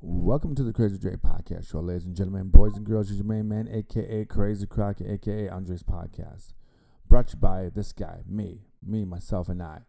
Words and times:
Welcome 0.00 0.54
to 0.54 0.62
the 0.62 0.72
Crazy 0.72 0.96
Dre 0.96 1.16
Podcast 1.16 1.72
Show, 1.72 1.80
ladies 1.80 2.04
and 2.04 2.14
gentlemen, 2.14 2.50
boys 2.50 2.76
and 2.76 2.86
girls. 2.86 3.10
It's 3.10 3.18
your 3.18 3.26
main 3.26 3.48
man, 3.48 3.68
aka 3.68 4.24
Crazy 4.26 4.64
Crockett, 4.64 5.10
aka 5.10 5.48
Andres 5.48 5.82
Podcast. 5.82 6.52
Brought 7.08 7.26
to 7.28 7.36
you 7.36 7.40
by 7.40 7.68
this 7.74 7.90
guy, 7.92 8.20
me, 8.24 8.68
me, 8.80 9.04
myself, 9.04 9.48
and 9.48 9.60
I. 9.60 9.80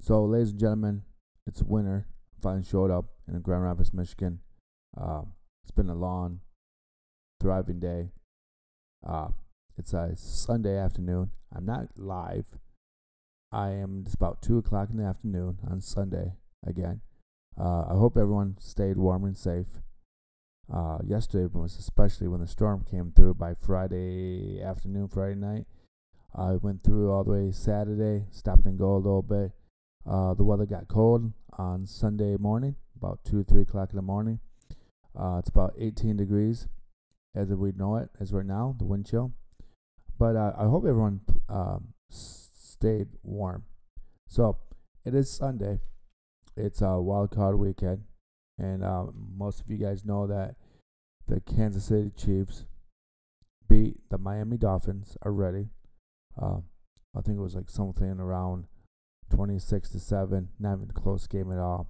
So, 0.00 0.24
ladies 0.24 0.50
and 0.50 0.58
gentlemen, 0.58 1.02
it's 1.46 1.62
winter. 1.62 2.08
Finally 2.40 2.64
showed 2.64 2.90
up 2.90 3.04
in 3.28 3.40
Grand 3.40 3.62
Rapids, 3.62 3.94
Michigan. 3.94 4.40
Uh, 5.00 5.22
it's 5.62 5.70
been 5.70 5.88
a 5.88 5.94
long, 5.94 6.40
thriving 7.40 7.78
day. 7.78 8.10
Uh, 9.06 9.28
it's 9.78 9.92
a 9.92 10.16
Sunday 10.16 10.76
afternoon. 10.76 11.30
I'm 11.54 11.64
not 11.64 11.86
live. 11.96 12.58
I 13.52 13.70
am. 13.70 14.02
It's 14.06 14.14
about 14.14 14.42
two 14.42 14.58
o'clock 14.58 14.90
in 14.90 14.96
the 14.96 15.04
afternoon 15.04 15.58
on 15.70 15.80
Sunday 15.80 16.32
again. 16.66 17.02
Uh, 17.58 17.84
I 17.90 17.94
hope 17.94 18.16
everyone 18.16 18.56
stayed 18.58 18.96
warm 18.96 19.24
and 19.24 19.36
safe. 19.36 19.66
Uh, 20.72 20.98
yesterday 21.04 21.46
was 21.52 21.76
especially 21.78 22.28
when 22.28 22.40
the 22.40 22.46
storm 22.46 22.84
came 22.88 23.12
through 23.14 23.34
by 23.34 23.54
Friday 23.54 24.62
afternoon, 24.62 25.08
Friday 25.08 25.34
night. 25.34 25.66
I 26.34 26.52
went 26.52 26.82
through 26.82 27.10
all 27.12 27.24
the 27.24 27.32
way 27.32 27.52
Saturday, 27.52 28.26
stopped 28.30 28.64
and 28.64 28.78
go 28.78 28.94
a 28.94 28.96
little 28.96 29.22
bit. 29.22 29.52
Uh, 30.08 30.32
the 30.34 30.44
weather 30.44 30.64
got 30.64 30.88
cold 30.88 31.32
on 31.58 31.86
Sunday 31.86 32.36
morning, 32.38 32.76
about 32.96 33.20
two, 33.24 33.40
or 33.40 33.44
three 33.44 33.62
o'clock 33.62 33.90
in 33.90 33.96
the 33.96 34.02
morning. 34.02 34.40
Uh, 35.18 35.36
it's 35.38 35.50
about 35.50 35.74
18 35.78 36.16
degrees 36.16 36.68
as 37.34 37.48
we 37.48 37.72
know 37.72 37.96
it, 37.96 38.08
as 38.18 38.32
right 38.32 38.46
now, 38.46 38.74
the 38.78 38.84
wind 38.84 39.06
chill. 39.06 39.32
But 40.18 40.36
uh, 40.36 40.52
I 40.56 40.64
hope 40.64 40.84
everyone 40.86 41.20
um, 41.50 41.88
stayed 42.08 43.08
warm. 43.22 43.64
So 44.26 44.56
it 45.04 45.14
is 45.14 45.30
Sunday 45.30 45.80
it's 46.56 46.80
a 46.80 47.00
wild 47.00 47.30
card 47.30 47.58
weekend, 47.58 48.04
and 48.58 48.84
um, 48.84 49.14
most 49.36 49.60
of 49.60 49.70
you 49.70 49.76
guys 49.76 50.04
know 50.04 50.26
that 50.26 50.56
the 51.26 51.40
Kansas 51.40 51.84
City 51.84 52.10
Chiefs 52.16 52.66
beat 53.68 53.96
the 54.10 54.18
Miami 54.18 54.56
Dolphins 54.56 55.16
already. 55.24 55.68
Uh, 56.40 56.58
I 57.16 57.20
think 57.20 57.38
it 57.38 57.42
was 57.42 57.54
like 57.54 57.70
something 57.70 58.18
around 58.18 58.66
26 59.30 59.90
to 59.90 60.00
7, 60.00 60.48
not 60.58 60.76
even 60.76 60.90
a 60.90 61.00
close 61.00 61.26
game 61.26 61.50
at 61.52 61.58
all. 61.58 61.88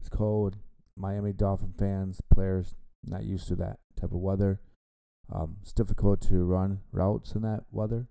It's 0.00 0.08
cold. 0.08 0.56
Miami 0.96 1.32
Dolphin 1.32 1.72
fans, 1.78 2.20
players, 2.32 2.74
not 3.04 3.24
used 3.24 3.48
to 3.48 3.56
that 3.56 3.78
type 4.00 4.12
of 4.12 4.20
weather. 4.20 4.60
Um, 5.32 5.56
it's 5.62 5.72
difficult 5.72 6.20
to 6.28 6.44
run 6.44 6.80
routes 6.92 7.34
in 7.34 7.42
that 7.42 7.64
weather. 7.70 8.08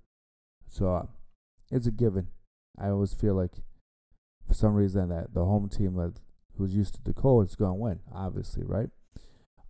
So 0.67 0.93
uh, 0.93 1.05
it's 1.71 1.87
a 1.87 1.91
given. 1.91 2.27
I 2.79 2.89
always 2.89 3.13
feel 3.13 3.35
like 3.35 3.61
for 4.47 4.53
some 4.53 4.73
reason 4.73 5.09
that 5.09 5.33
the 5.33 5.45
home 5.45 5.69
team 5.69 5.95
that 5.95 6.19
who's 6.57 6.75
used 6.75 6.95
to 6.95 7.03
the 7.03 7.13
cold 7.13 7.47
is 7.47 7.55
going 7.55 7.71
to 7.71 7.81
win, 7.81 7.99
obviously, 8.13 8.63
right? 8.63 8.89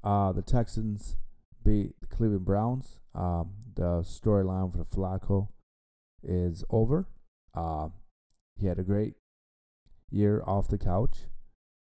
Uh, 0.04 0.32
the 0.32 0.42
Texans 0.42 1.18
beat 1.64 1.94
the 2.02 2.08
Cleveland 2.08 2.46
Browns. 2.46 3.00
Um, 3.16 3.52
the 3.76 4.02
storyline 4.02 4.72
for 4.72 4.86
Flacco 4.86 5.48
is 6.22 6.64
over. 6.70 7.08
Uh, 7.56 7.90
he 8.58 8.68
had 8.68 8.80
a 8.80 8.84
great 8.84 9.14
year 10.12 10.44
off 10.46 10.68
the 10.68 10.78
couch, 10.78 11.28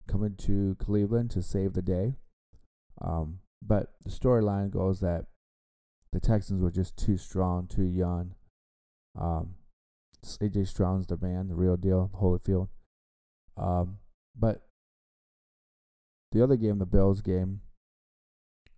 coming 0.07 0.35
to 0.37 0.77
Cleveland 0.79 1.31
to 1.31 1.43
save 1.43 1.73
the 1.73 1.83
day. 1.83 2.15
Um, 3.01 3.39
but 3.67 3.95
the 4.05 4.11
storyline 4.11 4.71
goes 4.71 5.01
that 5.01 5.27
the 6.13 6.21
Texans 6.21 6.63
were 6.63 6.71
just 6.71 6.97
too 6.97 7.17
strong, 7.17 7.67
too 7.67 7.83
young. 7.85 8.35
Um, 9.19 9.55
CJ 10.25 10.67
Stroud's 10.67 11.07
the 11.07 11.17
man, 11.17 11.49
the 11.49 11.55
real 11.55 11.77
deal, 11.77 12.11
Holyfield. 12.21 12.69
Um, 13.57 13.99
but 14.39 14.63
the 16.33 16.43
other 16.43 16.57
game, 16.57 16.79
the 16.79 16.87
Bills 16.87 17.21
game, 17.21 17.61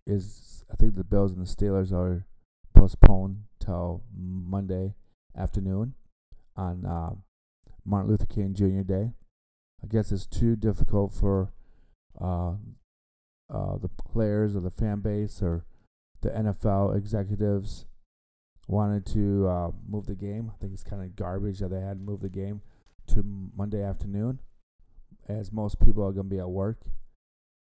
is 0.05 0.63
I 0.71 0.75
think 0.75 0.95
the 0.95 1.03
Bills 1.03 1.31
and 1.31 1.45
the 1.45 1.49
Steelers 1.49 1.91
are 1.91 2.25
postponed 2.75 3.43
till 3.59 4.03
Monday 4.15 4.93
afternoon 5.35 5.95
on 6.55 6.85
uh, 6.85 7.15
Martin 7.85 8.11
Luther 8.11 8.25
King 8.25 8.53
Jr. 8.53 8.81
Day. 8.81 9.11
I 9.83 9.87
guess 9.87 10.11
it's 10.11 10.25
too 10.25 10.55
difficult 10.55 11.13
for 11.13 11.51
uh, 12.19 12.53
uh, 13.53 13.77
the 13.77 13.89
players 13.89 14.55
or 14.55 14.61
the 14.61 14.71
fan 14.71 14.99
base 14.99 15.41
or 15.41 15.65
the 16.21 16.29
NFL 16.29 16.97
executives 16.97 17.85
wanted 18.67 19.05
to 19.07 19.47
uh, 19.47 19.71
move 19.87 20.05
the 20.05 20.15
game. 20.15 20.51
I 20.53 20.57
think 20.59 20.73
it's 20.73 20.83
kind 20.83 21.01
of 21.01 21.15
garbage 21.15 21.59
that 21.59 21.69
they 21.69 21.79
had 21.79 21.99
to 21.99 22.03
move 22.03 22.21
the 22.21 22.29
game 22.29 22.61
to 23.07 23.23
Monday 23.55 23.81
afternoon, 23.81 24.39
as 25.27 25.51
most 25.51 25.79
people 25.79 26.03
are 26.05 26.11
going 26.11 26.29
to 26.29 26.35
be 26.35 26.39
at 26.39 26.49
work. 26.49 26.81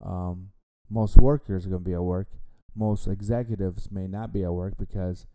Um, 0.04 0.50
most 0.90 1.18
workers 1.18 1.66
are 1.66 1.70
going 1.70 1.84
to 1.84 1.90
be 1.90 1.94
at 1.94 2.04
work. 2.04 2.28
Most 2.76 3.08
executives 3.08 3.92
may 3.92 4.08
not 4.08 4.34
be 4.34 4.44
at 4.44 4.54
work 4.54 4.78
because 4.78 5.26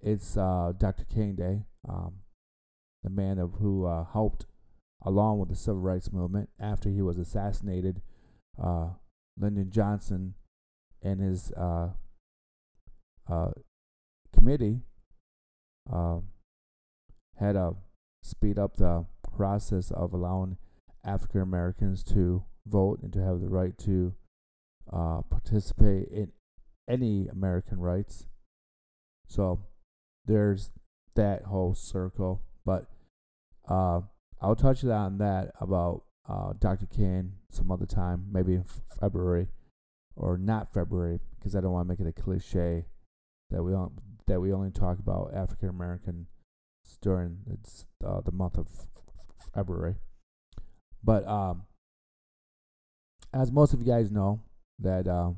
it's 0.00 0.36
uh, 0.36 0.72
Dr. 0.76 1.04
King 1.04 1.34
Day, 1.34 1.64
um, 1.88 2.14
the 3.02 3.10
man 3.10 3.38
of 3.38 3.54
who 3.60 3.86
uh, 3.86 4.04
helped 4.12 4.46
along 5.04 5.38
with 5.38 5.48
the 5.48 5.56
civil 5.56 5.80
rights 5.80 6.12
movement 6.12 6.50
after 6.58 6.90
he 6.90 7.02
was 7.02 7.18
assassinated. 7.18 8.02
Uh, 8.62 8.90
Lyndon 9.38 9.70
Johnson 9.70 10.34
and 11.02 11.20
his 11.20 11.50
uh, 11.52 11.90
uh, 13.30 13.50
committee 14.34 14.80
uh, 15.92 16.18
had 17.38 17.52
to 17.52 17.76
speed 18.22 18.58
up 18.58 18.76
the 18.76 19.06
process 19.36 19.90
of 19.90 20.12
allowing 20.12 20.56
African 21.04 21.40
Americans 21.40 22.02
to 22.04 22.44
vote 22.66 23.00
and 23.02 23.12
to 23.12 23.22
have 23.22 23.40
the 23.40 23.48
right 23.48 23.76
to 23.78 24.14
uh, 24.92 25.22
participate 25.22 26.08
in 26.08 26.32
any 26.88 27.28
American 27.28 27.80
rights. 27.80 28.26
So 29.26 29.60
there's 30.26 30.70
that 31.14 31.44
whole 31.44 31.74
circle. 31.74 32.42
But 32.64 32.86
uh, 33.68 34.00
I'll 34.40 34.56
touch 34.56 34.84
on 34.84 35.18
that 35.18 35.52
about 35.60 36.02
uh, 36.28 36.52
Dr. 36.58 36.86
King 36.86 37.32
some 37.50 37.70
other 37.70 37.86
time, 37.86 38.26
maybe 38.30 38.54
in 38.54 38.64
February 39.00 39.48
or 40.16 40.36
not 40.36 40.72
February, 40.74 41.20
because 41.38 41.56
I 41.56 41.60
don't 41.60 41.72
want 41.72 41.86
to 41.86 41.88
make 41.88 42.00
it 42.00 42.06
a 42.06 42.22
cliche 42.22 42.84
that 43.50 43.62
we 43.62 43.72
don't 43.72 43.92
that 44.30 44.40
we 44.40 44.52
only 44.52 44.70
talk 44.70 45.00
about 45.00 45.32
African 45.34 45.68
Americans 45.68 46.28
during 47.02 47.38
uh, 48.04 48.20
the 48.20 48.30
month 48.30 48.56
of 48.56 48.68
February. 49.52 49.96
But 51.02 51.26
um, 51.26 51.64
as 53.34 53.50
most 53.50 53.74
of 53.74 53.80
you 53.80 53.86
guys 53.86 54.12
know, 54.12 54.40
that 54.78 55.08
uh, 55.08 55.32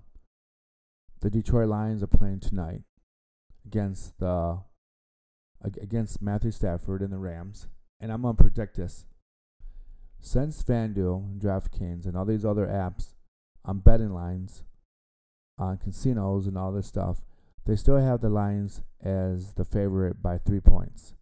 the 1.20 1.30
Detroit 1.30 1.68
Lions 1.68 2.02
are 2.02 2.06
playing 2.06 2.40
tonight 2.40 2.82
against 3.64 4.18
the 4.18 4.58
against 5.80 6.20
Matthew 6.20 6.50
Stafford 6.50 7.00
and 7.00 7.12
the 7.12 7.18
Rams, 7.18 7.68
and 7.98 8.12
I'm 8.12 8.22
gonna 8.22 8.34
predict 8.34 8.76
this. 8.76 9.06
Since 10.20 10.62
FanDuel 10.62 11.30
and 11.30 11.40
DraftKings 11.40 12.04
and 12.04 12.14
all 12.14 12.26
these 12.26 12.44
other 12.44 12.66
apps 12.66 13.14
on 13.64 13.78
betting 13.78 14.12
lines, 14.12 14.64
on 15.58 15.78
casinos 15.78 16.46
and 16.46 16.58
all 16.58 16.72
this 16.72 16.86
stuff, 16.86 17.22
they 17.66 17.76
still 17.76 17.98
have 17.98 18.20
the 18.20 18.28
Lions 18.28 18.82
as 19.02 19.54
the 19.54 19.64
favorite 19.64 20.22
by 20.22 20.38
three 20.38 20.60
points. 20.60 21.14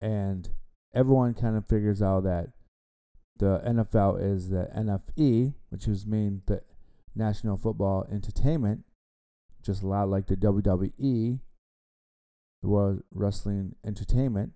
And 0.00 0.48
everyone 0.94 1.34
kind 1.34 1.56
of 1.56 1.66
figures 1.66 2.02
out 2.02 2.24
that 2.24 2.48
the 3.38 3.60
NFL 3.66 4.22
is 4.22 4.48
the 4.48 4.68
NFE, 4.76 5.54
which 5.68 5.86
is 5.86 6.06
mean 6.06 6.42
the 6.46 6.62
National 7.14 7.56
Football 7.56 8.06
Entertainment, 8.10 8.84
just 9.62 9.82
a 9.82 9.86
lot 9.86 10.08
like 10.08 10.26
the 10.26 10.36
WWE, 10.36 11.40
the 12.62 12.68
World 12.68 13.02
Wrestling 13.12 13.74
Entertainment. 13.84 14.52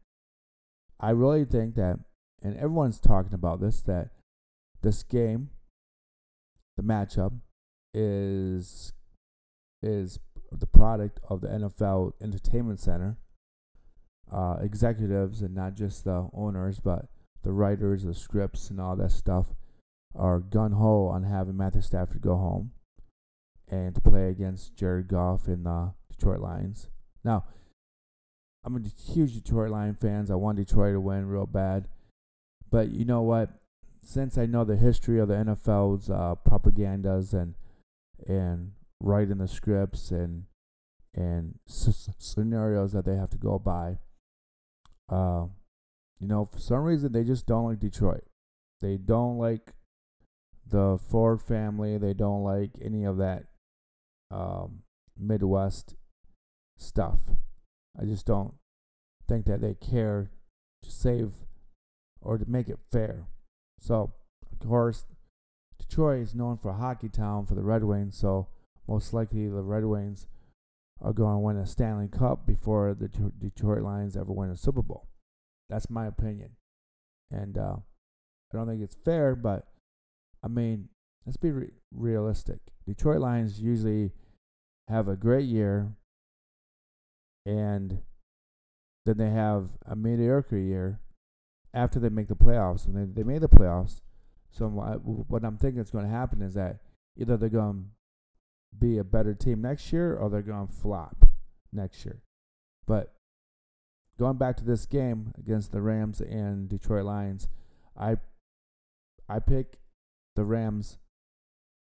I 0.99 1.11
really 1.11 1.45
think 1.45 1.75
that, 1.75 1.99
and 2.43 2.57
everyone's 2.57 3.01
talking 3.01 3.35
about 3.35 3.61
this, 3.61 3.81
that 3.83 4.11
this 4.83 5.03
game, 5.03 5.51
the 6.77 6.83
matchup, 6.83 7.33
is 7.93 8.93
is 9.83 10.21
the 10.53 10.67
product 10.67 11.21
of 11.29 11.41
the 11.41 11.49
NFL 11.49 12.13
Entertainment 12.21 12.81
Center. 12.81 13.17
Uh, 14.33 14.59
executives 14.61 15.43
and 15.43 15.55
not 15.55 15.75
just 15.75 16.05
the 16.05 16.29
owners, 16.33 16.79
but 16.79 17.07
the 17.43 17.51
writers, 17.51 18.05
the 18.05 18.15
scripts, 18.15 18.71
and 18.71 18.81
all 18.81 18.95
that 18.95 19.11
stuff 19.11 19.47
are 20.15 20.39
gun 20.39 20.73
ho 20.73 21.07
on 21.07 21.25
having 21.25 21.57
Matthew 21.57 21.83
Stafford 21.83 22.21
go 22.21 22.37
home 22.37 22.73
and 23.71 23.95
to 23.95 24.01
play 24.01 24.29
against 24.29 24.77
Jared 24.77 25.09
Goff 25.09 25.47
in 25.47 25.65
the 25.65 25.93
Detroit 26.11 26.41
Lions. 26.41 26.89
Now, 27.25 27.45
I'm 28.65 28.77
a 28.77 29.13
huge 29.13 29.35
Detroit 29.35 29.71
Lion 29.71 29.95
fans. 29.95 30.31
I 30.31 30.35
want 30.35 30.59
Detroit 30.59 30.95
to 30.95 31.01
win 31.01 31.27
real 31.27 31.47
bad, 31.47 31.87
but 32.71 32.91
you 32.91 33.05
know 33.05 33.23
what? 33.23 33.51
Since 34.03 34.37
I 34.37 34.47
know 34.47 34.65
the 34.65 34.77
history 34.77 35.19
of 35.19 35.29
the 35.29 35.35
NFL's 35.35 36.11
uh, 36.11 36.35
propagandas 36.47 37.33
and 37.33 37.55
and 38.27 38.73
writing 39.01 39.39
the 39.39 39.49
scripts 39.49 40.11
and 40.11 40.45
and 41.15 41.59
s- 41.69 42.11
scenarios 42.19 42.93
that 42.93 43.05
they 43.05 43.17
have 43.17 43.31
to 43.31 43.39
go 43.39 43.59
by. 43.59 43.99
Uh, 45.09 45.47
you 46.21 46.29
know, 46.29 46.49
for 46.51 46.59
some 46.59 46.83
reason 46.85 47.13
they 47.13 47.25
just 47.25 47.47
don't 47.47 47.65
like 47.65 47.81
Detroit. 47.81 48.25
They 48.81 48.97
don't 48.97 49.39
like 49.39 49.73
the 50.67 50.99
Ford 51.11 51.43
family. 51.43 51.99
They 51.99 52.15
don't 52.15 52.43
like 52.43 52.71
any 52.81 53.05
of 53.05 53.17
that 53.17 53.45
um, 54.31 54.83
Midwest 55.19 55.97
stuff. 56.79 57.21
I 58.01 58.05
just 58.05 58.25
don't 58.25 58.55
think 59.29 59.47
that 59.47 59.61
they 59.61 59.75
care 59.75 60.31
to 60.83 60.91
save 60.91 61.33
or 62.21 62.39
to 62.39 62.49
make 62.49 62.69
it 62.69 62.79
fair. 62.93 63.27
So, 63.81 64.13
of 64.51 64.67
course, 64.67 65.07
Detroit 65.79 66.23
is 66.23 66.35
known 66.35 66.59
for 66.59 66.73
hockey 66.73 67.09
town 67.09 67.47
for 67.47 67.55
the 67.55 67.63
Red 67.63 67.85
Wings, 67.85 68.17
so 68.17 68.49
most 68.91 69.15
likely 69.15 69.47
the 69.47 69.63
Red 69.63 69.85
Wings 69.85 70.27
are 71.01 71.13
going 71.13 71.37
to 71.37 71.39
win 71.39 71.57
a 71.57 71.65
Stanley 71.65 72.09
Cup 72.09 72.45
before 72.45 72.93
the 72.93 73.09
Detroit 73.09 73.83
Lions 73.83 74.17
ever 74.17 74.33
win 74.33 74.51
a 74.51 74.57
Super 74.57 74.83
Bowl. 74.83 75.07
That's 75.69 75.89
my 75.89 76.07
opinion. 76.07 76.57
And 77.31 77.57
uh, 77.57 77.77
I 78.53 78.57
don't 78.57 78.67
think 78.67 78.83
it's 78.83 78.97
fair, 79.05 79.37
but 79.37 79.69
I 80.43 80.49
mean, 80.49 80.89
let's 81.25 81.37
be 81.37 81.53
re- 81.53 81.71
realistic. 81.95 82.59
Detroit 82.85 83.21
Lions 83.21 83.61
usually 83.61 84.11
have 84.89 85.07
a 85.07 85.15
great 85.15 85.47
year 85.47 85.93
and 87.47 88.01
then 89.07 89.19
they 89.19 89.31
have 89.31 89.69
a 89.87 89.95
mediocre 89.95 90.59
year 90.59 90.99
after 91.73 92.01
they 92.01 92.09
make 92.09 92.27
the 92.27 92.35
playoffs. 92.35 92.87
And 92.87 92.97
they, 92.97 93.23
they 93.23 93.27
made 93.27 93.41
the 93.41 93.49
playoffs. 93.49 94.01
So 94.51 94.67
what 94.67 95.45
I'm 95.45 95.59
thinking 95.59 95.81
is 95.81 95.91
going 95.91 96.07
to 96.07 96.11
happen 96.11 96.43
is 96.43 96.55
that 96.55 96.81
either 97.17 97.37
they're 97.37 97.49
going 97.49 97.91
be 98.79 98.99
a 98.99 99.05
better 99.05 99.35
team 99.35 99.63
next 99.63 99.93
year 99.93 100.17
or 100.17 100.31
they're 100.31 100.43
going 100.43 100.67
to 100.67 100.73
flop 100.73 101.25
next 101.73 102.05
year. 102.05 102.23
But 102.87 103.13
going 104.19 104.37
back 104.37 104.57
to 104.59 104.65
this 104.65 104.87
game 104.87 105.33
against 105.39 105.73
the 105.73 105.81
Rams 105.81 106.21
and 106.21 106.69
Detroit 106.69 107.05
Lions, 107.05 107.49
I 107.99 108.17
I 109.29 109.39
pick 109.39 109.79
the 110.37 110.45
Rams. 110.45 110.99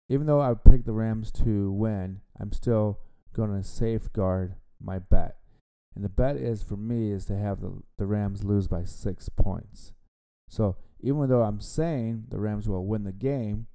Even 0.08 0.26
though 0.26 0.40
I 0.40 0.54
picked 0.54 0.86
the 0.86 0.92
Rams 0.92 1.30
to 1.32 1.72
win, 1.72 2.20
I'm 2.38 2.52
still 2.52 2.98
going 3.34 3.50
to 3.56 3.66
safeguard 3.66 4.56
my 4.80 4.98
bet. 4.98 5.36
And 5.94 6.04
the 6.04 6.08
bet 6.08 6.36
is 6.36 6.62
for 6.62 6.76
me 6.76 7.10
is 7.10 7.26
to 7.26 7.36
have 7.36 7.60
the, 7.60 7.82
the 7.98 8.06
Rams 8.06 8.44
lose 8.44 8.66
by 8.66 8.84
six 8.84 9.28
points. 9.28 9.92
So 10.48 10.76
even 11.00 11.28
though 11.28 11.42
I'm 11.42 11.60
saying 11.60 12.24
the 12.28 12.38
Rams 12.38 12.68
will 12.68 12.86
win 12.86 13.04
the 13.04 13.12
game, 13.12 13.66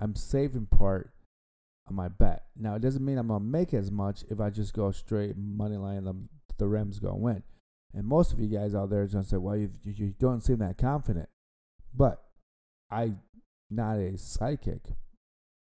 I'm 0.00 0.14
saving 0.14 0.66
part 0.66 1.12
of 1.92 1.96
my 1.96 2.08
bet. 2.08 2.44
Now 2.56 2.74
it 2.74 2.82
doesn't 2.82 3.04
mean 3.04 3.18
I'm 3.18 3.28
gonna 3.28 3.44
make 3.44 3.74
as 3.74 3.90
much 3.90 4.24
if 4.30 4.40
I 4.40 4.50
just 4.50 4.74
go 4.74 4.90
straight 4.90 5.36
money 5.36 5.76
line 5.76 6.04
them 6.04 6.28
the 6.58 6.68
Rams 6.68 6.98
gonna 6.98 7.16
win. 7.16 7.42
And 7.94 8.06
most 8.06 8.32
of 8.32 8.40
you 8.40 8.48
guys 8.48 8.74
out 8.74 8.90
there 8.90 9.02
are 9.02 9.06
gonna 9.06 9.24
say, 9.24 9.36
well, 9.36 9.56
you, 9.56 9.70
you 9.84 10.14
don't 10.18 10.42
seem 10.42 10.58
that 10.58 10.78
confident. 10.78 11.28
But 11.94 12.22
I 12.90 13.14
not 13.70 13.98
a 13.98 14.16
psychic. 14.18 14.80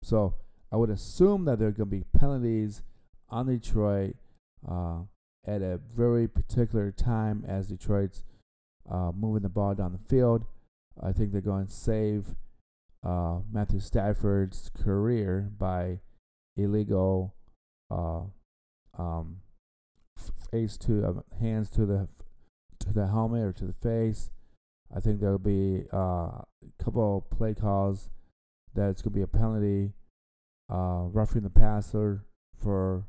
So 0.04 0.36
I 0.72 0.78
would 0.78 0.90
assume 0.90 1.46
that 1.46 1.60
there 1.60 1.68
are 1.68 1.72
gonna 1.72 1.86
be 1.86 2.06
penalties 2.18 2.82
on 3.30 3.48
Detroit. 3.48 4.16
Uh, 4.68 5.02
at 5.46 5.62
a 5.62 5.80
very 5.96 6.28
particular 6.28 6.92
time 6.92 7.44
as 7.48 7.68
Detroit's 7.68 8.24
uh, 8.90 9.12
moving 9.16 9.42
the 9.42 9.50
ball 9.50 9.74
down 9.74 9.92
the 9.92 10.10
field. 10.10 10.46
I 11.02 11.12
think 11.12 11.32
they're 11.32 11.42
going 11.42 11.68
to 11.68 11.72
save 11.72 12.36
uh, 13.04 13.40
Matthew 13.52 13.80
Stafford's 13.80 14.70
career 14.70 15.50
by 15.58 16.00
illegal 16.58 17.34
uh, 17.90 18.22
um, 18.98 19.38
face 20.52 20.78
to 20.78 21.06
uh, 21.06 21.14
hands 21.40 21.70
to 21.72 21.86
the 21.86 22.08
to 22.80 22.94
the 22.94 23.08
helmet 23.08 23.44
or 23.44 23.54
to 23.54 23.66
the 23.66 23.74
face. 23.74 24.30
I 24.96 25.00
think 25.00 25.20
there'll 25.20 25.38
be 25.38 25.84
uh, 25.94 25.98
a 25.98 26.46
couple 26.84 27.26
play 27.36 27.54
calls 27.54 28.10
that 28.76 28.90
it's 28.90 29.02
going 29.02 29.14
to 29.14 29.18
be 29.18 29.24
a 29.24 29.28
penalty, 29.28 29.94
uh, 30.70 31.04
roughing 31.12 31.44
the 31.44 31.50
passer 31.50 32.26
for 32.62 33.06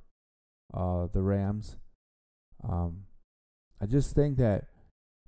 uh, 0.75 1.09
the 1.13 1.23
Rams. 1.23 1.77
Um, 2.69 3.05
I 3.81 3.87
just 3.87 4.15
think 4.15 4.37
that 4.39 4.67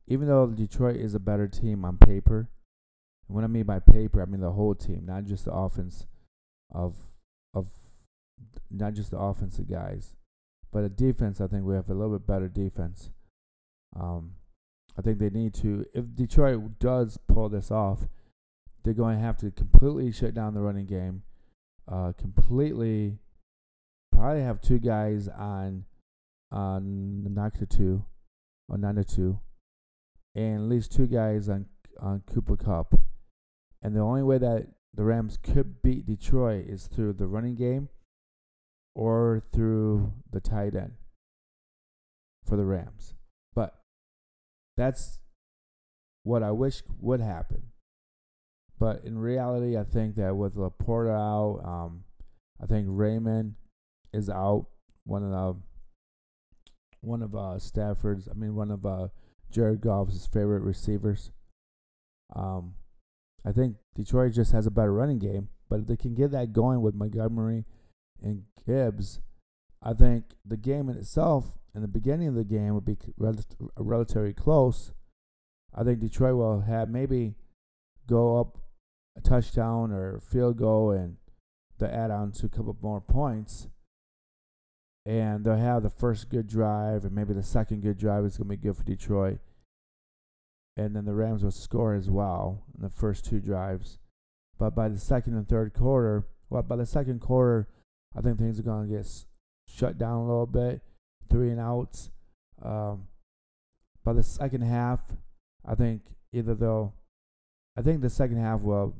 even 0.06 0.28
though 0.28 0.46
Detroit 0.46 0.96
is 0.96 1.14
a 1.14 1.20
better 1.20 1.48
team 1.48 1.84
on 1.84 1.98
paper, 1.98 2.48
and 3.28 3.34
what 3.34 3.44
I 3.44 3.48
mean 3.48 3.64
by 3.64 3.80
paper, 3.80 4.22
I 4.22 4.26
mean 4.26 4.40
the 4.40 4.52
whole 4.52 4.74
team, 4.74 5.04
not 5.06 5.24
just 5.24 5.46
the 5.46 5.52
offense 5.52 6.06
of 6.72 6.94
of 7.52 7.68
not 8.70 8.94
just 8.94 9.10
the 9.10 9.18
offensive 9.18 9.68
guys, 9.68 10.14
but 10.72 10.82
the 10.82 10.88
defense. 10.88 11.40
I 11.40 11.46
think 11.46 11.64
we 11.64 11.74
have 11.74 11.88
a 11.88 11.94
little 11.94 12.18
bit 12.18 12.26
better 12.26 12.48
defense. 12.48 13.10
Um, 13.98 14.32
I 14.98 15.02
think 15.02 15.18
they 15.18 15.30
need 15.30 15.54
to. 15.54 15.86
If 15.94 16.14
Detroit 16.14 16.78
does 16.78 17.18
pull 17.28 17.48
this 17.48 17.70
off, 17.70 18.08
they're 18.82 18.94
going 18.94 19.16
to 19.16 19.22
have 19.22 19.36
to 19.38 19.50
completely 19.50 20.12
shut 20.12 20.34
down 20.34 20.54
the 20.54 20.60
running 20.60 20.86
game. 20.86 21.22
Uh, 21.90 22.12
completely, 22.16 23.18
probably 24.12 24.42
have 24.42 24.60
two 24.60 24.78
guys 24.78 25.28
on 25.28 25.84
on 26.50 27.26
Nacua 27.28 28.04
or 28.68 28.78
Nana 28.78 29.04
two, 29.04 29.40
and 30.34 30.56
at 30.56 30.68
least 30.68 30.92
two 30.92 31.06
guys 31.06 31.48
on 31.48 31.66
on 32.00 32.22
Cooper 32.32 32.56
Kupp. 32.56 32.98
And 33.82 33.94
the 33.94 34.00
only 34.00 34.22
way 34.22 34.38
that 34.38 34.68
the 34.94 35.04
Rams 35.04 35.36
could 35.42 35.82
beat 35.82 36.06
Detroit 36.06 36.66
is 36.66 36.86
through 36.86 37.14
the 37.14 37.26
running 37.26 37.54
game 37.54 37.88
or 38.94 39.42
through 39.52 40.12
the 40.30 40.40
tight 40.40 40.74
end 40.74 40.92
for 42.46 42.56
the 42.56 42.64
Rams. 42.64 43.14
But 43.54 43.74
that's 44.76 45.20
what 46.22 46.42
I 46.42 46.50
wish 46.52 46.82
would 47.00 47.20
happen. 47.20 47.64
But 48.78 49.04
in 49.04 49.18
reality, 49.18 49.76
I 49.76 49.84
think 49.84 50.16
that 50.16 50.36
with 50.36 50.56
LaPorta 50.56 51.14
out, 51.14 51.62
um, 51.64 52.04
I 52.62 52.66
think 52.66 52.86
Raymond 52.88 53.54
is 54.12 54.28
out. 54.28 54.66
One 55.04 55.22
of 55.22 55.30
the 55.30 55.60
one 57.00 57.22
of 57.22 57.34
uh, 57.34 57.58
Stafford's, 57.58 58.28
I 58.28 58.34
mean, 58.34 58.54
one 58.54 58.70
of 58.70 58.86
uh, 58.86 59.08
Jared 59.50 59.82
Goff's 59.82 60.26
favorite 60.26 60.62
receivers. 60.62 61.30
Um, 62.34 62.74
I 63.44 63.52
think 63.52 63.76
Detroit 63.94 64.32
just 64.32 64.52
has 64.52 64.66
a 64.66 64.70
better 64.70 64.92
running 64.92 65.18
game, 65.18 65.48
but 65.68 65.80
if 65.80 65.86
they 65.86 65.96
can 65.96 66.14
get 66.14 66.30
that 66.30 66.54
going 66.54 66.80
with 66.80 66.94
Montgomery 66.94 67.64
and 68.22 68.44
Gibbs, 68.66 69.20
I 69.82 69.92
think 69.92 70.24
the 70.44 70.56
game 70.56 70.88
in 70.88 70.96
itself, 70.96 71.58
in 71.74 71.82
the 71.82 71.88
beginning 71.88 72.28
of 72.28 72.34
the 72.34 72.44
game, 72.44 72.74
would 72.74 72.84
be 72.84 72.96
rel- 73.18 73.36
relatively 73.76 74.32
close. 74.32 74.92
I 75.74 75.84
think 75.84 76.00
Detroit 76.00 76.36
will 76.36 76.60
have 76.60 76.88
maybe 76.88 77.34
go 78.06 78.40
up 78.40 78.58
a 79.16 79.20
touchdown 79.20 79.92
or 79.92 80.20
field 80.20 80.56
goal 80.56 80.90
and 80.90 81.16
the 81.78 81.92
add 81.92 82.10
on 82.10 82.32
to 82.32 82.46
a 82.46 82.48
couple 82.48 82.76
more 82.80 83.00
points 83.00 83.68
and 85.06 85.44
they'll 85.44 85.56
have 85.56 85.82
the 85.82 85.90
first 85.90 86.30
good 86.30 86.46
drive, 86.46 87.04
and 87.04 87.14
maybe 87.14 87.34
the 87.34 87.42
second 87.42 87.82
good 87.82 87.98
drive 87.98 88.24
is 88.24 88.38
going 88.38 88.48
to 88.48 88.56
be 88.56 88.62
good 88.62 88.76
for 88.76 88.84
Detroit. 88.84 89.38
And 90.76 90.96
then 90.96 91.04
the 91.04 91.14
Rams 91.14 91.44
will 91.44 91.50
score 91.50 91.94
as 91.94 92.10
well 92.10 92.64
in 92.74 92.82
the 92.82 92.88
first 92.88 93.24
two 93.24 93.40
drives. 93.40 93.98
But 94.58 94.74
by 94.74 94.88
the 94.88 94.98
second 94.98 95.34
and 95.34 95.48
third 95.48 95.74
quarter, 95.74 96.24
well, 96.48 96.62
by 96.62 96.76
the 96.76 96.86
second 96.86 97.20
quarter, 97.20 97.68
I 98.16 98.20
think 98.20 98.38
things 98.38 98.58
are 98.58 98.64
going 98.64 98.88
to 98.88 98.96
get 98.96 99.08
shut 99.68 99.98
down 99.98 100.18
a 100.18 100.26
little 100.26 100.46
bit, 100.46 100.80
three 101.28 101.50
and 101.50 101.60
outs. 101.60 102.10
Um, 102.62 103.08
by 104.04 104.12
the 104.12 104.22
second 104.22 104.62
half, 104.62 105.00
I 105.66 105.74
think 105.74 106.02
either 106.32 106.54
they'll, 106.54 106.94
I 107.76 107.82
think 107.82 108.00
the 108.00 108.10
second 108.10 108.36
half 108.36 108.60
will, 108.60 108.94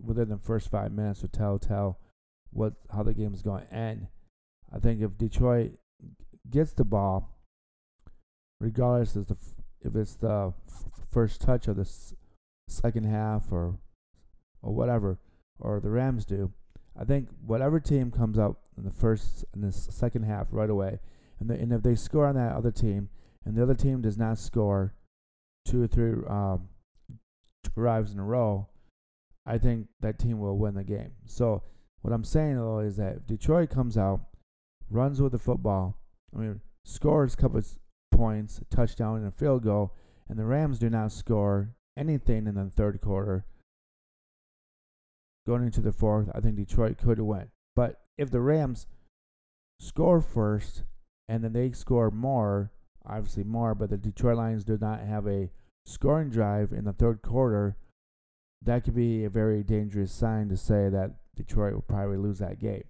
within 0.00 0.28
the 0.28 0.36
first 0.36 0.70
five 0.70 0.92
minutes, 0.92 1.22
will 1.22 1.28
tell 1.28 1.58
tell 1.58 1.98
what 2.50 2.74
how 2.92 3.02
the 3.02 3.14
game 3.14 3.32
is 3.32 3.42
going 3.42 3.64
to 3.64 3.72
end. 3.72 4.08
I 4.74 4.78
think 4.78 5.00
if 5.00 5.16
Detroit 5.16 5.72
gets 6.50 6.72
the 6.72 6.84
ball, 6.84 7.38
regardless 8.60 9.16
of 9.16 9.28
the 9.28 9.36
if 9.80 9.96
it's 9.96 10.14
the 10.14 10.52
first 11.10 11.40
touch 11.40 11.68
of 11.68 11.76
the 11.76 11.88
second 12.68 13.04
half 13.04 13.50
or 13.50 13.78
or 14.60 14.74
whatever, 14.74 15.18
or 15.58 15.80
the 15.80 15.90
Rams 15.90 16.24
do, 16.24 16.52
I 16.98 17.04
think 17.04 17.28
whatever 17.44 17.80
team 17.80 18.10
comes 18.10 18.38
up 18.38 18.60
in 18.76 18.84
the 18.84 18.90
first 18.90 19.44
and 19.52 19.64
the 19.64 19.72
second 19.72 20.24
half 20.24 20.48
right 20.50 20.70
away, 20.70 21.00
and 21.40 21.48
the, 21.48 21.54
and 21.54 21.72
if 21.72 21.82
they 21.82 21.94
score 21.94 22.26
on 22.26 22.34
that 22.36 22.54
other 22.54 22.70
team, 22.70 23.08
and 23.44 23.56
the 23.56 23.62
other 23.62 23.74
team 23.74 24.00
does 24.00 24.18
not 24.18 24.38
score 24.38 24.94
two 25.66 25.82
or 25.82 25.86
three 25.86 26.12
um, 26.28 26.68
drives 27.76 28.12
in 28.12 28.18
a 28.18 28.24
row, 28.24 28.68
I 29.46 29.58
think 29.58 29.88
that 30.00 30.18
team 30.18 30.38
will 30.38 30.58
win 30.58 30.74
the 30.74 30.84
game. 30.84 31.12
So 31.26 31.62
what 32.02 32.12
I'm 32.12 32.24
saying 32.24 32.56
though 32.56 32.80
is 32.80 32.96
that 32.96 33.16
if 33.16 33.26
Detroit 33.26 33.70
comes 33.70 33.96
out 33.96 34.20
runs 34.92 35.20
with 35.20 35.32
the 35.32 35.38
football. 35.38 35.98
I 36.34 36.38
mean, 36.38 36.60
scores 36.84 37.34
a 37.34 37.36
couple 37.36 37.58
of 37.58 37.66
points, 38.10 38.58
a 38.58 38.64
touchdown, 38.74 39.16
and 39.16 39.26
a 39.26 39.30
field 39.30 39.64
goal, 39.64 39.94
and 40.28 40.38
the 40.38 40.44
Rams 40.44 40.78
do 40.78 40.90
not 40.90 41.12
score 41.12 41.74
anything 41.96 42.46
in 42.46 42.54
the 42.54 42.70
third 42.70 43.00
quarter. 43.00 43.44
Going 45.46 45.64
into 45.64 45.80
the 45.80 45.92
fourth, 45.92 46.28
I 46.34 46.40
think 46.40 46.56
Detroit 46.56 46.98
could 46.98 47.18
win. 47.20 47.48
But 47.74 48.00
if 48.16 48.30
the 48.30 48.40
Rams 48.40 48.86
score 49.80 50.20
first 50.20 50.84
and 51.28 51.42
then 51.42 51.52
they 51.52 51.72
score 51.72 52.10
more, 52.10 52.70
obviously 53.04 53.44
more, 53.44 53.74
but 53.74 53.90
the 53.90 53.96
Detroit 53.96 54.36
Lions 54.36 54.64
do 54.64 54.78
not 54.80 55.00
have 55.00 55.26
a 55.26 55.50
scoring 55.84 56.30
drive 56.30 56.72
in 56.72 56.84
the 56.84 56.92
third 56.92 57.22
quarter, 57.22 57.76
that 58.64 58.84
could 58.84 58.94
be 58.94 59.24
a 59.24 59.30
very 59.30 59.62
dangerous 59.62 60.12
sign 60.12 60.48
to 60.48 60.56
say 60.56 60.88
that 60.88 61.16
Detroit 61.34 61.74
will 61.74 61.82
probably 61.82 62.16
lose 62.16 62.38
that 62.38 62.60
game. 62.60 62.84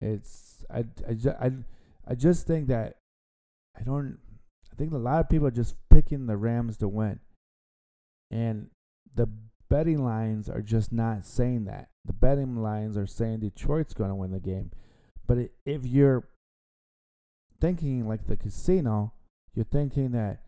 It's 0.00 0.64
I 0.70 0.84
I, 1.08 1.46
I, 1.46 1.50
I 2.06 2.14
just 2.14 2.46
think 2.46 2.68
that 2.68 2.96
I 3.78 3.82
don't 3.82 4.18
I 4.70 4.76
think 4.76 4.92
a 4.92 4.98
lot 4.98 5.20
of 5.20 5.28
people 5.28 5.46
are 5.46 5.52
just 5.52 5.76
picking 5.90 6.26
the 6.26 6.36
Rams 6.36 6.76
to 6.78 6.88
win. 6.88 7.20
And 8.30 8.68
the 9.14 9.28
betting 9.70 10.04
lines 10.04 10.48
are 10.48 10.62
just 10.62 10.92
not 10.92 11.24
saying 11.24 11.64
that. 11.64 11.88
The 12.04 12.12
betting 12.12 12.56
lines 12.56 12.96
are 12.96 13.06
saying 13.06 13.40
Detroit's 13.40 13.94
going 13.94 14.10
to 14.10 14.14
win 14.14 14.32
the 14.32 14.40
game. 14.40 14.70
But 15.26 15.50
if 15.66 15.84
you're 15.84 16.28
thinking 17.60 18.08
like 18.08 18.26
the 18.26 18.36
casino, 18.36 19.12
you're 19.54 19.64
thinking 19.64 20.12
that 20.12 20.40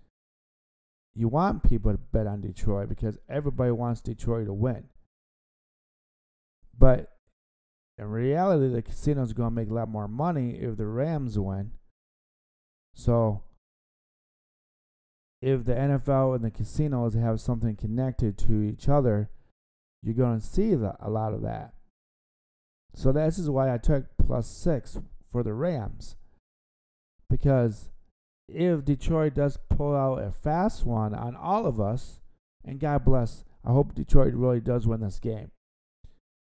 you 1.15 1.29
want 1.29 1.63
people 1.63 1.93
to 1.93 1.99
bet 1.99 2.27
on 2.27 2.41
Detroit 2.41 2.89
because 2.89 3.19
everybody 3.29 3.73
wants 3.73 4.01
Detroit 4.01 4.47
to 4.47 4.53
win. 4.53 4.85
But 6.79 7.13
in 7.99 8.07
reality, 8.07 8.73
the 8.73 8.81
casino's 8.81 9.33
going 9.35 9.51
to 9.51 9.55
make 9.55 9.69
a 9.69 9.75
lot 9.75 9.89
more 9.89 10.09
money 10.09 10.53
if 10.53 10.79
the 10.79 10.87
Rams 10.87 11.39
win. 11.39 11.73
So, 12.95 13.43
if 15.43 15.65
the 15.65 15.75
NFL 15.75 16.35
and 16.35 16.45
the 16.45 16.51
casinos 16.51 17.15
have 17.15 17.41
something 17.41 17.77
connected 17.77 18.37
to 18.39 18.63
each 18.63 18.89
other, 18.89 19.31
you're 20.03 20.15
going 20.15 20.41
to 20.41 20.47
see 20.47 20.75
the, 20.75 20.95
a 21.01 21.11
lot 21.11 21.33
of 21.33 21.43
that. 21.43 21.73
So, 22.95 23.13
this 23.13 23.39
is 23.39 23.49
why 23.49 23.73
I 23.73 23.79
took 23.79 24.05
plus 24.19 24.47
six 24.49 24.99
for 25.31 25.43
the 25.43 25.55
Rams. 25.55 26.17
Because 27.29 27.91
if 28.49 28.85
Detroit 28.85 29.35
does 29.35 29.59
pull 29.69 29.95
out 29.95 30.17
a 30.17 30.33
fast 30.33 30.85
one 30.85 31.15
on 31.15 31.37
all 31.37 31.67
of 31.67 31.81
us, 31.81 32.21
and 32.65 32.81
God 32.81 33.05
bless, 33.05 33.45
I 33.65 33.71
hope 33.71 33.95
Detroit 33.95 34.35
really 34.35 34.61
does 34.61 34.87
win 34.87 35.01
this 35.01 35.21
game. 35.21 35.53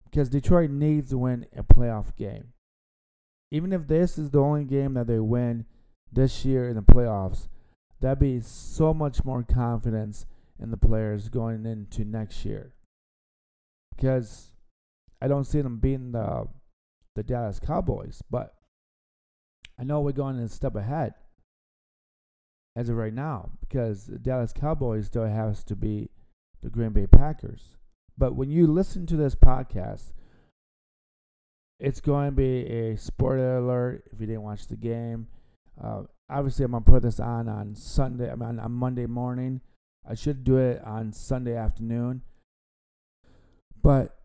Because 0.06 0.30
Detroit 0.30 0.70
needs 0.70 1.10
to 1.10 1.18
win 1.18 1.46
a 1.56 1.64
playoff 1.64 2.16
game. 2.16 2.54
Even 3.52 3.74
if 3.74 3.88
this 3.88 4.18
is 4.18 4.32
the 4.32 4.40
only 4.40 4.64
game 4.64 4.94
that 4.94 5.08
they 5.08 5.20
win 5.20 5.66
this 6.12 6.46
year 6.46 6.70
in 6.70 6.76
the 6.76 6.82
playoffs, 6.82 7.50
that'd 8.02 8.20
be 8.20 8.40
so 8.42 8.94
much 8.94 9.24
more 9.26 9.44
confidence 9.44 10.26
in 10.60 10.72
the 10.72 10.78
players 10.78 11.30
going 11.30 11.66
into 11.66 12.04
next 12.04 12.46
year. 12.46 12.74
Because 13.96 14.52
I 15.22 15.28
don't 15.28 15.46
see 15.46 15.62
them 15.62 15.80
beating 15.80 16.12
the 16.12 16.48
the 17.16 17.24
Dallas 17.24 17.60
Cowboys, 17.60 18.22
but 18.30 18.54
I 19.80 19.84
know 19.84 20.02
we're 20.02 20.12
going 20.12 20.38
a 20.38 20.48
step 20.48 20.76
ahead 20.76 21.16
as 22.76 22.90
of 22.90 22.96
right 22.96 23.14
now 23.14 23.50
because 23.60 24.06
the 24.06 24.20
Dallas 24.20 24.54
Cowboys 24.54 25.08
still 25.08 25.26
has 25.26 25.64
to 25.64 25.76
be 25.76 26.12
the 26.62 26.70
Green 26.70 26.92
Bay 26.92 27.08
Packers. 27.08 27.72
But 28.18 28.36
when 28.36 28.52
you 28.52 28.68
listen 28.68 29.08
to 29.08 29.16
this 29.16 29.34
podcast, 29.34 30.14
it's 31.80 32.02
going 32.02 32.28
to 32.28 32.32
be 32.32 32.66
a 32.68 32.98
spoiler 32.98 33.58
alert 33.58 34.04
if 34.12 34.22
you 34.22 34.28
didn't 34.28 34.44
watch 34.44 34.68
the 34.68 34.76
game. 34.76 35.28
Uh, 35.82 36.04
obviously, 36.30 36.66
I'm 36.66 36.72
gonna 36.72 36.84
put 36.84 37.04
this 37.04 37.20
on 37.20 37.48
on 37.48 37.76
Sunday. 37.76 38.32
I 38.32 38.36
mean, 38.36 38.60
on 38.60 38.72
Monday 38.72 39.06
morning. 39.06 39.62
I 40.10 40.16
should 40.16 40.44
do 40.46 40.58
it 40.58 40.82
on 40.86 41.12
Sunday 41.12 41.56
afternoon. 41.56 42.22
But 43.82 44.18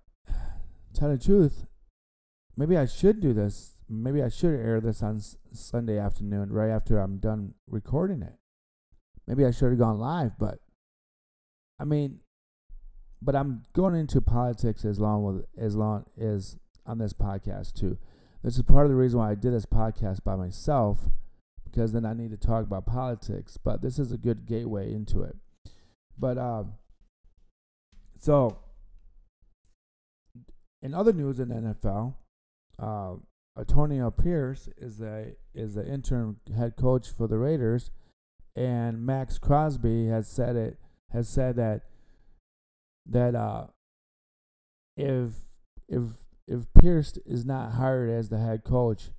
tell 0.95 1.11
the 1.11 1.19
truth, 1.19 1.67
maybe 2.57 2.77
I 2.77 2.87
should 2.87 3.21
do 3.21 3.33
this. 3.33 3.77
Maybe 3.89 4.23
I 4.23 4.29
should 4.29 4.55
air 4.55 4.81
this 4.81 5.03
on 5.03 5.17
S- 5.17 5.37
Sunday 5.53 5.99
afternoon, 5.99 6.53
right 6.53 6.71
after 6.71 6.99
I'm 6.99 7.19
done 7.19 7.55
recording 7.69 8.23
it. 8.23 8.35
Maybe 9.27 9.45
I 9.45 9.51
should 9.51 9.71
have 9.71 9.79
gone 9.79 9.99
live, 9.99 10.39
but 10.39 10.61
I 11.79 11.85
mean, 11.85 12.21
but 13.21 13.37
I'm 13.37 13.65
going 13.73 13.95
into 13.95 14.21
politics 14.21 14.85
as 14.85 14.99
long 14.99 15.25
with 15.25 15.45
as 15.59 15.77
long 15.77 16.07
as 16.21 16.57
on 16.87 16.99
this 16.99 17.13
podcast 17.13 17.75
too. 17.75 17.99
This 18.43 18.57
is 18.57 18.63
part 18.63 18.87
of 18.87 18.91
the 18.91 18.97
reason 18.97 19.19
why 19.19 19.31
I 19.31 19.35
did 19.35 19.53
this 19.53 19.67
podcast 19.67 20.25
by 20.25 20.35
myself, 20.37 21.11
because 21.73 21.93
then 21.93 22.05
I 22.05 22.13
need 22.13 22.31
to 22.31 22.37
talk 22.37 22.65
about 22.65 22.87
politics. 22.87 23.57
But 23.57 23.83
this 23.83 23.99
is 23.99 24.13
a 24.13 24.19
good 24.19 24.47
gateway 24.47 24.93
into 24.93 25.23
it. 25.23 25.37
But 26.19 26.39
um, 26.39 26.75
so 28.19 28.59
in 30.83 30.95
other 30.95 31.13
news 31.13 31.41
in 31.41 31.49
the 31.49 31.55
NFL, 31.55 32.15
uh, 32.79 33.15
Antonio 33.59 34.11
Pierce 34.11 34.69
is 34.77 34.99
the 34.99 35.37
is 35.55 35.75
the 35.75 35.87
interim 35.87 36.41
head 36.57 36.77
coach 36.77 37.09
for 37.09 37.27
the 37.27 37.39
Raiders, 37.39 37.91
and 38.57 39.05
Maxx 39.05 39.39
Crosby 39.39 40.07
has 40.09 40.29
said 40.29 40.57
it 40.57 40.79
has 41.11 41.29
said 41.29 41.57
that 41.57 41.83
that 43.07 43.35
uh, 43.35 43.67
if 44.97 45.33
if 45.89 46.03
if 46.49 46.73
Pierce 46.75 47.19
is 47.25 47.45
not 47.45 47.73
hired 47.73 48.11
as 48.11 48.29
the 48.29 48.39
head 48.39 48.65
coach, 48.65 49.11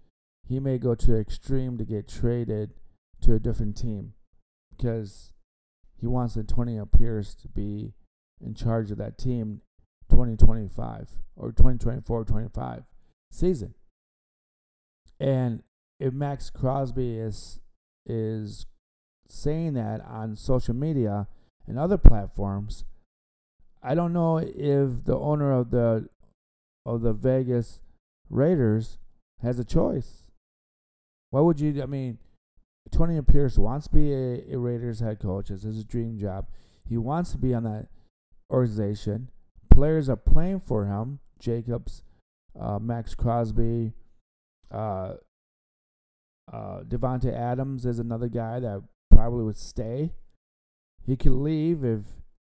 he 0.47 0.59
may 0.59 0.77
go 0.77 0.95
to 0.95 1.17
extreme 1.17 1.77
to 1.77 1.85
get 1.85 2.07
traded 2.07 2.73
to 3.21 3.33
a 3.33 3.39
different 3.39 3.77
team 3.77 4.13
because 4.75 5.31
he 5.99 6.07
wants 6.07 6.35
Antonio 6.35 6.85
Pierce 6.85 7.33
to 7.35 7.47
be 7.47 7.93
in 8.41 8.53
charge 8.53 8.91
of 8.91 8.97
that 8.97 9.17
team 9.17 9.61
2025 10.09 11.09
or 11.35 11.51
2024 11.51 12.25
25 12.25 12.83
season. 13.31 13.73
And 15.19 15.63
if 15.99 16.13
Maxx 16.13 16.49
Crosby 16.49 17.17
is 17.17 17.59
is 18.05 18.65
saying 19.29 19.73
that 19.73 20.01
on 20.01 20.35
social 20.35 20.75
media 20.75 21.27
and 21.65 21.79
other 21.79 21.97
platforms, 21.97 22.83
I 23.81 23.95
don't 23.95 24.13
know 24.13 24.37
if 24.37 25.05
the 25.05 25.17
owner 25.17 25.53
of 25.53 25.71
the 25.71 26.09
of 26.85 27.01
the 27.01 27.13
Vegas 27.13 27.79
Raiders 28.29 28.97
has 29.41 29.57
a 29.59 29.63
choice. 29.63 30.22
Why 31.33 31.41
would 31.41 31.59
you? 31.59 31.81
I 31.81 31.87
mean, 31.87 32.19
Tony 32.91 33.19
Pierce 33.23 33.57
wants 33.57 33.87
to 33.87 33.93
be 33.95 34.13
a, 34.13 34.53
a 34.53 34.57
Raiders 34.59 34.99
head 34.99 35.17
coach. 35.19 35.49
It's 35.49 35.63
his 35.63 35.83
dream 35.83 36.19
job. 36.19 36.45
He 36.87 36.95
wants 36.95 37.31
to 37.31 37.39
be 37.39 37.55
on 37.55 37.63
that 37.63 37.87
organization. 38.51 39.29
Players 39.73 40.09
are 40.09 40.15
playing 40.15 40.59
for 40.59 40.85
him. 40.85 41.21
Jacobs, 41.39 42.03
uh, 42.59 42.77
Maxx 42.77 43.15
Crosby, 43.15 43.93
uh, 44.71 45.15
uh, 46.53 46.83
Davante 46.83 47.33
Adams 47.33 47.87
is 47.87 47.97
another 47.97 48.27
guy 48.27 48.59
that 48.59 48.83
probably 49.09 49.43
would 49.43 49.57
stay. 49.57 50.11
He 51.03 51.15
could 51.15 51.31
leave 51.31 51.83
if 51.83 52.01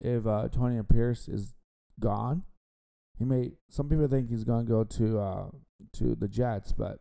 if 0.03 0.27
uh, 0.27 0.49
Tony 0.53 0.83
Pierce 0.83 1.29
is 1.29 1.55
gone. 1.99 2.43
He 3.19 3.25
may. 3.25 3.53
Some 3.71 3.89
people 3.89 4.07
think 4.07 4.29
he's 4.29 4.45
going 4.45 4.67
to 4.67 4.71
go 4.71 4.85
to 4.85 5.19
uh, 5.19 5.47
to 5.95 6.15
the 6.15 6.29
Jets, 6.29 6.73
but 6.73 7.01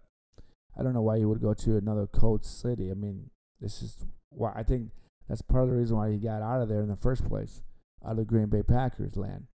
I 0.77 0.83
don't 0.83 0.93
know 0.93 1.01
why 1.01 1.17
he 1.17 1.25
would 1.25 1.41
go 1.41 1.53
to 1.53 1.77
another 1.77 2.07
cold 2.07 2.45
city. 2.45 2.91
I 2.91 2.93
mean, 2.93 3.29
this 3.61 3.81
is 3.81 4.05
why 4.29 4.51
I 4.55 4.63
think 4.63 4.89
that's 5.29 5.41
part 5.41 5.63
of 5.63 5.69
the 5.69 5.75
reason 5.75 5.97
why 5.97 6.11
he 6.11 6.17
got 6.17 6.41
out 6.41 6.61
of 6.61 6.69
there 6.69 6.81
in 6.81 6.89
the 6.89 6.95
first 6.95 7.27
place, 7.27 7.61
out 8.05 8.19
of 8.19 8.27
Green 8.27 8.47
Bay 8.47 8.63
Packers 8.63 9.15
land. 9.15 9.47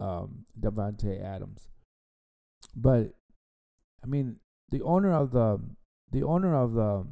Um, 0.00 0.46
Davante 0.60 1.22
Adams, 1.24 1.68
but 2.74 3.14
I 4.02 4.06
mean, 4.06 4.36
the 4.70 4.82
owner 4.82 5.12
of 5.12 5.30
the 5.30 5.60
the 6.10 6.24
owner 6.24 6.56
of 6.56 6.74
the 6.74 7.06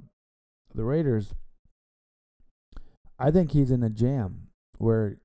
the 0.74 0.84
Raiders, 0.84 1.34
I 3.16 3.30
think 3.30 3.52
he's 3.52 3.70
in 3.70 3.84
a 3.84 3.90
jam 3.90 4.48
where 4.78 5.18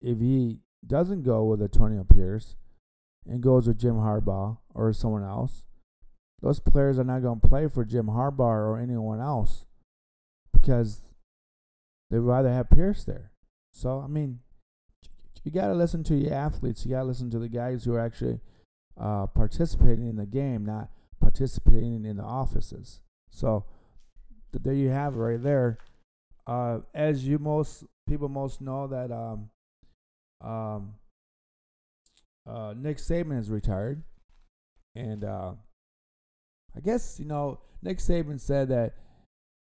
if 0.00 0.20
he 0.20 0.58
doesn't 0.86 1.22
go 1.22 1.44
with 1.44 1.62
Antonio 1.62 2.04
Pierce 2.04 2.56
and 3.26 3.42
goes 3.42 3.66
with 3.66 3.78
Jim 3.78 3.96
Harbaugh 3.96 4.58
or 4.74 4.92
someone 4.92 5.24
else, 5.24 5.64
those 6.42 6.58
players 6.60 6.98
are 6.98 7.04
not 7.04 7.22
going 7.22 7.40
to 7.40 7.48
play 7.48 7.68
for 7.68 7.84
Jim 7.84 8.06
Harbaugh 8.06 8.40
or 8.40 8.78
anyone 8.78 9.20
else 9.20 9.64
because 10.52 11.00
they'd 12.10 12.18
rather 12.18 12.52
have 12.52 12.68
Pierce 12.68 13.04
there. 13.04 13.30
So, 13.72 14.00
I 14.00 14.08
mean, 14.08 14.40
you 15.44 15.52
got 15.52 15.68
to 15.68 15.74
listen 15.74 16.02
to 16.04 16.16
your 16.16 16.34
athletes. 16.34 16.84
You 16.84 16.92
got 16.92 17.00
to 17.00 17.06
listen 17.06 17.30
to 17.30 17.38
the 17.38 17.48
guys 17.48 17.84
who 17.84 17.94
are 17.94 18.00
actually 18.00 18.40
uh, 19.00 19.26
participating 19.26 20.08
in 20.08 20.16
the 20.16 20.26
game, 20.26 20.66
not 20.66 20.88
participating 21.20 22.04
in 22.04 22.16
the 22.16 22.24
offices. 22.24 23.00
So, 23.30 23.64
there 24.52 24.74
you 24.74 24.90
have 24.90 25.14
it 25.14 25.18
right 25.18 25.42
there. 25.42 25.78
Uh, 26.46 26.80
as 26.92 27.26
you 27.26 27.38
most 27.38 27.84
people 28.08 28.28
most 28.28 28.60
know 28.60 28.88
that 28.88 29.12
um, 29.12 29.48
um, 30.46 30.94
uh, 32.46 32.74
Nick 32.76 32.98
Saban 32.98 33.38
is 33.38 33.48
retired, 33.48 34.02
and 34.94 35.24
uh, 35.24 35.52
I 36.76 36.80
guess 36.80 37.18
you 37.18 37.26
know 37.26 37.60
Nick 37.82 37.98
Saban 37.98 38.40
said 38.40 38.68
that 38.68 38.94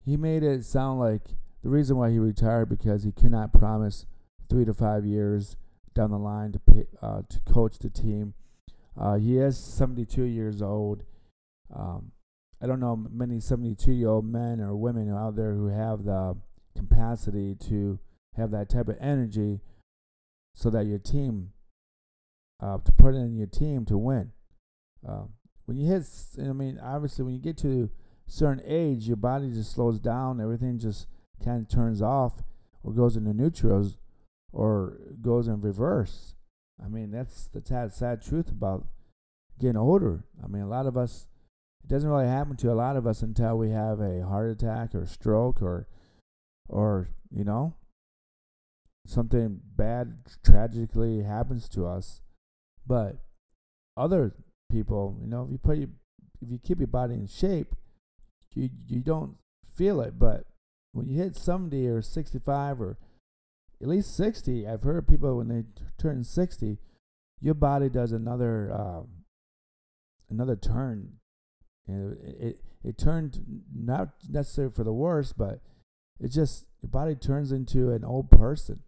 he 0.05 0.17
made 0.17 0.43
it 0.43 0.63
sound 0.65 0.99
like 0.99 1.21
the 1.63 1.69
reason 1.69 1.97
why 1.97 2.09
he 2.09 2.19
retired 2.19 2.69
because 2.69 3.03
he 3.03 3.11
cannot 3.11 3.53
promise 3.53 4.05
three 4.49 4.65
to 4.65 4.73
five 4.73 5.05
years 5.05 5.57
down 5.93 6.11
the 6.11 6.17
line 6.17 6.51
to 6.51 6.59
pay, 6.59 6.85
uh, 7.01 7.21
to 7.29 7.39
coach 7.41 7.79
the 7.79 7.89
team. 7.89 8.33
Uh, 8.99 9.15
he 9.15 9.37
is 9.37 9.57
72 9.57 10.23
years 10.23 10.61
old. 10.61 11.03
Um, 11.75 12.11
I 12.61 12.67
don't 12.67 12.79
know 12.79 12.95
many 12.95 13.39
72 13.39 13.91
year 13.91 14.09
old 14.09 14.25
men 14.25 14.59
or 14.59 14.75
women 14.75 15.13
out 15.13 15.35
there 15.35 15.53
who 15.53 15.67
have 15.67 16.03
the 16.03 16.35
capacity 16.77 17.55
to 17.69 17.99
have 18.35 18.51
that 18.51 18.69
type 18.69 18.87
of 18.87 18.97
energy 18.99 19.59
so 20.55 20.69
that 20.69 20.85
your 20.85 20.99
team, 20.99 21.51
uh, 22.61 22.77
to 22.79 22.91
put 22.91 23.15
in 23.15 23.37
your 23.37 23.47
team 23.47 23.85
to 23.85 23.97
win. 23.97 24.31
Uh, 25.07 25.23
when 25.69 25.77
you 25.77 25.85
hit, 25.85 26.03
I 26.39 26.51
mean, 26.51 26.79
obviously, 26.81 27.23
when 27.23 27.35
you 27.35 27.39
get 27.39 27.55
to 27.57 27.91
a 28.27 28.31
certain 28.31 28.63
age, 28.65 29.07
your 29.07 29.17
body 29.17 29.51
just 29.51 29.71
slows 29.71 29.99
down. 29.99 30.41
Everything 30.41 30.79
just 30.79 31.05
kind 31.45 31.61
of 31.61 31.69
turns 31.69 32.01
off 32.01 32.41
or 32.83 32.91
goes 32.91 33.15
into 33.15 33.35
neutrals 33.35 33.99
or 34.51 34.97
goes 35.21 35.47
in 35.47 35.61
reverse. 35.61 36.33
I 36.83 36.87
mean, 36.87 37.11
that's 37.11 37.45
the 37.45 37.61
sad, 37.63 37.93
sad 37.93 38.23
truth 38.23 38.49
about 38.49 38.87
getting 39.59 39.77
older. 39.77 40.23
I 40.43 40.47
mean, 40.47 40.63
a 40.63 40.67
lot 40.67 40.87
of 40.87 40.97
us, 40.97 41.27
it 41.83 41.87
doesn't 41.87 42.09
really 42.09 42.25
happen 42.25 42.57
to 42.57 42.71
a 42.71 42.73
lot 42.73 42.97
of 42.97 43.05
us 43.05 43.21
until 43.21 43.55
we 43.55 43.69
have 43.69 43.99
a 43.99 44.25
heart 44.25 44.49
attack 44.49 44.95
or 44.95 45.05
stroke 45.05 45.61
or, 45.61 45.87
or 46.67 47.09
you 47.29 47.43
know, 47.43 47.75
something 49.05 49.59
bad 49.75 50.15
tragically 50.43 51.21
happens 51.21 51.69
to 51.69 51.85
us. 51.85 52.21
But 52.87 53.17
other 53.95 54.33
people, 54.69 55.17
you 55.21 55.27
know, 55.27 55.43
if 55.43 55.51
you 55.51 55.57
put 55.57 55.77
your, 55.77 55.89
if 56.41 56.49
you 56.49 56.59
keep 56.59 56.79
your 56.79 56.87
body 56.87 57.15
in 57.15 57.27
shape, 57.27 57.75
you 58.55 58.69
you 58.87 59.01
don't 59.01 59.35
feel 59.75 60.01
it. 60.01 60.17
But 60.17 60.45
when 60.91 61.07
you 61.07 61.21
hit 61.21 61.35
70 61.35 61.87
or 61.87 62.01
65 62.01 62.81
or 62.81 62.97
at 63.81 63.87
least 63.87 64.15
60, 64.15 64.67
I've 64.67 64.83
heard 64.83 65.07
people 65.07 65.37
when 65.37 65.47
they 65.47 65.61
t- 65.61 65.85
turn 65.97 66.23
60, 66.23 66.77
your 67.41 67.53
body 67.53 67.89
does 67.89 68.11
another 68.11 68.71
um, 68.73 69.07
another 70.29 70.55
turn. 70.55 71.13
And 71.87 72.17
it, 72.17 72.35
it 72.39 72.61
it 72.83 72.97
turned 72.97 73.63
not 73.73 74.09
necessarily 74.29 74.73
for 74.73 74.83
the 74.83 74.93
worse, 74.93 75.33
but 75.33 75.59
it 76.19 76.29
just 76.29 76.65
your 76.81 76.89
body 76.89 77.15
turns 77.15 77.51
into 77.51 77.91
an 77.91 78.03
old 78.03 78.29
person. 78.29 78.81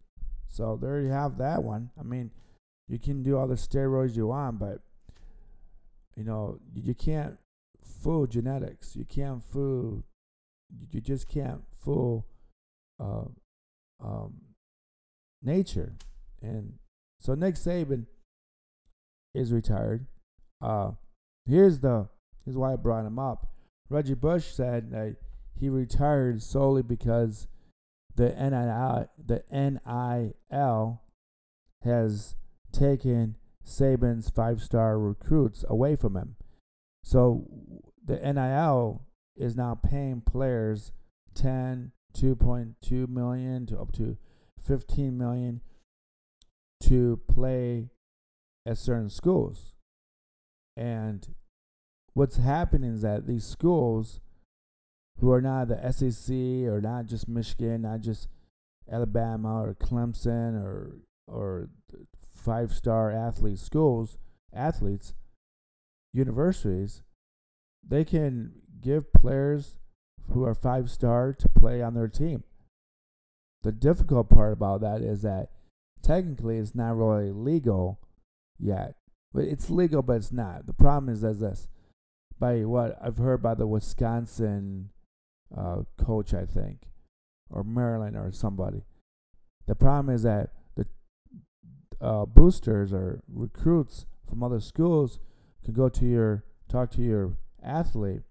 So 0.47 0.77
there 0.81 0.99
you 0.99 1.09
have 1.09 1.37
that 1.37 1.63
one. 1.63 1.91
I 1.99 2.03
mean, 2.03 2.31
you 2.87 2.99
can 2.99 3.23
do 3.23 3.37
all 3.37 3.47
the 3.47 3.55
steroids 3.55 4.17
you 4.17 4.27
want, 4.27 4.59
but 4.59 4.81
you 6.15 6.23
know 6.23 6.59
you 6.73 6.93
can't 6.93 7.37
fool 8.01 8.27
genetics. 8.27 8.95
You 8.95 9.05
can't 9.05 9.43
fool. 9.43 10.03
You 10.91 11.01
just 11.01 11.27
can't 11.27 11.61
fool 11.83 12.25
uh, 12.99 13.25
um, 14.03 14.33
nature. 15.41 15.93
And 16.41 16.73
so 17.19 17.35
Nick 17.35 17.55
Saban 17.55 18.05
is 19.33 19.51
retired. 19.51 20.07
Uh, 20.61 20.91
here's 21.45 21.79
the 21.79 22.07
here's 22.45 22.57
why 22.57 22.73
I 22.73 22.75
brought 22.75 23.05
him 23.05 23.19
up. 23.19 23.47
Reggie 23.89 24.13
Bush 24.13 24.45
said 24.45 24.91
that 24.91 25.17
he 25.59 25.69
retired 25.69 26.41
solely 26.41 26.81
because 26.81 27.47
the 28.15 28.29
NIL 28.29 29.09
the 29.23 29.43
NIL 29.51 31.01
has 31.83 32.35
taken 32.71 33.35
Saban's 33.65 34.29
five 34.29 34.61
star 34.61 34.99
recruits 34.99 35.63
away 35.67 35.95
from 35.95 36.15
him. 36.15 36.35
So 37.03 37.47
the 38.03 38.17
NIL 38.17 39.03
is 39.35 39.55
now 39.55 39.75
paying 39.75 40.21
players 40.21 40.91
10, 41.35 41.91
2.2 42.15 43.07
million 43.07 43.65
to 43.67 43.79
up 43.79 43.91
to 43.93 44.17
15 44.59 45.17
million 45.17 45.61
to 46.81 47.19
play 47.27 47.89
at 48.65 48.77
certain 48.77 49.09
schools. 49.09 49.73
And 50.75 51.35
what's 52.13 52.37
happening 52.37 52.93
is 52.93 53.01
that 53.01 53.27
these 53.27 53.45
schools 53.45 54.19
who 55.19 55.31
are 55.31 55.41
not 55.41 55.67
the 55.67 55.91
SEC 55.91 56.33
or 56.71 56.81
not 56.81 57.05
just 57.05 57.27
Michigan, 57.27 57.83
not 57.83 58.01
just 58.01 58.27
Alabama 58.91 59.61
or 59.61 59.75
Clemson 59.75 60.61
or 60.61 60.97
or 61.27 61.69
five 62.43 62.73
star 62.73 63.11
athlete 63.11 63.59
schools, 63.59 64.17
athletes, 64.53 65.13
universities, 66.13 67.01
they 67.87 68.03
can 68.03 68.53
give 68.81 69.13
players 69.13 69.77
who 70.33 70.43
are 70.43 70.55
five 70.55 70.89
star 70.89 71.33
to 71.33 71.49
play 71.49 71.81
on 71.81 71.93
their 71.93 72.07
team. 72.07 72.43
The 73.63 73.71
difficult 73.71 74.29
part 74.29 74.53
about 74.53 74.81
that 74.81 75.01
is 75.01 75.21
that 75.21 75.49
technically 76.01 76.57
it's 76.57 76.75
not 76.75 76.97
really 76.97 77.31
legal 77.31 77.99
yet. 78.59 78.95
But 79.33 79.45
it's 79.45 79.69
legal, 79.69 80.01
but 80.01 80.17
it's 80.17 80.31
not. 80.31 80.65
The 80.65 80.73
problem 80.73 81.13
is 81.13 81.23
as 81.23 81.39
this. 81.39 81.67
By 82.39 82.65
what 82.65 82.97
I've 83.01 83.17
heard 83.17 83.41
by 83.41 83.53
the 83.53 83.67
Wisconsin 83.67 84.89
uh, 85.55 85.83
coach, 86.03 86.33
I 86.33 86.45
think, 86.45 86.87
or 87.49 87.63
Maryland 87.63 88.17
or 88.17 88.31
somebody. 88.31 88.83
The 89.67 89.75
problem 89.75 90.13
is 90.13 90.23
that 90.23 90.49
uh, 92.01 92.25
boosters 92.25 92.91
or 92.91 93.21
recruits 93.31 94.05
from 94.27 94.43
other 94.43 94.59
schools 94.59 95.19
can 95.63 95.73
go 95.73 95.89
to 95.89 96.05
your 96.05 96.43
talk 96.67 96.89
to 96.91 97.01
your 97.01 97.37
athlete 97.63 98.21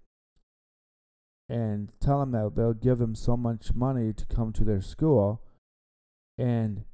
and 1.47 1.91
tell 1.99 2.19
them 2.19 2.31
that 2.31 2.53
they'll 2.55 2.73
give 2.73 2.97
them 2.97 3.15
so 3.15 3.37
much 3.37 3.73
money 3.73 4.13
to 4.13 4.25
come 4.25 4.51
to 4.53 4.63
their 4.63 4.81
school. 4.81 5.41
And 6.37 6.85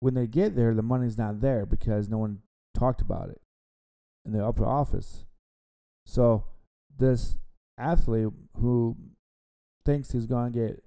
when 0.00 0.14
they 0.14 0.26
get 0.26 0.54
there 0.54 0.74
the 0.74 0.82
money's 0.82 1.18
not 1.18 1.40
there 1.40 1.66
because 1.66 2.08
no 2.08 2.18
one 2.18 2.40
talked 2.74 3.00
about 3.00 3.30
it 3.30 3.40
in 4.24 4.32
the 4.32 4.44
upper 4.44 4.66
office. 4.66 5.24
So 6.06 6.44
this 6.96 7.38
athlete 7.78 8.28
who 8.58 8.96
thinks 9.84 10.12
he's 10.12 10.26
going 10.26 10.52
to 10.52 10.58
get 10.58 10.84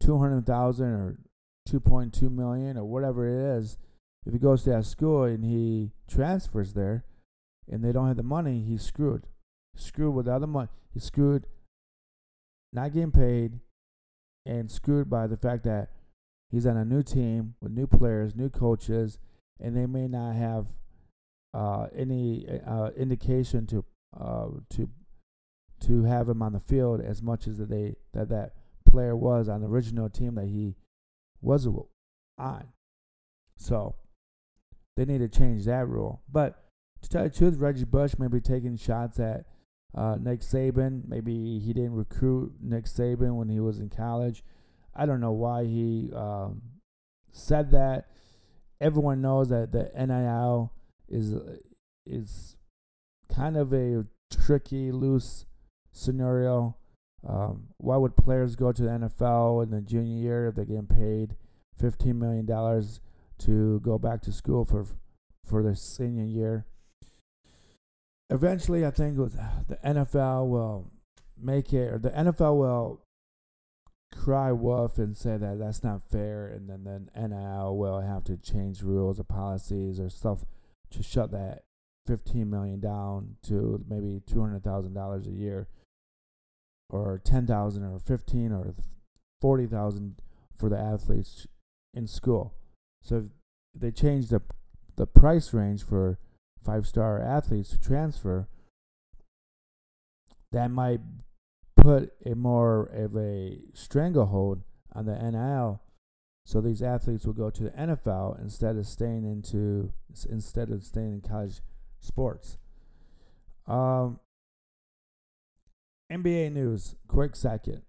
200,000 0.00 0.86
or 0.86 1.16
2.2 1.70 2.30
million 2.30 2.76
or 2.76 2.84
whatever 2.84 3.26
it 3.26 3.58
is 3.58 3.78
if 4.26 4.32
he 4.32 4.38
goes 4.38 4.64
to 4.64 4.70
that 4.70 4.84
school 4.84 5.24
and 5.24 5.44
he 5.44 5.92
transfers 6.08 6.74
there 6.74 7.04
and 7.70 7.84
they 7.84 7.92
don't 7.92 8.08
have 8.08 8.16
the 8.16 8.22
money 8.22 8.62
he's 8.66 8.82
screwed 8.82 9.26
screwed 9.74 10.14
with 10.14 10.26
the 10.26 10.46
money. 10.46 10.68
He's 10.92 11.04
screwed 11.04 11.46
not 12.72 12.92
getting 12.92 13.12
paid 13.12 13.60
and 14.46 14.70
screwed 14.70 15.10
by 15.10 15.26
the 15.26 15.36
fact 15.36 15.64
that 15.64 15.90
he's 16.50 16.66
on 16.66 16.76
a 16.76 16.84
new 16.84 17.02
team 17.02 17.54
with 17.60 17.72
new 17.72 17.86
players, 17.86 18.34
new 18.34 18.48
coaches, 18.48 19.18
and 19.60 19.76
they 19.76 19.86
may 19.86 20.08
not 20.08 20.34
have 20.34 20.66
uh, 21.52 21.86
any 21.94 22.46
uh, 22.66 22.90
indication 22.96 23.66
to 23.66 23.84
uh, 24.18 24.48
to 24.70 24.88
to 25.80 26.04
have 26.04 26.28
him 26.28 26.42
on 26.42 26.52
the 26.52 26.60
field 26.60 27.00
as 27.00 27.22
much 27.22 27.46
as 27.46 27.58
that 27.58 27.70
they 27.70 27.96
that 28.12 28.28
that 28.28 28.52
player 28.88 29.16
was 29.16 29.48
on 29.48 29.60
the 29.60 29.68
original 29.68 30.08
team 30.08 30.34
that 30.34 30.46
he 30.46 30.74
was 31.40 31.68
on. 32.38 32.68
So 33.56 33.96
they 34.96 35.04
need 35.04 35.18
to 35.18 35.28
change 35.28 35.64
that 35.64 35.88
rule. 35.88 36.22
But 36.30 36.62
to 37.02 37.08
tell 37.08 37.24
the 37.24 37.30
truth, 37.30 37.56
Reggie 37.56 37.84
Bush 37.84 38.14
may 38.18 38.28
be 38.28 38.40
taking 38.40 38.76
shots 38.76 39.18
at 39.18 39.44
uh, 39.94 40.16
Nick 40.20 40.40
Saban. 40.40 41.02
Maybe 41.08 41.58
he 41.58 41.72
didn't 41.72 41.94
recruit 41.94 42.54
Nick 42.60 42.84
Saban 42.84 43.36
when 43.36 43.48
he 43.48 43.60
was 43.60 43.78
in 43.78 43.88
college. 43.88 44.42
I 44.94 45.06
don't 45.06 45.20
know 45.20 45.32
why 45.32 45.64
he 45.64 46.10
um, 46.14 46.62
said 47.32 47.70
that. 47.72 48.06
Everyone 48.80 49.20
knows 49.20 49.50
that 49.50 49.72
the 49.72 49.90
NIL 49.94 50.72
is 51.08 51.34
is 52.06 52.56
kind 53.34 53.56
of 53.56 53.72
a 53.72 54.06
tricky, 54.30 54.90
loose 54.90 55.44
scenario. 55.92 56.76
Um, 57.26 57.68
why 57.76 57.96
would 57.96 58.16
players 58.16 58.56
go 58.56 58.72
to 58.72 58.82
the 58.82 58.88
NFL 58.88 59.62
in 59.62 59.70
the 59.70 59.80
junior 59.80 60.16
year 60.16 60.48
if 60.48 60.54
they're 60.54 60.64
getting 60.64 60.86
paid 60.86 61.36
fifteen 61.78 62.18
million 62.18 62.46
dollars 62.46 63.00
to 63.40 63.80
go 63.80 63.98
back 63.98 64.22
to 64.22 64.32
school 64.32 64.64
for 64.64 64.86
for 65.44 65.62
their 65.62 65.74
senior 65.74 66.24
year? 66.24 66.66
eventually, 68.30 68.86
I 68.86 68.90
think 68.90 69.16
the 69.16 69.78
NFL 69.84 70.48
will 70.48 70.90
make 71.36 71.72
it, 71.72 71.92
or 71.92 71.98
the 71.98 72.10
NFL 72.10 72.56
will 72.56 73.02
cry 74.16 74.50
wolf 74.52 74.98
and 74.98 75.16
say 75.16 75.36
that 75.36 75.58
that's 75.58 75.84
not 75.84 76.08
fair, 76.08 76.46
and 76.46 76.68
then 76.68 76.84
then 76.84 77.10
NIL 77.30 77.76
will 77.76 78.00
have 78.00 78.24
to 78.24 78.36
change 78.36 78.82
rules 78.82 79.20
or 79.20 79.24
policies 79.24 80.00
or 80.00 80.08
stuff 80.08 80.44
to 80.90 81.02
shut 81.02 81.30
that 81.32 81.64
fifteen 82.06 82.48
million 82.48 82.80
down 82.80 83.36
to 83.42 83.84
maybe 83.88 84.22
two 84.26 84.40
hundred 84.40 84.64
thousand 84.64 84.94
dollars 84.94 85.26
a 85.26 85.32
year, 85.32 85.68
or 86.90 87.20
ten 87.24 87.46
thousand, 87.46 87.84
or 87.84 87.98
fifteen, 87.98 88.52
or 88.52 88.74
forty 89.40 89.66
thousand 89.66 90.20
for 90.56 90.68
the 90.68 90.78
athletes 90.78 91.46
in 91.94 92.06
school. 92.06 92.54
So 93.02 93.16
if 93.16 93.24
they 93.74 93.90
change 93.90 94.28
the 94.28 94.42
the 94.96 95.06
price 95.06 95.54
range 95.54 95.82
for 95.82 96.18
five 96.62 96.86
star 96.86 97.20
athletes 97.20 97.70
to 97.70 97.80
transfer, 97.80 98.48
that 100.52 100.70
might 100.70 101.00
put 101.76 102.12
a 102.26 102.34
more 102.34 102.84
of 102.92 103.16
a 103.16 103.58
stranglehold 103.72 104.62
on 104.94 105.06
the 105.06 105.14
NIL. 105.14 105.80
So 106.44 106.60
these 106.60 106.82
athletes 106.82 107.24
will 107.24 107.32
go 107.32 107.50
to 107.50 107.62
the 107.64 107.70
NFL 107.70 108.40
instead 108.40 108.76
of 108.76 108.86
staying 108.86 109.24
into 109.24 109.92
instead 110.28 110.70
of 110.70 110.82
staying 110.84 111.14
in 111.14 111.20
college 111.20 111.60
sports. 112.00 112.58
Um, 113.66 114.18
NBA 116.10 116.52
news, 116.52 116.96
quick 117.06 117.36
second. 117.36 117.82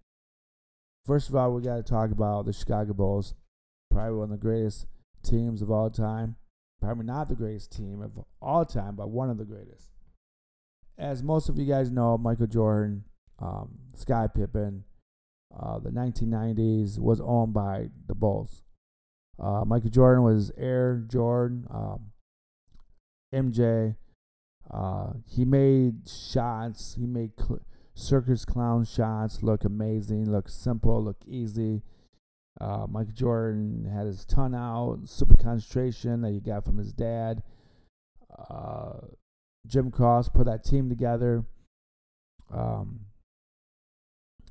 First 1.06 1.30
of 1.30 1.36
all, 1.36 1.54
we 1.54 1.64
got 1.64 1.78
to 1.78 1.84
talk 1.84 2.12
about 2.12 2.46
the 2.46 2.54
Chicago 2.54 2.94
Bulls. 2.94 3.34
probably 3.90 4.18
one 4.18 4.32
of 4.32 4.40
the 4.40 4.46
greatest 4.46 4.86
teams 5.24 5.62
of 5.62 5.72
all 5.72 5.90
time. 5.90 6.36
Probably 6.80 7.06
not 7.06 7.30
the 7.30 7.36
greatest 7.36 7.72
team 7.72 8.02
of 8.02 8.24
all 8.42 8.64
time, 8.64 8.96
but 8.96 9.10
one 9.10 9.30
of 9.30 9.38
the 9.38 9.46
greatest. 9.46 9.90
As 10.98 11.24
most 11.24 11.50
of 11.50 11.58
you 11.58 11.66
guys 11.66 11.90
know, 11.90 12.18
Michael 12.18 12.48
Jordan, 12.48 13.06
um, 13.40 13.80
Sky 13.96 14.28
Pippen, 14.28 14.84
uh, 15.60 15.80
the 15.80 15.90
1990s 15.90 17.00
was 17.00 17.20
owned 17.22 17.54
by 17.54 17.90
the 18.08 18.16
Bulls. 18.16 18.62
Uh, 19.40 19.64
Michael 19.66 19.90
Jordan 19.90 20.24
was 20.24 20.52
Air 20.58 21.04
Jordan, 21.08 21.66
um, 21.72 22.12
MJ. 23.34 23.96
Uh, 24.70 25.14
he 25.28 25.44
made 25.44 26.08
shots. 26.08 26.96
He 27.00 27.08
made 27.08 27.32
cl- 27.38 27.62
circus 28.02 28.46
clown 28.46 28.86
shots 28.86 29.44
look 29.44 29.64
amazing, 29.64 30.32
look 30.32 30.50
simple, 30.50 31.04
look 31.04 31.18
easy. 31.28 31.82
Uh, 32.60 32.86
Michael 32.90 33.14
Jordan 33.14 33.90
had 33.92 34.06
his 34.06 34.26
ton 34.26 34.54
out, 34.54 35.00
super 35.06 35.36
concentration 35.42 36.22
that 36.22 36.32
he 36.32 36.40
got 36.40 36.66
from 36.66 36.78
his 36.78 36.94
dad. 36.94 37.42
Uh, 38.50 38.94
Jim 39.66 39.92
Krause 39.92 40.30
put 40.30 40.46
that 40.46 40.64
team 40.64 40.90
together. 40.90 41.46
Um, 42.54 43.02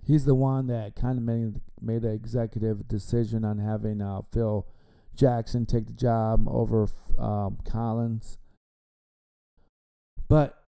he's 0.06 0.24
the 0.24 0.34
one 0.34 0.66
that 0.68 0.96
kind 0.96 1.18
of 1.18 1.24
made 1.24 1.60
made 1.80 2.02
the 2.02 2.10
executive 2.10 2.88
decision 2.88 3.44
on 3.44 3.58
having 3.58 4.00
uh, 4.00 4.22
Phil 4.32 4.66
Jackson 5.14 5.66
take 5.66 5.86
the 5.86 5.92
job 5.92 6.48
over 6.48 6.88
um, 7.18 7.58
Collins. 7.64 8.38
But 10.28 10.62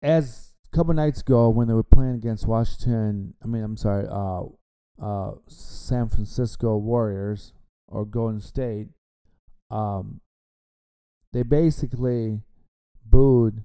as 0.00 0.47
a 0.70 0.76
couple 0.76 0.94
nights 0.94 1.20
ago, 1.20 1.48
when 1.48 1.68
they 1.68 1.74
were 1.74 1.82
playing 1.82 2.14
against 2.14 2.46
Washington, 2.46 3.34
I 3.42 3.46
mean, 3.46 3.62
I'm 3.62 3.76
sorry, 3.76 4.06
uh, 4.10 4.44
uh, 5.02 5.34
San 5.46 6.08
Francisco 6.08 6.76
Warriors 6.76 7.52
or 7.86 8.04
Golden 8.04 8.40
State, 8.40 8.88
um, 9.70 10.20
they 11.32 11.42
basically 11.42 12.42
booed 13.04 13.64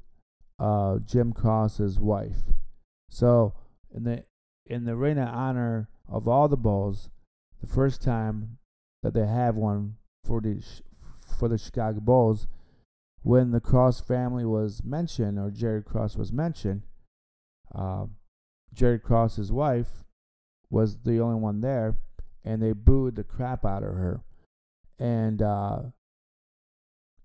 uh, 0.59 0.99
Jim 0.99 1.33
Krause's 1.33 1.99
wife. 1.99 2.37
So 3.09 3.53
in 3.93 4.03
the 4.03 4.23
in 4.65 4.85
the 4.85 4.95
ring 4.95 5.17
of 5.17 5.27
honor 5.27 5.89
of 6.07 6.27
all 6.27 6.47
the 6.47 6.57
Bulls, 6.57 7.09
the 7.61 7.67
first 7.67 8.01
time 8.01 8.57
that 9.01 9.13
they 9.13 9.27
have 9.27 9.55
one 9.55 9.95
for 10.23 10.39
the 10.39 10.63
for 11.37 11.47
the 11.47 11.57
Chicago 11.57 11.99
Bulls, 11.99 12.47
when 13.23 13.51
the 13.51 13.59
Krause 13.59 13.99
family 13.99 14.45
was 14.45 14.83
mentioned 14.83 15.37
or 15.39 15.51
Jerry 15.51 15.83
Krause 15.83 16.17
was 16.17 16.31
mentioned, 16.31 16.83
uh, 17.73 18.05
Jerry 18.73 18.99
Krause's 18.99 19.51
wife 19.51 20.03
was 20.69 20.97
the 21.03 21.19
only 21.19 21.39
one 21.39 21.61
there, 21.61 21.97
and 22.43 22.61
they 22.61 22.73
booed 22.73 23.15
the 23.15 23.23
crap 23.23 23.65
out 23.65 23.83
of 23.83 23.93
her, 23.93 24.21
and 24.99 25.41
uh, 25.41 25.81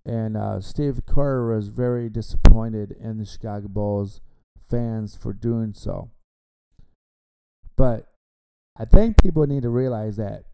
and 0.05 0.37
uh, 0.37 0.61
Steve 0.61 1.03
Kerr 1.07 1.55
was 1.55 1.69
very 1.69 2.09
disappointed 2.09 2.93
in 2.93 3.19
the 3.19 3.25
Chicago 3.25 3.69
Bulls 3.69 4.21
fans 4.69 5.17
for 5.17 5.33
doing 5.33 5.73
so. 5.75 6.11
But 7.77 8.13
I 8.77 8.85
think 8.85 9.21
people 9.23 9.47
need 9.47 9.63
to 9.63 9.71
realize 9.71 10.17
that 10.17 10.45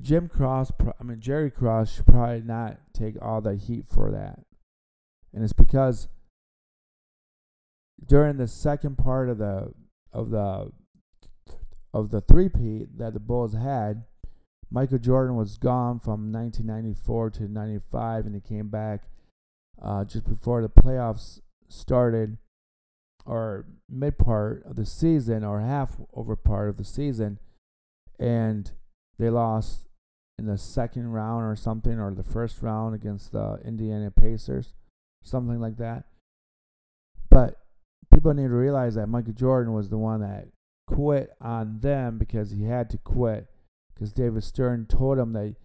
Jim 0.00 0.28
Krause, 0.28 0.72
I 0.98 1.02
mean 1.02 1.20
Jerry 1.20 1.50
Cross, 1.50 1.96
should 1.96 2.06
probably 2.06 2.42
not 2.42 2.78
take 2.92 3.16
all 3.20 3.40
the 3.40 3.56
heat 3.56 3.86
for 3.88 4.10
that, 4.10 4.40
and 5.32 5.42
it's 5.42 5.52
because 5.52 6.08
during 8.06 8.36
the 8.36 8.48
second 8.48 8.98
part 8.98 9.28
of 9.28 9.38
the 9.38 9.72
of 10.12 10.30
the 10.30 10.72
of 11.92 12.10
the 12.10 12.20
three-peat 12.20 12.98
that 12.98 13.14
the 13.14 13.20
Bulls 13.20 13.54
had, 13.54 14.04
Michael 14.70 14.98
Jordan 14.98 15.34
was 15.34 15.58
gone 15.58 15.98
from 15.98 16.32
1994 16.32 17.30
to 17.30 17.48
95, 17.48 18.26
and 18.26 18.34
he 18.34 18.40
came 18.40 18.68
back 18.68 19.02
uh, 19.82 20.04
just 20.04 20.28
before 20.28 20.62
the 20.62 20.68
playoffs 20.68 21.40
started, 21.68 22.38
or 23.26 23.66
mid 23.88 24.18
part 24.18 24.62
of 24.64 24.76
the 24.76 24.86
season, 24.86 25.42
or 25.42 25.60
half 25.60 25.96
over 26.14 26.36
part 26.36 26.68
of 26.68 26.76
the 26.76 26.84
season, 26.84 27.38
and 28.18 28.72
they 29.18 29.30
lost 29.30 29.88
in 30.38 30.46
the 30.46 30.58
second 30.58 31.08
round 31.08 31.44
or 31.44 31.56
something, 31.56 31.98
or 31.98 32.14
the 32.14 32.22
first 32.22 32.62
round 32.62 32.94
against 32.94 33.32
the 33.32 33.58
Indiana 33.64 34.10
Pacers, 34.10 34.74
something 35.24 35.60
like 35.60 35.76
that. 35.78 36.04
People 38.20 38.34
need 38.34 38.48
to 38.48 38.54
realize 38.54 38.96
that 38.96 39.06
Michael 39.06 39.32
Jordan 39.32 39.72
was 39.72 39.88
the 39.88 39.96
one 39.96 40.20
that 40.20 40.48
quit 40.86 41.30
on 41.40 41.80
them 41.80 42.18
because 42.18 42.50
he 42.50 42.64
had 42.64 42.90
to 42.90 42.98
quit 42.98 43.46
because 43.94 44.12
David 44.12 44.44
Stern 44.44 44.84
told 44.84 45.18
him 45.18 45.32
that 45.32 45.56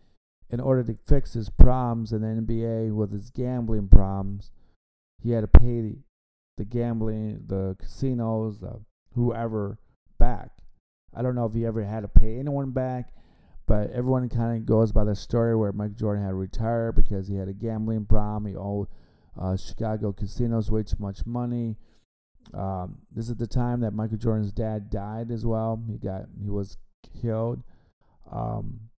in 0.50 0.62
order 0.62 0.82
to 0.82 0.98
fix 1.06 1.34
his 1.34 1.50
problems 1.50 2.14
in 2.14 2.22
the 2.22 2.28
NBA 2.28 2.96
with 2.96 3.12
his 3.12 3.30
gambling 3.30 3.90
problems, 3.90 4.52
he 5.22 5.32
had 5.32 5.42
to 5.42 5.50
pay 5.50 5.82
the, 5.82 5.98
the 6.56 6.64
gambling, 6.64 7.44
the 7.46 7.76
casinos, 7.78 8.62
the 8.62 8.80
whoever 9.16 9.78
back. 10.18 10.52
I 11.14 11.22
don't 11.22 11.36
know 11.36 11.48
if 11.48 11.54
he 11.54 11.66
ever 11.66 11.84
had 11.84 12.04
to 12.04 12.08
pay 12.08 12.40
anyone 12.40 12.72
back, 12.72 13.12
but 13.68 13.92
everyone 13.92 14.30
kind 14.30 14.56
of 14.56 14.66
goes 14.66 14.94
by 14.94 15.04
the 15.04 15.16
story 15.16 15.58
where 15.58 15.74
Mike 15.74 15.98
Jordan 15.98 16.24
had 16.24 16.30
to 16.30 16.36
retire 16.36 16.94
because 16.94 17.28
he 17.28 17.36
had 17.36 17.50
a 17.50 17.54
gambling 17.54 18.06
problem. 18.06 18.50
He 18.50 18.56
owed 18.58 18.88
uh, 19.38 19.58
Chicago 19.58 20.14
casinos 20.14 20.72
way 20.72 20.84
too 20.84 20.96
much 21.00 21.26
money. 21.26 21.76
Um, 22.54 23.00
this 23.14 23.30
is 23.30 23.36
the 23.36 23.48
time 23.48 23.82
that 23.82 23.94
Michael 23.94 24.18
Jordan's 24.18 24.52
dad 24.52 24.90
died 24.90 25.32
as 25.32 25.46
well. 25.46 25.82
He 25.90 25.98
got 25.98 26.26
he 26.42 26.50
was 26.50 26.78
killed. 27.22 27.64
Um, 28.32 28.90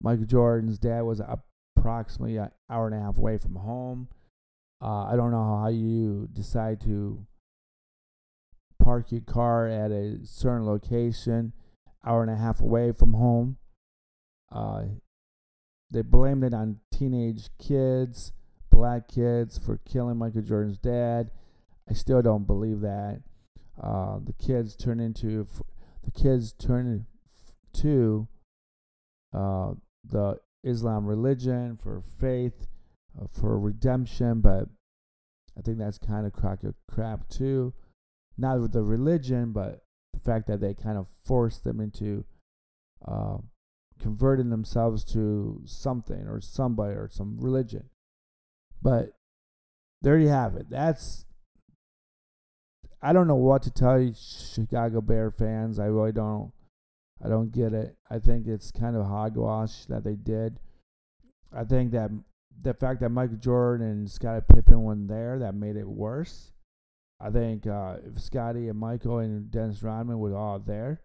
Michael 0.00 0.26
Jordan's 0.26 0.78
dad 0.78 1.02
was 1.02 1.20
approximately 1.20 2.36
an 2.36 2.50
hour 2.70 2.86
and 2.86 2.94
a 2.94 3.00
half 3.00 3.18
away 3.18 3.38
from 3.38 3.56
home. 3.56 4.08
Uh, 4.80 5.04
I 5.04 5.16
don't 5.16 5.32
know 5.32 5.60
how 5.60 5.68
you 5.68 6.28
decide 6.32 6.80
to 6.82 7.26
park 8.82 9.10
your 9.10 9.22
car 9.22 9.66
at 9.66 9.90
a 9.90 10.18
certain 10.24 10.64
location, 10.64 11.52
hour 12.06 12.22
and 12.22 12.30
a 12.30 12.36
half 12.36 12.60
away 12.60 12.92
from 12.92 13.14
home. 13.14 13.56
Uh, 14.52 14.84
they 15.90 16.02
blamed 16.02 16.44
it 16.44 16.54
on 16.54 16.78
teenage 16.92 17.48
kids, 17.58 18.32
black 18.70 19.08
kids, 19.08 19.58
for 19.58 19.80
killing 19.84 20.16
Michael 20.16 20.42
Jordan's 20.42 20.78
dad. 20.78 21.30
I 21.88 21.94
still 21.94 22.22
don't 22.22 22.46
believe 22.46 22.80
that. 22.80 23.22
Uh, 23.82 24.18
the 24.24 24.32
kids 24.32 24.76
turn 24.76 25.00
into 25.00 25.46
the 26.04 26.10
kids 26.10 26.52
turn 26.52 27.06
to 27.74 28.28
uh, 29.32 29.72
the 30.04 30.40
Islam 30.64 31.06
religion 31.06 31.78
for 31.80 32.02
faith, 32.20 32.66
uh, 33.20 33.26
for 33.30 33.58
redemption, 33.58 34.40
but 34.40 34.68
I 35.56 35.62
think 35.62 35.78
that's 35.78 35.98
kind 35.98 36.26
of 36.26 36.32
crack 36.32 36.64
of 36.64 36.74
crap 36.90 37.28
too. 37.28 37.72
Not 38.36 38.60
with 38.60 38.72
the 38.72 38.82
religion, 38.82 39.52
but 39.52 39.82
the 40.12 40.20
fact 40.20 40.46
that 40.48 40.60
they 40.60 40.74
kind 40.74 40.98
of 40.98 41.06
force 41.24 41.58
them 41.58 41.80
into 41.80 42.24
uh, 43.06 43.38
converting 44.00 44.50
themselves 44.50 45.04
to 45.12 45.62
something 45.64 46.26
or 46.26 46.40
somebody 46.40 46.94
or 46.94 47.08
some 47.10 47.38
religion. 47.38 47.90
But 48.80 49.12
there 50.02 50.18
you 50.18 50.28
have 50.28 50.54
it. 50.56 50.70
That's 50.70 51.26
I 53.00 53.12
don't 53.12 53.28
know 53.28 53.36
what 53.36 53.62
to 53.62 53.70
tell 53.70 54.00
you, 54.00 54.12
Chicago 54.14 55.00
Bear 55.00 55.30
fans. 55.30 55.78
I 55.78 55.86
really 55.86 56.12
don't. 56.12 56.52
I 57.24 57.28
don't 57.28 57.52
get 57.52 57.72
it. 57.72 57.96
I 58.10 58.18
think 58.18 58.46
it's 58.46 58.70
kind 58.70 58.96
of 58.96 59.06
hogwash 59.06 59.84
that 59.86 60.04
they 60.04 60.14
did. 60.14 60.58
I 61.52 61.64
think 61.64 61.92
that 61.92 62.10
the 62.60 62.74
fact 62.74 63.00
that 63.00 63.10
Michael 63.10 63.36
Jordan 63.36 63.86
and 63.86 64.10
Scottie 64.10 64.44
Pippen 64.52 64.82
weren't 64.82 65.08
there 65.08 65.38
that 65.38 65.54
made 65.54 65.76
it 65.76 65.88
worse. 65.88 66.52
I 67.20 67.30
think 67.30 67.66
uh, 67.66 67.96
if 68.04 68.20
Scotty 68.20 68.68
and 68.68 68.78
Michael 68.78 69.18
and 69.18 69.50
Dennis 69.50 69.82
Rodman 69.82 70.18
were 70.18 70.36
all 70.36 70.58
there, 70.58 71.00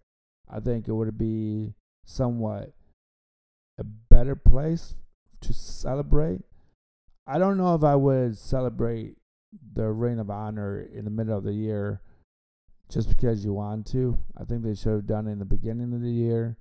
I 0.50 0.60
think 0.60 0.88
it 0.88 0.94
would 0.94 1.18
be 1.18 1.74
somewhat 2.06 2.74
a 3.80 3.84
better 3.84 4.36
place 4.36 4.96
to 5.42 5.54
celebrate. 5.54 6.42
I 7.26 7.40
don't 7.40 7.58
know 7.58 7.74
if 7.74 7.84
I 7.84 7.96
would 7.96 8.38
celebrate 8.38 9.18
the 9.74 9.90
Ring 9.90 10.20
of 10.20 10.30
Honor 10.30 10.88
in 10.94 11.06
the 11.06 11.12
middle 11.12 11.38
of 11.38 11.44
the 11.44 11.54
year 11.54 12.02
just 12.90 13.10
because 13.10 13.44
you 13.44 13.54
want 13.54 13.88
to. 13.88 14.20
I 14.40 14.44
think 14.44 14.64
they 14.64 14.76
should 14.76 14.94
have 14.94 15.08
done 15.08 15.28
it 15.28 15.32
in 15.32 15.40
the 15.40 15.46
beginning 15.46 15.94
of 15.94 16.02
the 16.02 16.12
year 16.12 16.58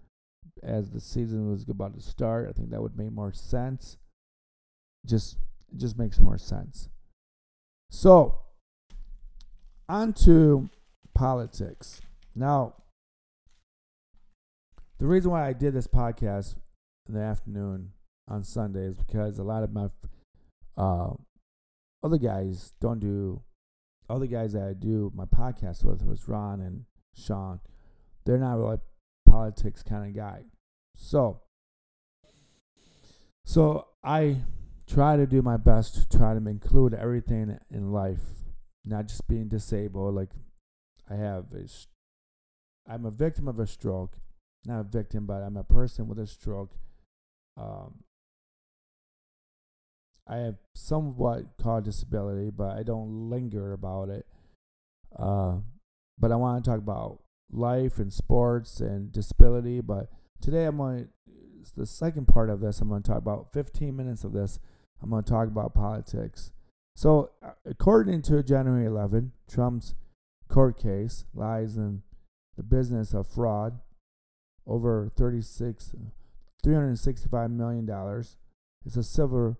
as 0.63 0.91
the 0.91 1.01
season 1.01 1.51
was 1.51 1.69
about 1.69 1.95
to 1.95 2.01
start. 2.01 2.49
I 2.49 2.53
think 2.53 2.71
that 2.71 2.83
would 2.83 2.97
make 2.97 3.13
more 3.13 3.33
sense. 3.33 3.99
Just 5.05 5.39
it 5.73 5.79
just 5.79 5.99
makes 5.99 6.19
more 6.21 6.39
sense. 6.39 6.89
So, 7.91 8.39
on 9.89 10.13
to 10.25 10.71
politics. 11.15 12.01
Now, 12.35 12.75
the 14.99 15.07
reason 15.07 15.31
why 15.31 15.47
I 15.47 15.53
did 15.53 15.75
this 15.75 15.87
podcast 15.87 16.57
in 17.09 17.15
the 17.15 17.21
afternoon 17.21 17.93
on 18.29 18.45
Sunday 18.45 18.85
is 18.85 18.97
because 18.97 19.39
a 19.39 19.43
lot 19.43 19.63
of 19.63 19.73
my 19.73 19.89
uh, 20.77 21.11
other 22.03 22.19
guys 22.19 22.75
don't 22.81 23.01
do 23.01 23.43
other 24.09 24.27
guys 24.27 24.53
that 24.53 24.63
I 24.63 24.73
do 24.75 25.11
my 25.15 25.25
podcast 25.25 25.85
with 25.85 26.05
was 26.05 26.29
Ron 26.29 26.61
and 26.61 26.85
Sean. 27.15 27.61
They're 28.25 28.39
not 28.39 28.59
really 28.59 28.79
politics 29.27 29.83
kind 29.83 30.07
of 30.07 30.15
guy. 30.15 30.43
So 30.95 31.41
So 33.45 33.87
I 34.05 34.43
try 34.87 35.17
to 35.17 35.27
do 35.27 35.43
my 35.43 35.57
best 35.57 35.95
to 35.95 36.19
try 36.19 36.35
to 36.35 36.49
include 36.49 36.95
everything 36.95 37.59
in 37.71 37.93
life, 37.93 38.21
not 38.85 39.09
just 39.09 39.27
being 39.29 39.49
disabled. 39.49 40.15
Like 40.15 40.31
I 41.11 41.15
have 41.15 41.47
a, 41.53 41.67
I'm 42.91 43.05
a 43.05 43.11
victim 43.11 43.49
of 43.49 43.59
a 43.59 43.67
stroke, 43.67 44.17
not 44.67 44.81
a 44.81 44.85
victim, 44.85 45.27
but 45.27 45.43
I'm 45.43 45.57
a 45.57 45.65
person 45.65 46.07
with 46.07 46.19
a 46.19 46.27
stroke. 46.27 46.73
Um, 47.57 48.05
I 50.29 50.37
have 50.39 50.57
somewhat 50.75 51.57
called 51.61 51.85
disability, 51.85 52.51
but 52.51 52.77
I 52.77 52.83
don't 52.83 53.31
linger 53.31 53.73
about 53.73 54.09
it. 54.09 54.27
Uh, 55.19 55.57
but 56.19 56.33
I 56.33 56.37
want 56.37 56.65
to 56.65 56.71
talk 56.71 56.79
about 56.79 57.21
life 57.51 57.99
and 57.99 58.13
sports 58.13 58.81
and 58.81 59.13
disability. 59.13 59.81
But 59.81 60.11
today 60.41 60.65
I'm 60.65 60.77
going 60.77 61.09
to, 61.27 61.71
the 61.77 61.87
second 61.87 62.29
part 62.29 62.51
of 62.51 62.61
this, 62.61 62.81
I'm 62.81 62.89
going 62.89 63.03
to 63.03 63.09
talk 63.09 63.19
about 63.19 63.53
15 63.53 63.95
minutes 63.95 64.25
of 64.25 64.33
this. 64.33 64.59
I'm 65.03 65.11
going 65.11 65.25
to 65.25 65.31
talk 65.31 65.49
about 65.49 65.75
politics. 65.75 66.53
So, 66.95 67.31
uh, 67.45 67.53
according 67.65 68.23
to 68.23 68.43
January 68.43 68.87
11, 68.87 69.33
Trump's 69.51 69.95
court 70.49 70.79
case 70.79 71.25
lies 71.35 71.77
in 71.77 72.03
the 72.57 72.63
business 72.63 73.15
of 73.15 73.27
fraud 73.27 73.81
over 74.67 75.11
36 75.17 75.95
365 76.63 77.51
million 77.51 77.87
dollars. 77.87 78.37
It's 78.85 78.97
a 78.97 79.03
civil 79.03 79.57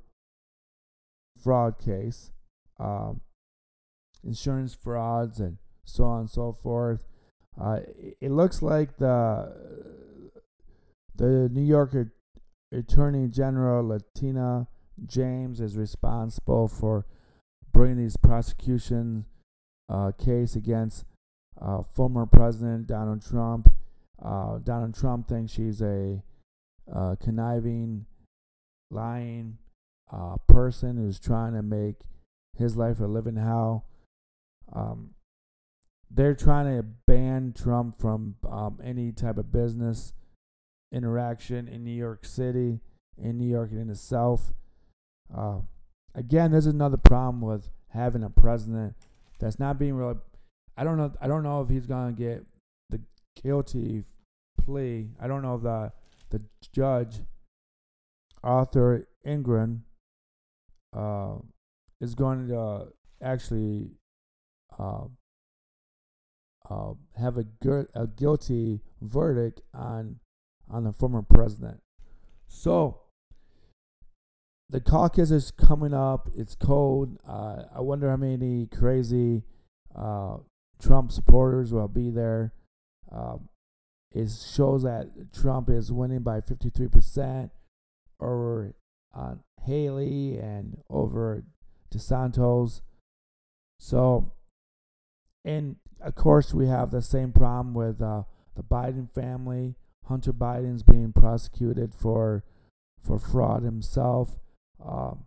fraud 1.43 1.79
case, 1.79 2.31
um, 2.79 3.21
insurance 4.25 4.75
frauds, 4.75 5.41
and 5.41 5.59
so 5.85 6.05
on 6.05 6.21
and 6.21 6.31
so 6.31 6.53
forth. 6.53 7.07
Uh, 7.61 7.81
it, 8.21 8.31
looks 8.31 8.63
like 8.63 8.97
the 8.97 9.53
the 11.15 11.51
New 11.53 11.65
York 11.65 11.95
Attorney 12.73 13.29
General 13.29 13.87
Letitia 13.87 14.67
James 15.07 15.61
is 15.61 15.77
responsible 15.77 16.69
for 16.69 17.07
bringing 17.73 17.99
these 17.99 18.17
prosecution 18.17 19.27
uh, 19.89 20.13
case 20.13 20.57
against 20.57 21.05
uh, 21.61 21.83
former 21.83 22.27
President 22.27 22.87
Donald 22.87 23.23
Trump. 23.23 23.73
Uh, 24.23 24.59
Donald 24.59 24.95
Trump 24.95 25.29
thinks 25.29 25.53
she's 25.53 25.83
a 25.83 26.23
uh, 26.93 27.17
conniving, 27.21 28.07
lying 28.91 29.59
uh, 30.13 30.37
person 30.47 30.97
who's 30.97 31.19
trying 31.19 31.55
to 31.55 31.63
make 31.63 31.97
his 32.57 32.77
life 32.77 33.01
a 33.01 33.07
living 33.07 33.37
hell. 33.37 33.87
Um, 34.73 35.11
they're 36.11 36.35
trying 36.35 36.77
to 36.77 36.83
ban 37.07 37.55
Trump 37.57 37.99
from 37.99 38.37
um, 38.49 38.79
any 38.85 39.13
type 39.13 39.39
of 39.39 39.51
business 39.51 40.13
interaction 40.93 41.69
in 41.69 41.85
New 41.85 41.95
York 41.95 42.25
City, 42.25 42.81
in 43.17 43.39
New 43.39 43.49
York 43.49 43.71
and 43.71 43.81
in 43.81 43.89
the 43.89 43.95
South. 43.95 44.53
Uh, 45.35 45.61
again, 46.15 46.53
there's 46.53 46.67
another 46.67 46.99
problem 46.99 47.41
with 47.41 47.71
having 47.89 48.23
a 48.23 48.31
president 48.31 48.95
that's 49.39 49.59
not 49.59 49.79
being 49.79 49.95
really. 49.95 50.17
I 50.77 50.85
don't 50.85 50.97
know. 50.97 51.13
I 51.21 51.29
don't 51.29 51.43
know 51.43 51.63
if 51.63 51.69
he's 51.69 51.87
gonna 51.87 52.13
get 52.13 52.45
the 52.91 53.01
guilty 53.43 54.05
plea. 54.61 55.09
I 55.21 55.27
don't 55.27 55.43
know 55.43 55.55
if 55.55 55.63
the 55.63 55.93
the 56.31 56.43
judge, 56.75 57.21
Arthur 58.43 59.07
Engoron, 59.27 59.81
uh, 60.93 61.35
is 62.01 62.15
going 62.15 62.49
to 62.49 62.59
uh, 62.59 62.85
actually 63.23 63.91
uh, 64.79 65.05
uh, 66.69 66.95
have 67.19 67.37
a, 67.37 67.45
gu- 67.45 67.89
a 67.95 68.07
guilty 68.07 68.81
verdict 69.01 69.61
on 69.75 70.21
on 70.71 70.85
the 70.85 70.93
former 70.93 71.23
president. 71.23 71.81
So 72.49 73.01
the 74.71 74.81
caucus 74.81 75.31
is 75.31 75.51
coming 75.51 75.93
up. 75.93 76.31
It's 76.35 76.55
cold. 76.55 77.19
Uh, 77.29 77.65
I 77.75 77.81
wonder 77.81 78.09
how 78.09 78.17
many 78.17 78.67
crazy 78.67 79.43
uh, 79.95 80.39
Trump 80.81 81.13
supporters 81.13 81.73
will 81.73 81.89
be 81.89 82.11
there. 82.11 82.55
Um, 83.11 83.49
it 84.13 84.31
shows 84.31 84.83
that 84.85 85.11
Trump 85.35 85.69
is 85.69 85.93
winning 85.93 86.21
by 86.21 86.41
53% 86.41 87.51
over 88.21 88.75
uh, 89.15 89.35
Haley 89.65 90.39
and 90.39 90.79
over 90.89 91.45
DeSantis. 91.93 92.81
So, 93.79 94.33
and 95.45 95.77
of 96.01 96.15
course, 96.15 96.55
we 96.55 96.67
have 96.67 96.91
the 96.91 97.03
same 97.03 97.33
problem 97.33 97.75
with 97.75 98.01
uh, 98.01 98.23
the 98.57 98.63
Biden 98.63 99.13
family. 99.13 99.77
Hunter 100.07 100.33
Biden's 100.33 100.83
being 100.83 101.13
prosecuted 101.13 101.95
for 101.95 102.45
for 103.03 103.19
fraud 103.19 103.65
himself 103.65 104.39
um, 104.85 105.25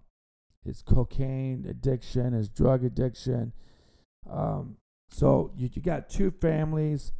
his 0.65 0.81
cocaine 0.81 1.65
addiction, 1.69 2.33
his 2.33 2.49
drug 2.49 2.83
addiction. 2.83 3.53
Um, 4.29 4.77
so 5.09 5.51
you, 5.55 5.69
you 5.71 5.81
got 5.81 6.09
two 6.09 6.31
families 6.31 7.11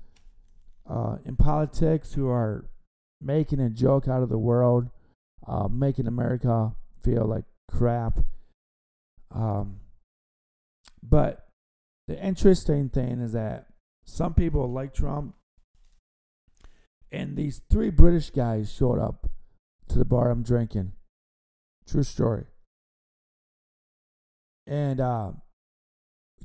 uh, 0.90 1.18
in 1.26 1.36
politics 1.36 2.14
who 2.14 2.28
are 2.28 2.66
making 3.22 3.60
a 3.60 3.70
joke 3.70 4.08
out 4.08 4.24
of 4.24 4.30
the 4.30 4.38
world, 4.38 4.90
uh, 5.48 5.68
making 5.68 6.08
America 6.08 6.74
feel 7.04 7.26
like 7.26 7.46
crap. 7.70 8.20
Um, 9.34 9.80
but 11.02 11.48
the 12.08 12.24
interesting 12.24 12.90
thing 12.90 13.20
is 13.20 13.34
that 13.34 13.68
some 14.06 14.34
people 14.34 14.72
like 14.72 14.94
Trump, 14.94 15.36
and 17.12 17.36
these 17.36 17.62
three 17.70 17.90
British 17.90 18.30
guys 18.30 18.72
showed 18.72 19.00
up 19.00 19.30
to 19.88 19.98
the 19.98 20.06
bar 20.06 20.30
I'm 20.30 20.44
drinking. 20.44 20.94
True 21.88 22.04
story. 22.04 22.46
And 24.68 25.00
uh, 25.00 25.32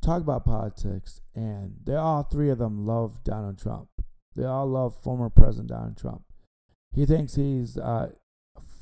talk 0.03 0.21
about 0.23 0.45
politics, 0.45 1.21
and 1.35 1.77
they 1.85 1.95
all 1.95 2.23
three 2.23 2.51
of 2.51 2.59
them 2.59 2.87
love 2.87 3.25
Donald 3.25 3.59
Trump. 3.59 3.89
They 4.37 4.45
all 4.45 4.67
love 4.67 5.01
former 5.03 5.31
President 5.31 5.69
Donald 5.69 5.97
Trump. 5.97 6.23
He 6.93 7.07
thinks 7.07 7.35
he's 7.35 7.77
uh, 7.77 8.13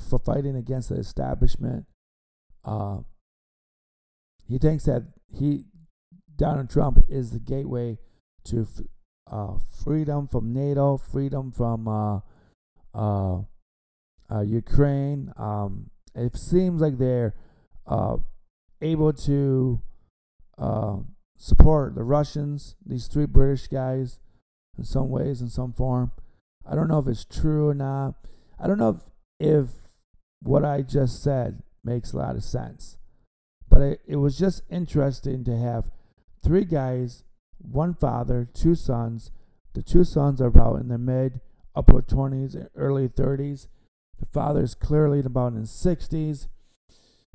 for 0.09 0.19
fighting 0.19 0.57
against 0.57 0.89
the 0.89 0.97
establishment. 0.97 1.87
Uh, 2.65 2.99
he 4.47 4.59
thinks 4.59 4.85
that 4.85 5.03
he 5.33 5.65
Donald 6.37 6.71
Trump 6.71 7.05
is 7.09 7.31
the 7.31 7.39
gateway 7.39 7.99
to 8.45 8.67
uh, 9.31 9.59
freedom 9.85 10.27
from 10.27 10.53
NATO, 10.53 10.97
freedom 10.97 11.53
from 11.53 11.87
uh, 11.87 12.21
uh, 12.95 13.43
uh 14.31 14.41
Ukraine, 14.41 15.33
um, 15.37 15.91
it 16.15 16.37
seems 16.37 16.81
like 16.81 16.99
they're 16.99 17.35
able 18.81 19.13
to 19.13 19.81
support 21.37 21.95
the 21.95 22.05
Russians, 22.05 22.77
these 22.85 23.07
three 23.07 23.27
British 23.27 23.69
guys, 23.69 24.19
in 24.77 24.85
some 24.85 25.09
ways, 25.11 25.41
in 25.41 25.49
some 25.49 25.73
form. 25.73 26.13
I 26.67 26.75
don't 26.75 26.89
know 26.89 26.99
if 26.99 27.07
it's 27.09 27.25
true 27.25 27.69
or 27.69 27.75
not. 27.75 28.15
I 28.59 28.67
don't 28.67 28.79
know 28.79 29.01
if, 29.41 29.49
if 29.49 29.69
what 30.41 30.65
I 30.65 30.83
just 30.83 31.23
said 31.23 31.63
makes 31.85 32.13
a 32.13 32.19
lot 32.19 32.37
of 32.37 32.45
sense. 32.45 32.99
But 33.69 33.83
it, 33.83 34.01
it 34.07 34.17
was 34.17 34.39
just 34.39 34.63
interesting 34.71 35.45
to 35.45 35.57
have 35.57 35.91
three 36.43 36.65
guys, 36.65 37.25
one 37.59 37.95
father, 37.95 38.49
two 38.53 38.75
sons. 38.75 39.31
The 39.75 39.83
two 39.83 40.05
sons 40.05 40.41
are 40.41 40.47
about 40.47 40.81
in 40.81 40.89
their 40.89 40.99
mid, 40.99 41.41
upper 41.75 42.03
20s, 42.03 42.69
early 42.77 43.09
30s. 43.09 43.69
The 44.19 44.27
father 44.27 44.63
is 44.63 44.75
clearly 44.75 45.21
about 45.21 45.53
in 45.53 45.61
his 45.61 45.71
60s. 45.71 46.49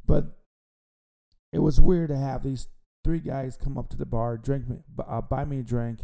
But 0.05 0.37
it 1.51 1.59
was 1.59 1.79
weird 1.79 2.09
to 2.09 2.17
have 2.17 2.43
these 2.43 2.67
three 3.03 3.19
guys 3.19 3.57
come 3.57 3.77
up 3.77 3.89
to 3.89 3.97
the 3.97 4.05
bar, 4.05 4.37
drink 4.37 4.67
me, 4.67 4.77
uh, 5.07 5.21
buy 5.21 5.45
me 5.45 5.59
a 5.59 5.63
drink, 5.63 5.99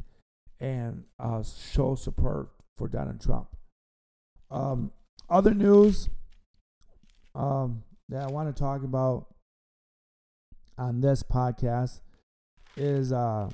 and 0.60 1.04
uh, 1.20 1.44
show 1.44 1.96
support 1.96 2.50
for 2.78 2.88
Donald 2.88 3.22
Trump. 3.22 3.48
Um, 4.52 4.92
other 5.30 5.54
news 5.54 6.10
um, 7.36 7.84
that 8.10 8.24
I 8.24 8.28
want 8.28 8.54
to 8.54 8.60
talk 8.60 8.84
about 8.84 9.28
on 10.78 11.02
this 11.02 11.24
podcast 11.24 12.00
is 12.78 13.12
uh, 13.12 13.50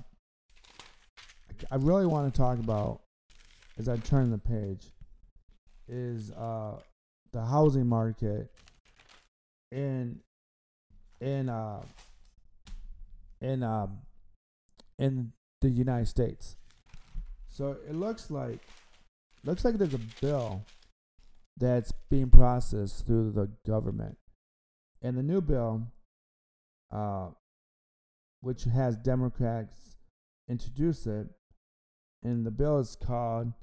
I 1.71 1.75
really 1.75 2.05
want 2.05 2.33
to 2.33 2.37
talk 2.37 2.59
about 2.59 3.01
as 3.77 3.89
I 3.89 3.97
turn 3.97 4.31
the 4.31 4.37
page 4.37 4.85
is 5.87 6.31
uh, 6.31 6.79
the 7.31 7.43
housing 7.43 7.87
market 7.87 8.49
in 9.71 10.19
in 11.21 11.49
uh 11.49 11.81
in 13.41 13.63
um 13.63 13.97
in 14.99 15.31
the 15.61 15.69
United 15.69 16.07
States. 16.07 16.55
So 17.49 17.77
it 17.87 17.95
looks 17.95 18.29
like 18.29 18.59
looks 19.43 19.65
like 19.65 19.77
there's 19.77 19.93
a 19.93 19.99
bill 20.21 20.63
that's 21.57 21.91
being 22.09 22.29
processed 22.29 23.05
through 23.05 23.31
the 23.31 23.49
government. 23.65 24.17
And 25.01 25.17
the 25.17 25.23
new 25.23 25.41
bill 25.41 25.87
uh 26.91 27.29
which 28.41 28.65
has 28.65 28.95
Democrats 28.97 29.95
introduce 30.47 31.07
it 31.07 31.27
and 32.23 32.45
the 32.45 32.51
bill 32.51 32.79
is 32.79 32.95
called 32.95 33.53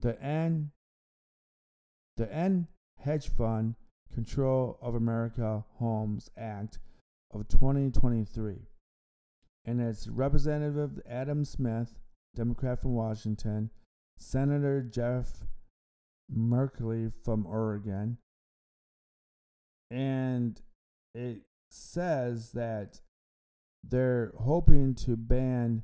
the 0.00 0.20
End 0.22 0.70
the 2.16 2.32
End 2.32 2.66
hedge 2.98 3.28
fund 3.28 3.74
Control 4.12 4.78
of 4.80 4.94
America 4.94 5.64
Homes 5.78 6.30
Act 6.36 6.78
of 7.32 7.48
2023. 7.48 8.54
And 9.64 9.80
it's 9.80 10.06
Representative 10.06 11.00
Adam 11.08 11.44
Smith, 11.44 11.98
Democrat 12.36 12.80
from 12.80 12.94
Washington, 12.94 13.70
Senator 14.18 14.82
Jeff 14.82 15.44
Merkley 16.32 17.12
from 17.24 17.46
Oregon, 17.46 18.18
and 19.90 20.60
it 21.14 21.42
says 21.70 22.52
that 22.52 23.00
they're 23.82 24.32
hoping 24.38 24.94
to 24.94 25.16
ban 25.16 25.82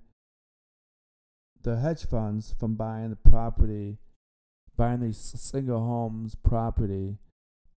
the 1.63 1.77
hedge 1.77 2.07
funds 2.07 2.55
from 2.59 2.75
buying 2.75 3.11
the 3.11 3.17
property, 3.17 3.99
buying 4.77 5.01
these 5.01 5.19
single 5.19 5.81
homes 5.81 6.35
property, 6.35 7.19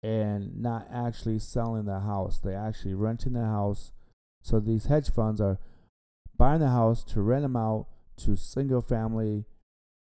and 0.03 0.61
not 0.61 0.87
actually 0.91 1.39
selling 1.39 1.85
the 1.85 2.01
house. 2.01 2.37
They're 2.37 2.55
actually 2.55 2.93
renting 2.93 3.33
the 3.33 3.45
house. 3.45 3.91
So 4.43 4.59
these 4.59 4.85
hedge 4.85 5.09
funds 5.09 5.41
are 5.41 5.59
buying 6.37 6.61
the 6.61 6.69
house 6.69 7.03
to 7.05 7.21
rent 7.21 7.43
them 7.43 7.55
out 7.55 7.87
to 8.17 8.35
single 8.35 8.81
family 8.81 9.45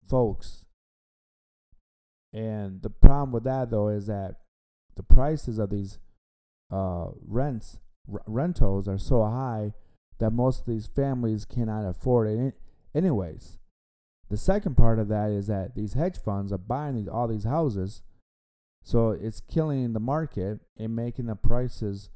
folks. 0.06 0.61
And 2.32 2.82
the 2.82 2.90
problem 2.90 3.32
with 3.32 3.44
that 3.44 3.70
though 3.70 3.88
is 3.88 4.06
that 4.06 4.36
the 4.96 5.02
prices 5.02 5.58
of 5.58 5.70
these 5.70 5.98
uh, 6.70 7.08
rents 7.26 7.78
r- 8.12 8.22
rentals 8.26 8.88
are 8.88 8.98
so 8.98 9.24
high 9.24 9.74
that 10.18 10.30
most 10.30 10.60
of 10.60 10.66
these 10.66 10.86
families 10.86 11.44
cannot 11.44 11.84
afford 11.84 12.28
it 12.28 12.54
anyways. 12.94 13.58
The 14.30 14.36
second 14.36 14.76
part 14.76 14.98
of 14.98 15.08
that 15.08 15.30
is 15.30 15.46
that 15.48 15.74
these 15.74 15.92
hedge 15.92 16.18
funds 16.18 16.52
are 16.52 16.58
buying 16.58 16.96
these, 16.96 17.08
all 17.08 17.28
these 17.28 17.44
houses, 17.44 18.02
so 18.82 19.10
it's 19.10 19.40
killing 19.40 19.92
the 19.92 20.00
market 20.00 20.60
and 20.78 20.96
making 20.96 21.26
the 21.26 21.36
prices 21.36 22.10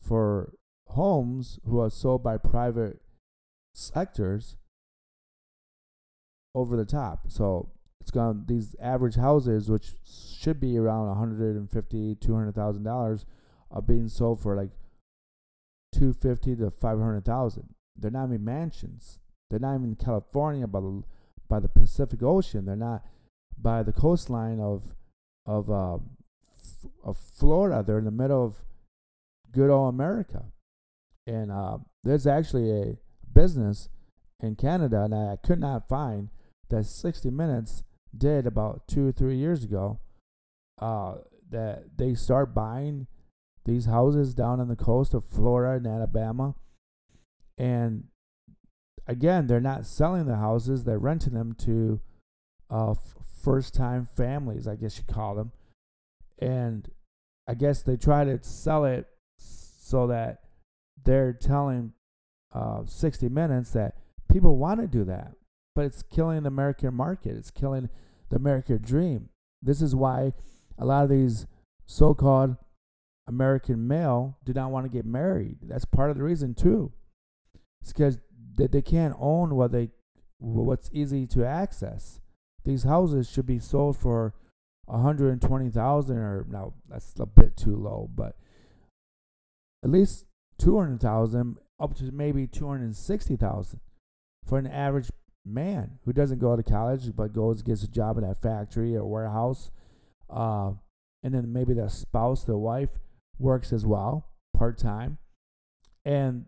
for 0.00 0.54
homes 0.88 1.58
who 1.66 1.78
are 1.80 1.90
sold 1.90 2.22
by 2.22 2.36
private 2.36 3.00
sectors 3.74 4.56
over 6.54 6.76
the 6.76 6.84
top. 6.84 7.26
So 7.28 7.68
it's 8.00 8.10
gone 8.10 8.44
these 8.46 8.74
average 8.80 9.16
houses, 9.16 9.70
which 9.70 9.92
should 10.38 10.60
be 10.60 10.78
around 10.78 11.08
150, 11.08 12.14
200,000 12.14 12.82
dollars, 12.82 13.26
are 13.70 13.82
being 13.82 14.08
sold 14.08 14.40
for 14.40 14.56
like 14.56 14.70
250 15.92 16.56
to 16.56 16.70
500,000. 16.70 17.74
They're 17.96 18.10
not 18.10 18.28
even 18.28 18.44
mansions. 18.44 19.18
They're 19.50 19.60
not 19.60 19.74
even 19.74 19.90
in 19.90 19.96
California 19.96 20.66
by 20.66 20.80
the 20.80 21.02
by 21.48 21.60
the 21.60 21.68
Pacific 21.68 22.22
Ocean. 22.22 22.64
They're 22.64 22.76
not 22.76 23.04
by 23.58 23.82
the 23.82 23.92
coastline 23.92 24.60
of 24.60 24.94
of 25.44 25.70
uh, 25.70 25.98
of 27.04 27.18
Florida. 27.18 27.82
They're 27.86 27.98
in 27.98 28.04
the 28.04 28.10
middle 28.10 28.44
of 28.44 28.56
good 29.52 29.70
old 29.70 29.92
America. 29.92 30.44
And 31.26 31.50
uh, 31.50 31.78
there's 32.02 32.26
actually 32.26 32.70
a 32.70 32.96
business 33.34 33.88
in 34.40 34.56
Canada 34.56 35.06
that 35.10 35.38
I 35.42 35.46
could 35.46 35.60
not 35.60 35.88
find 35.88 36.28
that 36.70 36.86
60 36.86 37.30
Minutes 37.30 37.82
did 38.16 38.46
about 38.46 38.86
two 38.86 39.08
or 39.08 39.12
three 39.12 39.36
years 39.36 39.64
ago. 39.64 39.98
Uh, 40.80 41.16
that 41.50 41.98
they 41.98 42.14
start 42.14 42.54
buying 42.54 43.06
these 43.64 43.86
houses 43.86 44.34
down 44.34 44.60
on 44.60 44.68
the 44.68 44.76
coast 44.76 45.14
of 45.14 45.24
Florida 45.24 45.76
and 45.76 45.86
Alabama. 45.86 46.54
And 47.58 48.04
again, 49.06 49.46
they're 49.46 49.60
not 49.60 49.84
selling 49.84 50.26
the 50.26 50.36
houses, 50.36 50.84
they're 50.84 50.98
renting 50.98 51.34
them 51.34 51.54
to 51.54 52.00
uh, 52.70 52.92
f- 52.92 53.14
first 53.42 53.74
time 53.74 54.06
families, 54.06 54.66
I 54.66 54.76
guess 54.76 54.96
you 54.98 55.04
call 55.12 55.34
them. 55.34 55.52
And 56.38 56.88
I 57.46 57.54
guess 57.54 57.82
they 57.82 57.96
try 57.96 58.24
to 58.24 58.38
sell 58.42 58.84
it 58.84 59.06
so 59.36 60.06
that 60.06 60.44
they're 61.02 61.32
telling 61.32 61.92
uh, 62.54 62.84
60 62.84 63.28
Minutes 63.28 63.72
that 63.72 63.96
people 64.30 64.56
want 64.56 64.80
to 64.80 64.86
do 64.86 65.04
that. 65.04 65.32
But 65.74 65.84
it's 65.86 66.02
killing 66.02 66.42
the 66.42 66.48
American 66.48 66.94
market, 66.94 67.36
it's 67.36 67.50
killing 67.50 67.88
the 68.28 68.36
American 68.36 68.82
dream. 68.82 69.28
This 69.62 69.82
is 69.82 69.94
why 69.94 70.32
a 70.78 70.84
lot 70.84 71.04
of 71.04 71.10
these 71.10 71.46
so 71.86 72.14
called 72.14 72.56
American 73.26 73.86
male 73.86 74.38
do 74.44 74.52
not 74.52 74.70
want 74.70 74.86
to 74.86 74.90
get 74.90 75.04
married. 75.04 75.58
That's 75.62 75.84
part 75.84 76.10
of 76.10 76.16
the 76.16 76.22
reason 76.22 76.54
too. 76.54 76.92
It's 77.82 77.92
because 77.92 78.18
they, 78.56 78.66
they 78.66 78.82
can't 78.82 79.14
own 79.18 79.54
what 79.54 79.72
they 79.72 79.90
what's 80.38 80.90
easy 80.92 81.26
to 81.28 81.46
access. 81.46 82.20
These 82.64 82.84
houses 82.84 83.30
should 83.30 83.46
be 83.46 83.58
sold 83.58 83.96
for 83.96 84.34
120,000 84.86 86.16
or 86.16 86.46
now 86.48 86.74
that's 86.88 87.14
a 87.18 87.26
bit 87.26 87.56
too 87.56 87.76
low, 87.76 88.10
but 88.14 88.36
at 89.84 89.90
least 89.90 90.26
200,000 90.58 91.56
up 91.78 91.94
to 91.94 92.10
maybe 92.12 92.46
260,000 92.46 93.80
for 94.44 94.58
an 94.58 94.66
average 94.66 95.10
man 95.44 95.98
who 96.04 96.12
doesn't 96.12 96.38
go 96.38 96.54
to 96.54 96.62
college 96.62 97.16
but 97.16 97.32
goes 97.32 97.62
gets 97.62 97.82
a 97.82 97.88
job 97.88 98.18
in 98.18 98.24
a 98.24 98.34
factory 98.34 98.94
or 98.94 99.04
warehouse 99.04 99.70
uh, 100.28 100.70
and 101.22 101.34
then 101.34 101.52
maybe 101.52 101.74
their 101.74 101.88
spouse 101.88 102.44
their 102.44 102.56
wife 102.56 102.90
works 103.40 103.72
as 103.72 103.86
well, 103.86 104.28
part 104.54 104.78
time. 104.78 105.18
And 106.04 106.46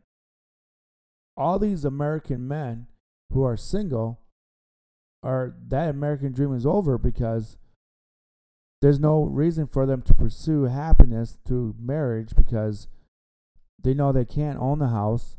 all 1.37 1.59
these 1.59 1.85
American 1.85 2.47
men 2.47 2.87
who 3.33 3.43
are 3.43 3.57
single 3.57 4.21
are 5.23 5.55
that 5.69 5.89
American 5.89 6.33
dream 6.33 6.55
is 6.55 6.67
over 6.67 6.99
because 6.99 7.57
there's 8.83 9.01
no 9.01 9.23
reason 9.23 9.67
for 9.67 9.87
them 9.87 10.03
to 10.03 10.15
pursue 10.15 10.65
happiness 10.65 11.39
through 11.47 11.77
marriage 11.79 12.35
because 12.37 12.89
they 13.83 13.95
know 13.95 14.13
they 14.13 14.25
can't 14.25 14.59
own 14.59 14.81
the 14.81 14.89
house 14.89 15.37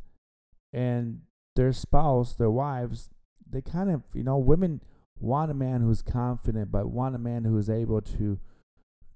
and 0.71 1.21
their 1.55 1.73
spouse, 1.73 2.33
their 2.33 2.49
wives, 2.49 3.09
they 3.53 3.61
kind 3.61 3.89
of, 3.89 4.01
you 4.13 4.23
know, 4.23 4.37
women 4.37 4.81
want 5.19 5.51
a 5.51 5.53
man 5.53 5.81
who's 5.81 6.01
confident 6.01 6.71
but 6.71 6.89
want 6.89 7.15
a 7.15 7.19
man 7.19 7.45
who 7.45 7.57
is 7.57 7.69
able 7.69 8.01
to 8.01 8.39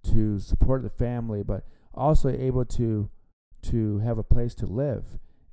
to 0.04 0.40
support 0.40 0.84
the 0.84 0.90
family 0.90 1.44
but 1.44 1.66
also 1.94 2.30
able 2.30 2.64
to 2.64 3.10
to 3.62 4.00
have 4.00 4.18
a 4.18 4.24
place 4.24 4.56
to 4.56 4.66
live. 4.66 5.04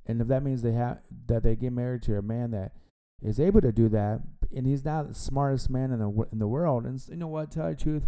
And 0.05 0.21
if 0.21 0.27
that 0.27 0.43
means 0.43 0.61
they 0.61 0.73
have 0.73 0.99
that 1.27 1.43
they 1.43 1.55
get 1.55 1.73
married 1.73 2.03
to 2.03 2.17
a 2.17 2.21
man 2.21 2.51
that 2.51 2.73
is 3.21 3.39
able 3.39 3.61
to 3.61 3.71
do 3.71 3.89
that, 3.89 4.21
and 4.55 4.67
he's 4.67 4.85
not 4.85 5.07
the 5.07 5.13
smartest 5.13 5.69
man 5.69 5.91
in 5.91 5.99
the 5.99 6.27
in 6.31 6.39
the 6.39 6.47
world, 6.47 6.85
and 6.85 7.01
you 7.09 7.17
know 7.17 7.27
what? 7.27 7.51
Tell 7.51 7.69
you 7.69 7.75
the 7.75 7.81
truth, 7.81 8.03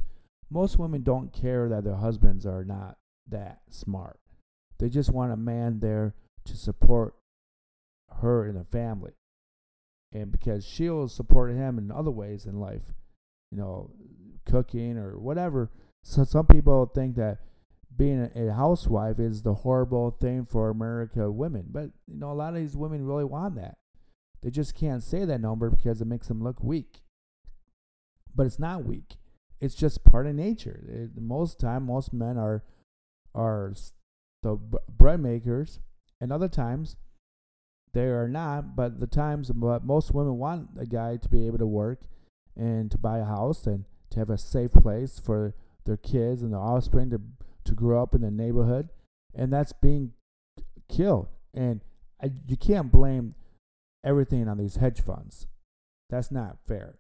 most 0.50 0.78
women 0.78 1.02
don't 1.02 1.34
care 1.34 1.68
that 1.70 1.84
their 1.84 1.96
husbands 1.96 2.46
are 2.46 2.63
not 2.63 2.98
that 3.28 3.62
smart. 3.70 4.20
They 4.80 4.90
just 4.90 5.10
want 5.10 5.34
a 5.34 5.38
man 5.38 5.80
there 5.80 6.13
to 6.46 6.56
support 6.56 7.16
her 8.22 8.46
and 8.46 8.58
the 8.58 8.63
family, 8.66 9.13
and 10.12 10.32
because 10.32 10.65
she'll 10.65 11.08
support 11.08 11.52
him 11.52 11.78
in 11.78 11.91
other 11.91 12.12
ways 12.12 12.46
in 12.46 12.60
life, 12.60 12.93
you 13.52 13.58
know, 13.58 13.91
cooking 14.46 14.98
or 14.98 15.17
whatever. 15.17 15.70
So 16.04 16.24
some 16.24 16.48
people 16.48 16.86
think 16.93 17.15
that 17.15 17.39
being 17.96 18.30
a, 18.36 18.54
housewife 18.54 19.20
is 19.20 19.41
the 19.41 19.54
horrible 19.54 20.12
thing 20.12 20.46
for 20.46 20.70
America 20.70 21.32
women. 21.32 21.65
But 21.70 21.91
you 22.08 22.20
know, 22.20 22.32
a 22.32 22.34
lot 22.34 22.54
of 22.54 22.60
these 22.60 22.78
women 22.78 23.06
really 23.06 23.26
want 23.26 23.56
that. 23.56 23.78
They 24.43 24.52
just 24.52 24.76
can't 24.76 25.04
say 25.04 25.26
that 25.26 25.41
number 25.41 25.70
because 25.70 26.00
it 26.00 26.06
makes 26.06 26.28
them 26.28 26.43
look 26.43 26.63
weak. 26.63 27.02
But 28.36 28.46
it's 28.46 28.60
not 28.60 28.86
weak. 28.86 29.17
It's 29.60 29.74
just 29.74 30.06
part 30.06 30.28
of 30.28 30.36
nature. 30.36 30.86
It, 30.88 31.20
most 31.20 31.60
time, 31.60 31.88
most 31.88 32.13
men 32.13 32.38
are 32.38 32.63
are 33.34 33.74
the 34.43 34.58
bread 34.88 35.20
makers, 35.20 35.80
and 36.22 36.32
other 36.32 36.48
times 36.48 36.96
they 37.93 38.06
are 38.06 38.28
not. 38.28 38.76
But 38.76 39.00
the 39.00 39.08
times, 39.08 39.52
but 39.52 39.86
most 39.86 40.13
women 40.13 40.38
want 40.38 40.69
a 40.78 40.86
guy 40.86 41.17
to 41.17 41.30
be 41.30 41.47
able 41.47 41.58
to 41.60 41.67
work 41.67 42.02
and 42.56 42.89
to 42.91 42.97
buy 42.97 43.19
a 43.19 43.26
house 43.26 43.67
and 43.67 43.86
to 44.12 44.19
have 44.19 44.30
a 44.30 44.38
safe 44.38 44.71
place 44.71 45.19
for 45.19 45.54
their 45.85 45.98
kids 45.98 46.42
and 46.42 46.54
their 46.54 46.60
offspring 46.60 47.10
to 47.12 47.21
to 47.65 47.73
grow 47.73 48.02
up 48.02 48.15
in 48.15 48.21
the 48.21 48.31
neighborhood, 48.31 48.90
and 49.35 49.52
that's 49.52 49.73
being 49.73 50.13
killed. 50.90 51.27
And 51.54 51.81
I, 52.21 52.31
you 52.48 52.58
can't 52.58 52.92
blame 52.92 53.35
everything 54.04 54.48
on 54.48 54.58
these 54.58 54.77
hedge 54.77 55.02
funds. 55.02 55.48
That's 56.10 56.31
not 56.31 56.58
fair. 56.65 56.96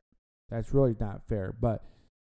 That's 0.49 0.73
really 0.73 0.95
not 0.99 1.27
fair. 1.27 1.53
But 1.59 1.83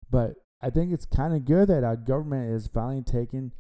but 0.10 0.36
I 0.62 0.70
think 0.70 0.92
it's 0.92 1.06
kind 1.06 1.34
of 1.34 1.46
good 1.46 1.70
that 1.70 1.84
our 1.84 1.96
government 1.96 2.54
is 2.54 2.68
finally 2.68 3.02
taking 3.02 3.52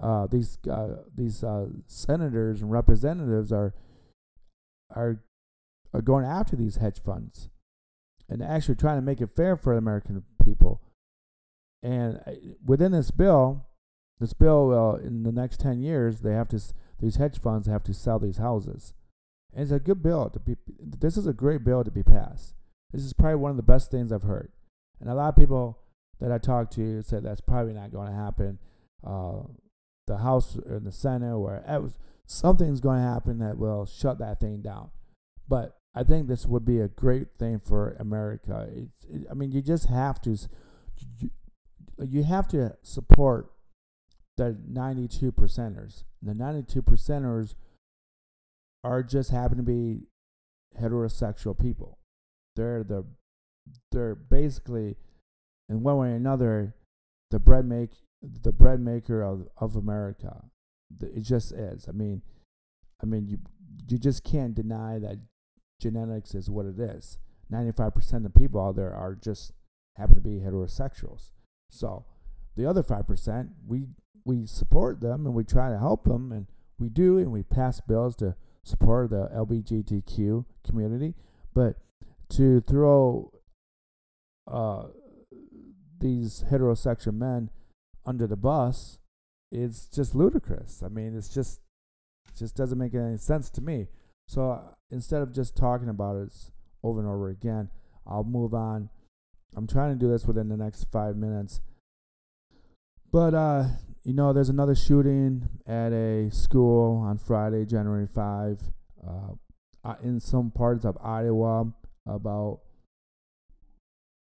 uh, 0.00 0.26
these 0.26 0.58
uh, 0.70 0.96
these 1.14 1.42
uh, 1.42 1.66
senators 1.86 2.62
and 2.62 2.70
representatives 2.70 3.52
are 3.52 3.74
are 4.94 5.20
are 5.92 6.02
going 6.02 6.24
after 6.24 6.56
these 6.56 6.76
hedge 6.76 7.00
funds 7.02 7.48
and 8.28 8.42
actually 8.42 8.74
trying 8.74 8.98
to 8.98 9.02
make 9.02 9.20
it 9.20 9.34
fair 9.34 9.56
for 9.56 9.74
American 9.74 10.24
people. 10.44 10.82
And 11.82 12.20
uh, 12.26 12.32
within 12.64 12.92
this 12.92 13.10
bill, 13.10 13.66
this 14.18 14.32
bill, 14.32 14.72
uh, 14.72 14.96
in 15.06 15.22
the 15.22 15.32
next 15.32 15.60
10 15.60 15.80
years, 15.80 16.20
they 16.20 16.32
have 16.32 16.48
to, 16.48 16.60
these 17.00 17.16
hedge 17.16 17.38
funds 17.38 17.68
have 17.68 17.84
to 17.84 17.94
sell 17.94 18.18
these 18.18 18.38
houses. 18.38 18.94
And 19.52 19.62
it's 19.62 19.72
a 19.72 19.78
good 19.78 20.02
bill 20.02 20.28
to 20.30 20.40
be, 20.40 20.56
this 20.78 21.16
is 21.16 21.26
a 21.26 21.32
great 21.32 21.64
bill 21.64 21.84
to 21.84 21.90
be 21.90 22.02
passed. 22.02 22.54
This 22.92 23.02
is 23.02 23.12
probably 23.12 23.36
one 23.36 23.50
of 23.50 23.56
the 23.56 23.62
best 23.62 23.90
things 23.90 24.12
I've 24.12 24.22
heard. 24.22 24.50
And 25.00 25.08
a 25.08 25.14
lot 25.14 25.28
of 25.28 25.36
people 25.36 25.78
that 26.20 26.32
I 26.32 26.38
talked 26.38 26.72
to 26.74 27.02
said 27.02 27.22
that's 27.22 27.40
probably 27.40 27.74
not 27.74 27.92
going 27.92 28.08
to 28.08 28.14
happen. 28.14 28.58
uh, 29.06 29.42
the 30.06 30.18
House 30.18 30.56
or 30.68 30.78
the 30.78 30.92
Senate, 30.92 31.34
or 31.34 31.62
it 31.68 31.82
was, 31.82 31.98
something's 32.26 32.80
going 32.80 32.98
to 32.98 33.08
happen 33.08 33.38
that 33.38 33.58
will 33.58 33.86
shut 33.86 34.18
that 34.18 34.40
thing 34.40 34.60
down. 34.60 34.90
But 35.48 35.76
I 35.94 36.02
think 36.02 36.26
this 36.26 36.44
would 36.46 36.64
be 36.64 36.80
a 36.80 36.88
great 36.88 37.28
thing 37.38 37.60
for 37.60 37.96
America. 37.98 38.68
It, 38.70 39.26
I 39.30 39.34
mean, 39.34 39.52
you 39.52 39.62
just 39.62 39.86
have 39.86 40.20
to, 40.22 40.36
you, 41.18 41.30
you 41.98 42.24
have 42.24 42.48
to 42.48 42.76
support 42.82 43.50
the 44.36 44.58
92 44.68 45.32
percenters. 45.32 46.04
The 46.22 46.34
92 46.34 46.82
percenters 46.82 47.54
are 48.84 49.02
just 49.02 49.30
happen 49.30 49.56
to 49.56 49.62
be 49.62 50.02
heterosexual 50.80 51.58
people. 51.58 51.98
They're 52.54 52.84
the 52.84 53.04
they're 53.90 54.14
basically 54.14 54.96
in 55.68 55.82
one 55.82 55.96
way 55.96 56.08
or 56.10 56.14
another 56.14 56.74
the 57.30 57.40
bread 57.40 57.66
make 57.66 57.90
the 58.22 58.52
bread 58.52 58.80
maker 58.80 59.22
of, 59.22 59.48
of 59.58 59.76
America. 59.76 60.44
It 61.00 61.20
just 61.20 61.52
is. 61.52 61.88
I 61.88 61.92
mean, 61.92 62.22
I 63.02 63.06
mean 63.06 63.26
you 63.28 63.38
you 63.88 63.98
just 63.98 64.24
can't 64.24 64.54
deny 64.54 64.98
that 64.98 65.18
genetics 65.80 66.34
is 66.34 66.50
what 66.50 66.66
it 66.66 66.78
is. 66.78 67.18
Ninety 67.50 67.72
five 67.72 67.94
percent 67.94 68.26
of 68.26 68.34
people 68.34 68.60
out 68.60 68.76
there 68.76 68.94
are 68.94 69.14
just 69.14 69.52
happen 69.96 70.14
to 70.14 70.20
be 70.20 70.40
heterosexuals. 70.40 71.30
So 71.70 72.04
the 72.56 72.66
other 72.66 72.82
five 72.82 73.06
percent, 73.06 73.50
we 73.66 73.86
we 74.24 74.46
support 74.46 75.00
them 75.00 75.26
and 75.26 75.34
we 75.34 75.44
try 75.44 75.70
to 75.70 75.78
help 75.78 76.04
them 76.04 76.32
and 76.32 76.46
we 76.78 76.88
do 76.88 77.18
and 77.18 77.30
we 77.30 77.42
pass 77.42 77.80
bills 77.80 78.16
to 78.16 78.34
support 78.64 79.10
the 79.10 79.30
LGBTQ 79.34 80.44
community. 80.66 81.14
But 81.54 81.76
to 82.30 82.60
throw 82.60 83.32
uh, 84.50 84.86
these 85.98 86.44
heterosexual 86.50 87.14
men 87.14 87.50
under 88.04 88.26
the 88.26 88.36
bus 88.36 88.98
is 89.52 89.88
just 89.94 90.14
ludicrous. 90.14 90.82
I 90.84 90.88
mean, 90.88 91.16
it's 91.16 91.28
just 91.28 91.60
just 92.36 92.56
doesn't 92.56 92.78
make 92.78 92.94
any 92.94 93.16
sense 93.16 93.48
to 93.50 93.60
me. 93.60 93.88
So 94.28 94.50
uh, 94.50 94.60
instead 94.90 95.22
of 95.22 95.32
just 95.32 95.56
talking 95.56 95.88
about 95.88 96.16
it 96.16 96.32
over 96.82 97.00
and 97.00 97.08
over 97.08 97.28
again, 97.28 97.70
I'll 98.06 98.24
move 98.24 98.54
on. 98.54 98.90
I'm 99.54 99.66
trying 99.66 99.94
to 99.94 99.98
do 99.98 100.10
this 100.10 100.26
within 100.26 100.48
the 100.48 100.56
next 100.56 100.86
five 100.92 101.16
minutes. 101.16 101.60
But 103.10 103.34
uh, 103.34 103.64
you 104.04 104.12
know, 104.12 104.32
there's 104.32 104.48
another 104.48 104.74
shooting 104.74 105.48
at 105.66 105.92
a 105.92 106.30
school 106.30 106.98
on 106.98 107.18
Friday, 107.18 107.64
January 107.64 108.06
5, 108.06 108.60
uh, 109.06 109.94
in 110.02 110.20
some 110.20 110.50
parts 110.50 110.84
of 110.84 110.98
Iowa. 111.02 111.72
About 112.08 112.60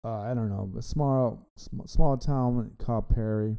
uh, 0.05 0.21
I 0.23 0.35
don't 0.35 0.49
know, 0.49 0.73
a 0.77 0.83
small 0.83 1.47
small 1.87 2.17
town 2.17 2.73
called 2.79 3.09
Perry. 3.11 3.59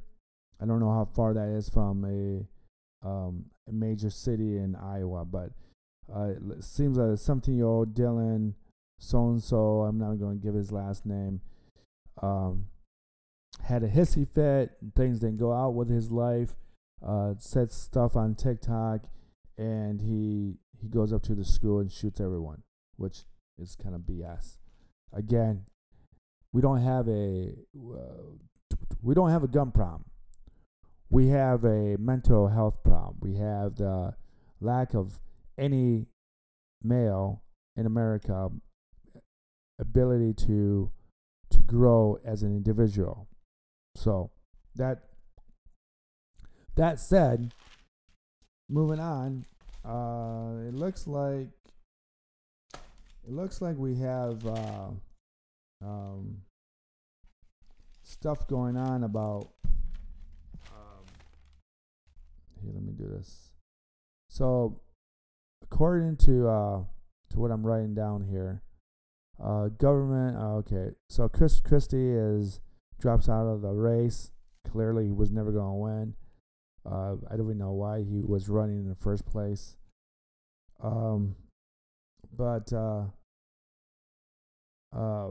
I 0.62 0.66
don't 0.66 0.80
know 0.80 0.91
how 0.91 1.09
far 1.16 1.34
that 1.34 1.47
is 1.49 1.70
from 1.70 2.05
a, 2.05 3.07
um, 3.07 3.45
a 3.68 3.72
major 3.72 4.09
city 4.09 4.57
in 4.57 4.76
Iowa, 4.76 5.26
but 5.26 5.51
uh, 6.14 6.34
it 6.57 6.64
seems 6.64 6.97
like 6.97 7.14
a 7.14 7.18
17 7.18 7.55
year 7.55 7.66
old 7.66 7.95
Dylan 7.95 8.53
so 9.01 9.30
and 9.30 9.43
so. 9.43 9.82
I'm 9.82 9.97
not 9.97 10.20
going 10.20 10.39
to 10.39 10.45
give 10.45 10.53
his 10.53 10.72
last 10.72 11.05
name. 11.05 11.41
Um, 12.22 12.68
had 13.64 13.84
a 13.84 13.89
hissy 13.89 14.28
fit. 14.28 14.72
Things 14.95 15.20
didn't 15.20 15.38
go 15.38 15.51
out 15.51 15.74
with 15.74 15.89
his 15.89 16.12
life. 16.12 16.55
Uh, 17.05 17.34
said 17.39 17.72
stuff 17.72 18.16
on 18.16 18.36
TikTok, 18.36 19.07
and 19.57 20.01
he 20.01 20.59
he 20.80 20.88
goes 20.88 21.12
up 21.12 21.24
to 21.24 21.34
the 21.34 21.43
school 21.43 21.80
and 21.80 21.91
shoots 21.91 22.22
everyone, 22.22 22.62
which 22.95 23.24
is 23.57 23.76
kind 23.76 23.95
of 23.95 24.01
BS. 24.01 24.57
Again, 25.12 25.66
we 26.53 26.62
don't 26.62 26.82
have 26.82 27.07
a 27.07 27.53
uh, 27.76 28.36
we 29.01 29.16
don't 29.16 29.32
have 29.32 29.43
a 29.43 29.47
gun 29.47 29.72
problem. 29.72 30.05
We 31.12 31.28
have 31.28 31.66
a 31.66 31.97
mental 31.99 32.47
health 32.47 32.82
problem. 32.86 33.18
We 33.20 33.36
have 33.36 33.76
the 33.76 34.16
lack 34.62 34.93
of 34.93 35.20
any 35.57 36.05
male 36.82 37.43
in 37.76 37.86
America 37.86 38.49
ability 39.78 40.34
to 40.45 40.89
to 41.49 41.59
grow 41.59 42.18
as 42.24 42.43
an 42.43 42.55
individual. 42.55 43.28
So 43.95 44.32
that 44.76 45.03
that 46.76 46.97
said, 46.97 47.53
moving 48.70 49.01
on, 49.01 49.45
uh, 49.84 50.66
it 50.66 50.74
looks 50.74 51.07
like 51.07 51.49
it 52.74 53.34
looks 53.34 53.62
like 53.62 53.76
we 53.78 53.95
have 53.97 54.45
uh, 54.45 54.89
um, 55.84 56.38
stuff 58.03 58.47
going 58.47 58.78
on 58.78 59.03
about. 59.03 59.49
Here, 62.62 62.72
let 62.74 62.84
me 62.84 62.93
do 62.93 63.07
this. 63.18 63.51
So, 64.30 64.82
according 65.64 66.18
to 66.18 66.47
uh, 66.47 66.84
to 67.32 67.39
what 67.39 67.51
I'm 67.51 67.66
writing 67.66 67.93
down 67.93 68.24
here, 68.24 68.62
uh, 69.43 69.68
government. 69.70 70.38
Uh, 70.38 70.55
okay, 70.57 70.91
so 71.09 71.28
Chris 71.28 71.59
Christie 71.62 72.12
is 72.12 72.59
drops 72.99 73.28
out 73.28 73.47
of 73.47 73.62
the 73.62 73.72
race. 73.72 74.32
Clearly, 74.70 75.07
he 75.07 75.12
was 75.12 75.32
never 75.32 75.51
going 75.51 75.66
to 75.66 75.74
win. 75.74 76.14
Uh, 76.86 77.16
I 77.30 77.36
don't 77.36 77.45
even 77.45 77.57
know 77.57 77.72
why 77.72 78.03
he 78.03 78.22
was 78.22 78.49
running 78.49 78.80
in 78.80 78.89
the 78.89 78.95
first 78.95 79.26
place. 79.26 79.76
Um, 80.84 81.36
but 82.36 82.72
uh, 82.74 83.05
uh, 84.95 85.30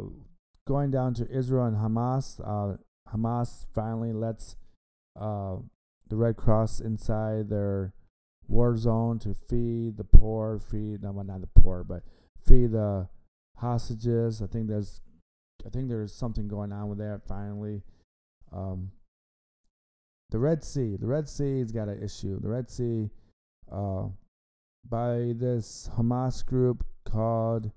going 0.67 0.91
down 0.91 1.15
to 1.15 1.29
Israel 1.31 1.67
and 1.67 1.77
Hamas, 1.77 2.41
uh, 2.45 2.77
Hamas 3.13 3.67
finally 3.75 4.13
lets 4.13 4.57
uh, 5.21 5.57
the 6.11 6.17
Red 6.17 6.37
Cross 6.37 6.81
inside 6.81 7.49
their 7.49 7.95
war 8.49 8.77
zone 8.77 9.19
to 9.21 9.33
feed 9.33 9.97
the 9.97 10.05
poor, 10.05 10.59
feed 10.59 11.03
no, 11.03 11.13
not 11.13 11.41
the 11.41 11.61
poor, 11.61 11.85
but 11.85 12.03
feed 12.47 12.73
the 12.73 13.09
hostages. 13.57 14.43
I 14.43 14.47
think 14.47 14.69
there's 14.69 15.01
I 15.65 15.71
think 15.71 15.89
there's 15.89 16.13
something 16.13 16.49
going 16.49 16.73
on 16.73 16.89
with 16.89 16.99
that 16.99 17.23
finally. 17.27 17.83
Um, 18.53 18.91
the 20.31 20.39
Red 20.39 20.65
Sea, 20.65 20.97
the 20.97 21.07
Red 21.07 21.29
Sea's 21.29 21.73
got 21.73 21.89
an 21.89 22.03
issue. 22.03 22.41
The 22.41 22.49
Red 22.49 22.71
Sea, 22.71 23.11
uh, 23.71 24.09
by 24.89 25.33
this 25.37 25.89
Hamas 25.97 26.45
group 26.45 26.85
called, 27.05 27.71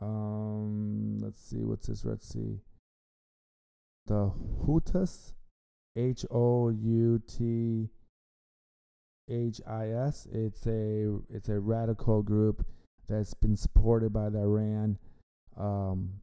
um, 0.00 1.18
let's 1.20 1.40
see, 1.40 1.64
what's 1.64 1.86
this 1.86 2.04
Red 2.04 2.22
Sea? 2.22 2.60
The 4.06 4.32
Houthis, 4.66 5.32
H 5.96 6.24
O 6.30 6.68
U 6.68 7.20
T 7.26 7.88
H 9.28 9.60
I 9.66 9.88
S. 9.90 10.26
It's 10.32 10.66
a 10.66 11.18
it's 11.28 11.48
a 11.48 11.58
radical 11.58 12.22
group 12.22 12.66
that's 13.08 13.34
been 13.34 13.56
supported 13.56 14.12
by 14.12 14.28
the 14.28 14.38
Iran. 14.38 14.98
Um, 15.56 16.20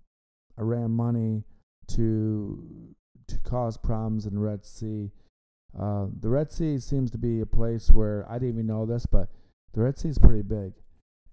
Iran 0.58 0.92
money 0.92 1.44
to 1.90 2.96
to 3.28 3.40
cause 3.40 3.78
problems 3.78 4.26
in 4.26 4.34
the 4.34 4.40
Red 4.40 4.66
Sea. 4.66 5.12
Uh, 5.78 6.08
the 6.22 6.30
Red 6.30 6.52
Sea 6.52 6.80
seems 6.80 7.12
to 7.12 7.18
be 7.18 7.42
a 7.42 7.46
place 7.46 7.92
where 7.92 8.26
I 8.30 8.40
didn't 8.40 8.56
even 8.56 8.68
know 8.68 8.86
this, 8.86 9.06
but 9.06 9.30
the 9.74 9.82
Red 9.82 9.98
Sea 9.98 10.10
is 10.10 10.18
pretty 10.18 10.42
big, 10.42 10.74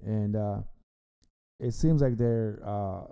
and 0.04 0.36
uh, 0.36 0.58
it 1.60 1.72
seems 1.72 2.02
like 2.02 2.16
they're 2.16 2.60
uh, 2.64 3.02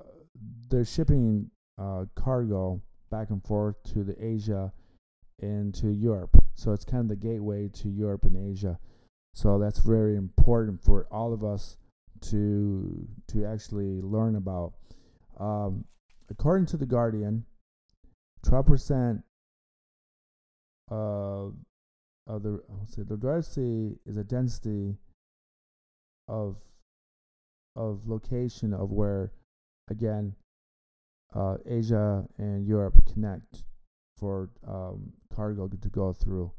they're 0.68 0.84
shipping 0.84 1.50
uh, 1.78 2.04
cargo 2.14 2.82
back 3.10 3.30
and 3.30 3.42
forth 3.44 3.76
to 3.84 4.02
the 4.02 4.16
Asia 4.22 4.72
and 5.40 5.74
to 5.74 5.88
Europe. 5.88 6.36
So 6.54 6.72
it's 6.72 6.84
kind 6.84 7.02
of 7.02 7.08
the 7.08 7.16
gateway 7.16 7.68
to 7.74 7.88
Europe 7.88 8.24
and 8.24 8.36
Asia. 8.36 8.78
So 9.34 9.58
that's 9.58 9.78
very 9.78 10.16
important 10.16 10.82
for 10.82 11.06
all 11.10 11.32
of 11.32 11.42
us 11.42 11.76
to 12.30 13.08
to 13.28 13.44
actually 13.44 14.00
learn 14.00 14.36
about. 14.36 14.74
Um, 15.40 15.84
according 16.30 16.66
to 16.66 16.76
the 16.76 16.86
Guardian, 16.86 17.44
12% 18.46 19.22
of 20.90 21.54
of 22.26 22.42
the 22.42 22.60
let's 22.68 22.94
the 22.96 23.42
Sea 23.42 23.96
is 24.06 24.16
a 24.16 24.24
density 24.24 24.96
of 26.28 26.56
of 27.74 28.06
location 28.06 28.72
of 28.72 28.90
where 28.90 29.32
again 29.90 30.34
uh, 31.34 31.56
Asia 31.66 32.24
and 32.38 32.66
Europe 32.66 32.94
connect 33.10 33.64
for 34.22 34.50
um, 34.68 35.12
cargo 35.34 35.66
to 35.66 35.88
go 35.88 36.12
through. 36.12 36.52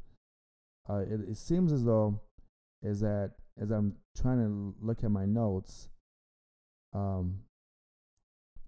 Uh, 0.86 0.98
it, 0.98 1.30
it 1.30 1.36
seems 1.38 1.72
as 1.72 1.82
though 1.86 2.20
is 2.82 3.00
that 3.00 3.32
as 3.58 3.70
I'm 3.70 3.94
trying 4.14 4.38
to 4.38 4.74
look 4.84 5.02
at 5.02 5.10
my 5.10 5.24
notes, 5.24 5.88
um, 6.92 7.38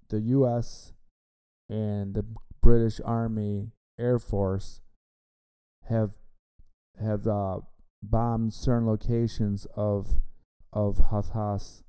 the 0.08 0.20
U.S. 0.20 0.94
and 1.68 2.14
the 2.14 2.24
British 2.62 2.98
Army 3.04 3.72
Air 4.00 4.18
Force 4.18 4.80
have 5.90 6.16
have 6.98 7.26
uh, 7.26 7.58
bombed 8.02 8.54
certain 8.54 8.86
locations 8.86 9.66
of 9.76 10.22
of 10.72 11.10
Hamas 11.10 11.82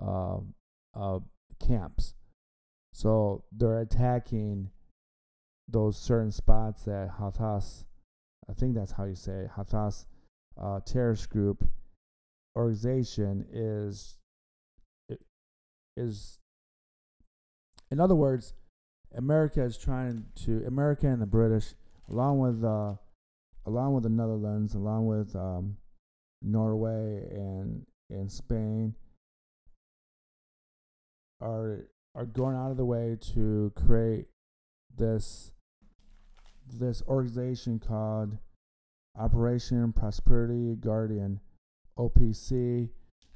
uh, 0.00 0.38
uh, 0.94 1.18
camps. 1.66 2.14
So 2.94 3.42
they're 3.50 3.80
attacking 3.80 4.70
those 5.68 5.96
certain 5.98 6.32
spots 6.32 6.84
that 6.84 7.10
Hamas 7.18 7.84
I 8.48 8.54
think 8.54 8.74
that's 8.74 8.92
how 8.92 9.04
you 9.04 9.14
say 9.14 9.44
it, 9.44 9.50
Hamas 9.56 10.06
uh, 10.60 10.80
terrorist 10.84 11.30
group 11.30 11.64
organization 12.56 13.46
is 13.52 14.18
is 15.96 16.40
in 17.90 18.00
other 18.00 18.14
words, 18.14 18.54
America 19.14 19.62
is 19.62 19.76
trying 19.76 20.24
to 20.46 20.64
America 20.66 21.06
and 21.06 21.20
the 21.20 21.26
British, 21.26 21.74
along 22.08 22.38
with 22.38 22.64
uh, 22.64 22.94
along 23.66 23.94
with 23.94 24.04
the 24.04 24.08
Netherlands, 24.08 24.74
along 24.74 25.06
with 25.06 25.36
um, 25.36 25.76
Norway 26.40 27.28
and 27.30 27.86
and 28.08 28.32
Spain, 28.32 28.94
are 31.42 31.86
are 32.14 32.24
going 32.24 32.56
out 32.56 32.70
of 32.70 32.78
the 32.78 32.84
way 32.84 33.18
to 33.34 33.70
create 33.76 34.26
this 34.96 35.52
this 36.78 37.02
organization 37.08 37.78
called 37.78 38.38
Operation 39.18 39.92
Prosperity 39.92 40.76
Guardian 40.76 41.40
(OPG) 41.98 42.88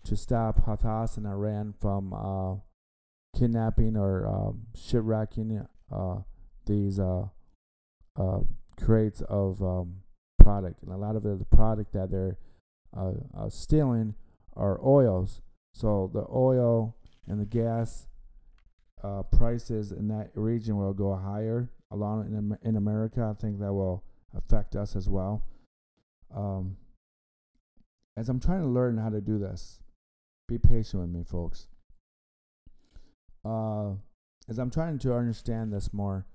to 0.04 0.16
stop 0.16 0.64
Hamas 0.64 1.16
and 1.16 1.26
Iran 1.26 1.74
from 1.80 2.12
uh, 2.12 2.56
kidnapping 3.38 3.96
or 3.96 4.26
um, 4.26 4.66
shipwrecking 4.74 5.66
uh, 5.92 6.16
these 6.66 6.98
uh, 6.98 7.26
uh, 8.18 8.40
crates 8.80 9.20
of 9.22 9.62
um, 9.62 9.96
product, 10.38 10.82
and 10.82 10.92
a 10.92 10.96
lot 10.96 11.16
of 11.16 11.22
the 11.22 11.44
product 11.50 11.92
that 11.92 12.10
they're 12.10 12.38
uh, 12.96 13.48
stealing 13.48 14.14
are 14.56 14.80
oils. 14.84 15.42
So 15.74 16.10
the 16.12 16.24
oil 16.30 16.96
and 17.26 17.40
the 17.40 17.44
gas 17.44 18.06
uh, 19.06 19.22
prices 19.22 19.92
in 19.92 20.08
that 20.08 20.30
region 20.34 20.76
will 20.76 20.92
go 20.92 21.14
higher. 21.14 21.70
Along 21.92 22.26
in 22.26 22.68
in 22.68 22.76
America, 22.76 23.22
I 23.22 23.40
think 23.40 23.60
that 23.60 23.72
will 23.72 24.02
affect 24.36 24.74
us 24.74 24.96
as 24.96 25.08
well. 25.08 25.44
Um, 26.34 26.76
as 28.16 28.28
I'm 28.28 28.40
trying 28.40 28.62
to 28.62 28.68
learn 28.68 28.98
how 28.98 29.10
to 29.10 29.20
do 29.20 29.38
this, 29.38 29.80
be 30.48 30.58
patient 30.58 31.02
with 31.02 31.10
me, 31.10 31.22
folks 31.22 31.68
uh, 33.46 33.94
as 34.48 34.58
I'm 34.58 34.70
trying 34.70 34.98
to 35.00 35.14
understand 35.14 35.72
this 35.72 35.92
more, 35.92 36.26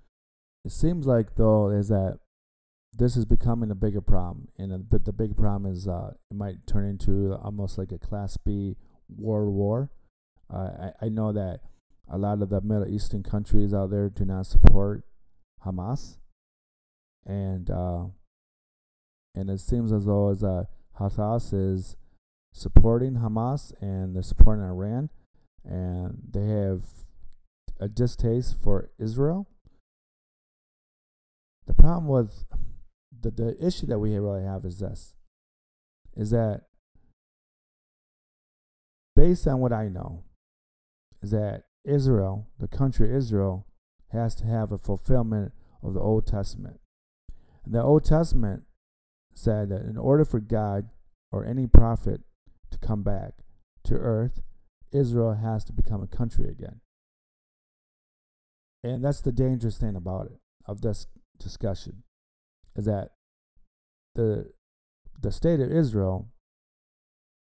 it 0.63 0.72
seems 0.72 1.05
like 1.05 1.36
though 1.36 1.69
is 1.69 1.89
that 1.89 2.19
this 2.97 3.15
is 3.15 3.26
becoming 3.26 3.72
a 3.72 3.76
bigger 3.76 4.01
problem, 4.01 4.49
and 4.57 4.72
a, 4.72 4.97
the 4.97 5.13
big 5.13 5.38
problem 5.38 5.72
is 5.72 5.88
uh, 5.88 6.11
it 6.30 6.36
might 6.36 6.67
turn 6.67 6.86
into 6.86 7.34
almost 7.36 7.78
like 7.78 7.91
a 7.91 7.97
Class 7.97 8.38
B 8.38 8.76
world 9.09 9.53
war. 9.53 9.89
Uh, 10.53 10.91
I 11.01 11.05
I 11.05 11.09
know 11.09 11.32
that 11.32 11.61
a 12.12 12.18
lot 12.18 12.41
of 12.41 12.49
the 12.49 12.62
Middle 12.62 12.88
Eastern 12.88 13.24
countries 13.24 13.74
out 13.74 13.89
there 13.89 14.09
do 14.09 14.26
not 14.26 14.45
support 14.45 15.05
Hamas, 15.66 16.18
and 17.26 17.70
uh, 17.72 18.05
and 19.34 19.49
it 19.49 19.62
seems 19.62 19.91
as 19.93 20.05
though 20.05 20.30
as 20.30 20.43
uh, 20.43 20.66
Hamas 20.99 21.53
is 21.53 21.95
supporting 22.53 23.14
Hamas 23.14 23.74
and 23.82 24.14
they're 24.14 24.24
supporting 24.24 24.66
Iran 24.66 25.09
and 25.64 26.18
they 26.30 26.47
have 26.47 26.82
a 27.80 27.88
distaste 27.88 28.62
for 28.62 28.89
Israel. 28.99 29.47
The 31.66 31.74
problem 31.74 32.07
with 32.07 32.45
the, 33.18 33.32
the 33.32 33.66
issue 33.66 33.86
that 33.86 33.99
we 33.99 34.18
really 34.18 34.43
have 34.43 34.66
is 34.66 34.80
this 34.80 35.16
is 36.18 36.32
that 36.32 36.64
based 39.16 39.47
on 39.47 39.59
what 39.59 39.72
I 39.72 39.88
know, 39.88 40.24
is 41.22 41.32
that 41.32 41.64
Israel, 41.84 42.48
the 42.60 42.68
country 42.68 43.14
Israel, 43.14 43.66
has 44.12 44.36
to 44.36 44.46
have 44.46 44.72
a 44.72 44.78
fulfillment 44.78 45.54
of 45.82 45.94
the 45.94 46.00
Old 46.00 46.28
Testament. 46.28 46.80
And 47.66 47.74
the 47.74 47.82
Old 47.82 48.04
Testament 48.04 48.64
said 49.34 49.70
that 49.70 49.82
in 49.82 49.98
order 49.98 50.26
for 50.26 50.40
God 50.40 50.90
or 51.32 51.46
any 51.46 51.68
prophet 51.68 52.22
to 52.72 52.78
come 52.78 53.04
back 53.04 53.34
to 53.86 53.96
earth, 53.96 54.42
Israel 54.92 55.34
has 55.34 55.64
to 55.66 55.74
become 55.74 56.04
a 56.04 56.08
country 56.08 56.50
again. 56.50 56.82
And 58.84 59.04
that's 59.04 59.22
the 59.22 59.32
dangerous 59.32 59.78
thing 59.78 59.96
about 59.96 60.26
it, 60.26 60.40
of 60.66 60.82
this 60.82 61.08
discussion, 61.38 62.04
is 62.76 62.86
that 62.86 63.12
the 64.16 64.52
the 65.20 65.32
state 65.32 65.60
of 65.60 65.72
Israel 65.72 66.30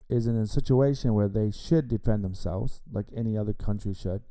is 0.08 0.26
in 0.26 0.36
a 0.36 0.46
situation 0.46 1.14
where 1.14 1.28
they 1.28 1.50
should 1.50 1.88
defend 1.88 2.24
themselves 2.24 2.82
like 2.90 3.06
any 3.14 3.36
other 3.36 3.52
country 3.52 3.94
should. 3.94 4.22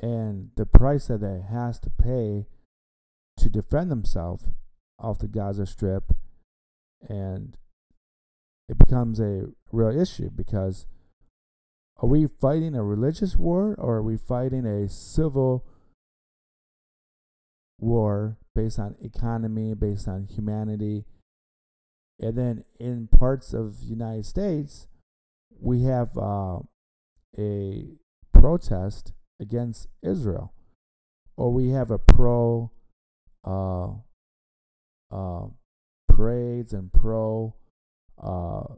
And 0.00 0.50
the 0.56 0.66
price 0.66 1.06
that 1.06 1.20
they 1.20 1.40
has 1.48 1.78
to 1.80 1.90
pay 1.90 2.46
to 3.36 3.50
defend 3.50 3.90
themselves 3.90 4.48
off 4.98 5.18
the 5.18 5.28
Gaza 5.28 5.66
Strip 5.66 6.12
and 7.08 7.56
it 8.68 8.78
becomes 8.78 9.20
a 9.20 9.48
real 9.72 9.98
issue 9.98 10.30
because 10.30 10.86
are 11.98 12.08
we 12.08 12.26
fighting 12.26 12.74
a 12.74 12.82
religious 12.82 13.36
war 13.36 13.74
or 13.78 13.96
are 13.96 14.02
we 14.02 14.16
fighting 14.16 14.66
a 14.66 14.88
civil 14.88 15.64
war 17.78 18.38
based 18.54 18.78
on 18.78 18.96
economy, 19.00 19.74
based 19.74 20.08
on 20.08 20.24
humanity? 20.24 21.04
And 22.24 22.38
then 22.38 22.64
in 22.80 23.06
parts 23.06 23.52
of 23.52 23.80
the 23.80 23.84
United 23.84 24.24
States, 24.24 24.86
we 25.60 25.82
have 25.82 26.16
uh, 26.16 26.60
a 27.36 27.84
protest 28.32 29.12
against 29.38 29.88
Israel, 30.02 30.54
or 31.36 31.52
we 31.52 31.68
have 31.68 31.90
a 31.90 31.98
pro 31.98 32.70
uh, 33.46 33.88
uh, 35.14 35.48
parades 36.08 36.72
and 36.72 36.90
pro 36.90 37.56
uh, 38.18 38.72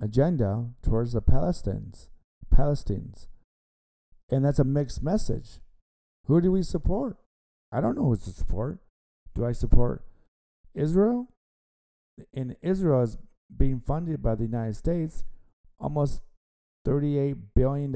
agenda 0.00 0.66
towards 0.84 1.14
the 1.14 1.22
Palestinians. 1.22 2.06
Palestinians. 2.54 3.26
And 4.30 4.44
that's 4.44 4.60
a 4.60 4.64
mixed 4.64 5.02
message. 5.02 5.58
Who 6.26 6.40
do 6.40 6.52
we 6.52 6.62
support? 6.62 7.16
I 7.72 7.80
don't 7.80 7.96
know 7.96 8.04
who 8.04 8.16
to 8.16 8.30
support. 8.30 8.78
Do 9.34 9.44
I 9.44 9.50
support 9.50 10.04
Israel? 10.72 11.31
And 12.34 12.56
Israel 12.62 13.02
is 13.02 13.18
being 13.56 13.80
funded 13.80 14.22
by 14.22 14.34
the 14.34 14.44
United 14.44 14.76
States. 14.76 15.24
Almost 15.78 16.22
$38 16.86 17.36
billion 17.54 17.92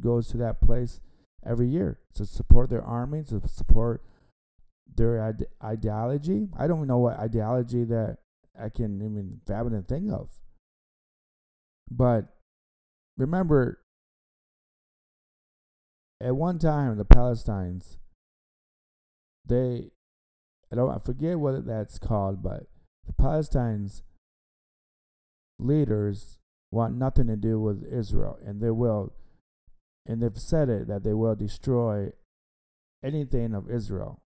goes 0.00 0.28
to 0.28 0.36
that 0.38 0.60
place 0.60 1.00
every 1.44 1.68
year 1.68 1.98
to 2.14 2.24
support 2.24 2.70
their 2.70 2.82
army, 2.82 3.22
to 3.24 3.40
support 3.46 4.02
their 4.94 5.22
ide- 5.22 5.46
ideology. 5.62 6.48
I 6.56 6.66
don't 6.66 6.86
know 6.86 6.98
what 6.98 7.18
ideology 7.18 7.84
that 7.84 8.18
I 8.58 8.68
can 8.68 8.96
even 9.02 9.40
fathom 9.46 9.74
and 9.74 9.86
think 9.86 10.12
of. 10.12 10.28
But 11.90 12.34
remember, 13.16 13.80
at 16.20 16.36
one 16.36 16.58
time 16.58 16.96
the 16.96 17.04
Palestinians 17.04 17.96
they 19.44 19.90
I 20.70 20.76
don't 20.76 20.90
I 20.90 20.98
forget 20.98 21.38
what 21.38 21.66
that's 21.66 21.98
called, 21.98 22.42
but 22.42 22.66
the 23.06 23.12
Palestinians 23.12 24.02
leaders 25.58 26.38
want 26.70 26.96
nothing 26.96 27.26
to 27.26 27.36
do 27.36 27.60
with 27.60 27.84
Israel 27.84 28.38
and 28.44 28.60
they 28.60 28.70
will 28.70 29.12
and 30.06 30.22
they've 30.22 30.38
said 30.38 30.68
it 30.68 30.88
that 30.88 31.04
they 31.04 31.12
will 31.12 31.34
destroy 31.34 32.10
anything 33.02 33.54
of 33.54 33.70
Israel. 33.70 34.22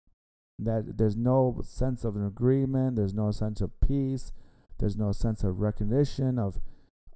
That 0.58 0.98
there's 0.98 1.18
no 1.18 1.62
sense 1.64 2.06
of 2.06 2.16
an 2.16 2.26
agreement, 2.26 2.96
there's 2.96 3.14
no 3.14 3.32
sense 3.32 3.60
of 3.60 3.72
peace, 3.82 4.32
there's 4.80 4.96
no 4.96 5.12
sense 5.12 5.44
of 5.44 5.60
recognition 5.60 6.40
of 6.40 6.62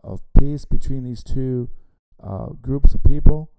of 0.03 0.21
peace 0.37 0.65
between 0.65 1.03
these 1.03 1.23
two 1.23 1.69
uh, 2.21 2.47
groups 2.61 2.93
of 2.93 3.03
people. 3.03 3.51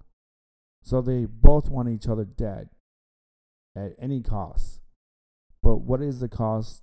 So 0.83 1.01
they 1.01 1.27
both 1.27 1.69
want 1.69 1.89
each 1.89 2.09
other 2.09 2.25
dead 2.25 2.71
at 3.77 3.93
any 4.01 4.23
cost. 4.23 4.81
But 5.63 5.77
what 5.77 6.01
is 6.01 6.21
the 6.21 6.29
cost 6.29 6.83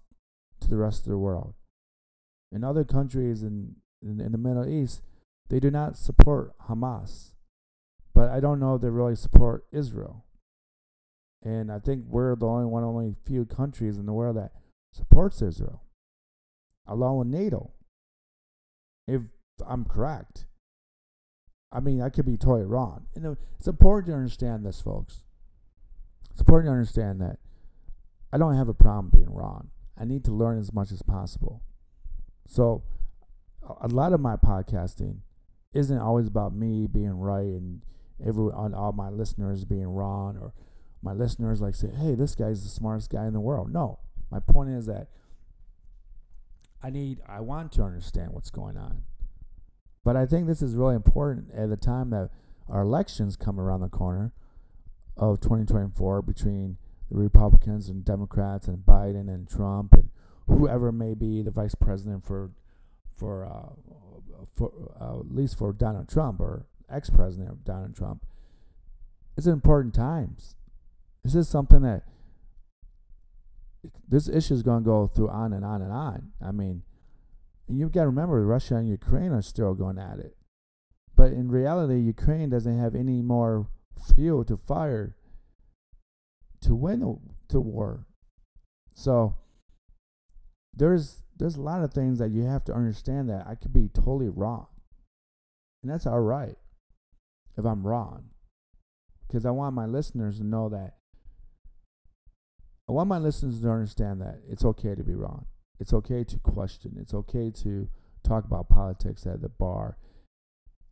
to 0.62 0.70
the 0.70 0.78
rest 0.78 1.06
of 1.06 1.12
the 1.12 1.18
world? 1.18 1.54
In 2.52 2.64
other 2.64 2.84
countries 2.84 3.44
in, 3.44 3.76
in, 4.02 4.20
in 4.20 4.32
the 4.32 4.38
Middle 4.38 4.68
East, 4.68 5.02
they 5.50 5.60
do 5.60 5.72
not 5.72 5.98
support 5.98 6.54
Hamas. 6.70 7.32
But 8.14 8.30
I 8.30 8.40
don't 8.40 8.60
know 8.60 8.76
if 8.76 8.82
they 8.82 8.90
really 8.90 9.16
support 9.16 9.66
Israel. 9.72 10.26
And 11.44 11.72
I 11.72 11.80
think 11.80 12.06
we're 12.08 12.36
the 12.36 12.48
only 12.48 12.66
one, 12.66 12.84
only 12.84 13.16
few 13.26 13.46
countries 13.46 13.98
in 13.98 14.06
the 14.06 14.14
world 14.14 14.38
that 14.38 14.52
supports 14.92 15.42
Israel, 15.42 15.84
along 16.88 17.20
with 17.20 17.28
NATO. 17.28 17.72
If 19.08 19.22
I'm 19.66 19.86
correct. 19.86 20.46
I 21.72 21.80
mean, 21.80 22.02
I 22.02 22.10
could 22.10 22.26
be 22.26 22.38
totally 22.38 22.66
wrong. 22.66 23.08
And 23.16 23.38
it's 23.58 23.68
important 23.68 24.08
to 24.08 24.18
understand 24.18 24.66
this, 24.66 24.82
folks. 24.82 25.24
It's 26.32 26.40
important 26.40 26.70
to 26.70 26.74
understand 26.74 27.22
that 27.22 27.40
I 28.32 28.38
don't 28.38 28.56
have 28.56 28.70
a 28.70 28.74
problem 28.74 29.10
being 29.14 29.34
wrong. 29.34 29.70
I 30.00 30.06
need 30.06 30.24
to 30.26 30.32
learn 30.32 30.60
as 30.60 30.74
much 30.74 30.92
as 30.92 31.02
possible. 31.02 31.62
So, 32.46 32.84
a 33.82 33.88
lot 33.88 34.14
of 34.14 34.20
my 34.20 34.36
podcasting 34.36 35.18
isn't 35.74 35.98
always 35.98 36.28
about 36.28 36.56
me 36.56 36.88
being 36.88 37.20
right 37.20 37.46
and 37.46 37.84
everyone, 38.26 38.54
on 38.54 38.74
all 38.74 38.94
my 38.94 39.10
listeners 39.10 39.66
being 39.66 39.88
wrong, 39.88 40.38
or 40.38 40.54
my 41.02 41.14
listeners 41.14 41.62
like 41.62 41.76
say, 41.76 41.90
"Hey, 41.90 42.16
this 42.16 42.36
guy's 42.36 42.64
the 42.64 42.70
smartest 42.70 43.10
guy 43.10 43.26
in 43.26 43.34
the 43.34 43.40
world." 43.40 43.72
No, 43.72 44.00
my 44.32 44.40
point 44.40 44.70
is 44.70 44.86
that 44.86 45.10
I 46.82 46.90
need, 46.90 47.20
I 47.28 47.42
want 47.42 47.72
to 47.74 47.84
understand 47.84 48.32
what's 48.32 48.50
going 48.52 48.78
on. 48.78 49.04
But 50.04 50.16
I 50.16 50.26
think 50.26 50.48
this 50.48 50.62
is 50.62 50.76
really 50.76 50.96
important 50.96 51.52
at 51.52 51.70
the 51.70 51.78
time 51.78 52.12
that 52.12 52.30
our 52.70 52.82
elections 52.82 53.36
come 53.36 53.60
around 53.60 53.82
the 53.82 53.90
corner 53.90 54.32
of 55.18 55.40
2024 55.40 56.22
between 56.22 56.78
the 57.10 57.18
Republicans 57.18 57.90
and 57.90 58.04
Democrats 58.04 58.68
and 58.68 58.86
Biden 58.86 59.28
and 59.28 59.48
Trump 59.48 59.94
and 59.94 60.10
whoever 60.48 60.92
may 60.92 61.14
be 61.14 61.42
the 61.42 61.52
vice 61.52 61.76
president 61.76 62.26
for 62.26 62.52
for 63.16 63.46
uh, 63.46 63.74
for 64.54 64.72
uh, 65.00 65.20
at 65.20 65.34
least 65.34 65.58
for 65.58 65.74
Donald 65.74 66.08
Trump 66.10 66.40
or 66.40 66.66
ex-president 66.90 67.50
of 67.50 67.66
Donald 67.66 67.96
Trump. 67.96 68.26
It's 69.36 69.48
important 69.48 69.94
times. 69.94 70.56
This 71.24 71.36
is 71.36 71.50
something 71.50 71.82
that 71.82 72.04
this 74.08 74.30
issue 74.30 74.54
is 74.54 74.64
going 74.64 74.84
to 74.84 74.86
go 74.86 75.08
through 75.08 75.30
on 75.30 75.54
and 75.54 75.66
on 75.66 75.82
and 75.82 75.92
on. 75.92 76.32
I 76.42 76.52
mean, 76.52 76.84
you've 77.68 77.92
got 77.92 78.02
to 78.02 78.08
remember 78.08 78.46
Russia 78.46 78.76
and 78.76 78.88
Ukraine 78.88 79.32
are 79.32 79.42
still 79.42 79.74
going 79.74 79.98
at 79.98 80.20
it. 80.20 80.36
But 81.16 81.34
in 81.34 81.50
reality, 81.50 82.00
Ukraine 82.00 82.50
doesn't 82.50 82.80
have 82.80 82.96
any 82.96 83.22
more 83.22 83.68
fuel 84.16 84.46
to 84.46 84.58
fire 84.58 85.16
to 86.62 86.76
win 86.76 87.00
the, 87.00 87.18
the 87.50 87.60
war. 87.60 88.06
So 88.94 89.36
there's 90.74 91.24
there's 91.38 91.56
a 91.56 91.62
lot 91.62 91.84
of 91.84 91.94
things 91.94 92.20
that 92.20 92.32
you 92.32 92.44
have 92.44 92.64
to 92.66 92.74
understand 92.74 93.30
that 93.30 93.46
I 93.48 93.56
could 93.56 93.74
be 93.74 93.90
totally 93.90 94.30
wrong. 94.30 94.68
And 95.84 95.92
that's 95.92 96.08
all 96.08 96.20
right 96.20 96.56
if 97.58 97.66
I'm 97.66 97.86
wrong. 97.86 98.30
Because 99.28 99.46
I 99.46 99.52
want 99.52 99.76
my 99.76 99.86
listeners 99.86 100.38
to 100.38 100.44
know 100.44 100.70
that 100.70 100.96
I 102.90 102.94
want 102.94 103.10
my 103.10 103.18
listeners 103.18 103.62
to 103.62 103.70
understand 103.70 104.22
that 104.22 104.40
it's 104.48 104.64
okay 104.64 104.96
to 104.96 105.04
be 105.04 105.14
wrong. 105.14 105.46
It's 105.80 105.94
okay 105.94 106.24
to 106.24 106.40
question. 106.40 106.98
It's 107.00 107.14
okay 107.14 107.52
to 107.64 107.90
talk 108.24 108.46
about 108.46 108.70
politics 108.70 109.26
at 109.26 109.42
the 109.42 109.50
bar 109.50 109.98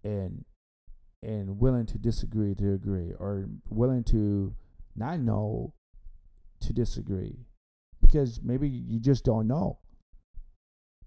and 0.03 0.45
and 1.23 1.59
willing 1.59 1.85
to 1.87 1.97
disagree 1.97 2.53
to 2.55 2.73
agree 2.73 3.11
or 3.17 3.49
willing 3.69 4.03
to 4.03 4.53
not 4.95 5.19
know 5.19 5.73
to 6.61 6.73
disagree 6.73 7.45
because 8.01 8.39
maybe 8.43 8.67
you 8.67 8.99
just 8.99 9.23
don't 9.23 9.47
know. 9.47 9.79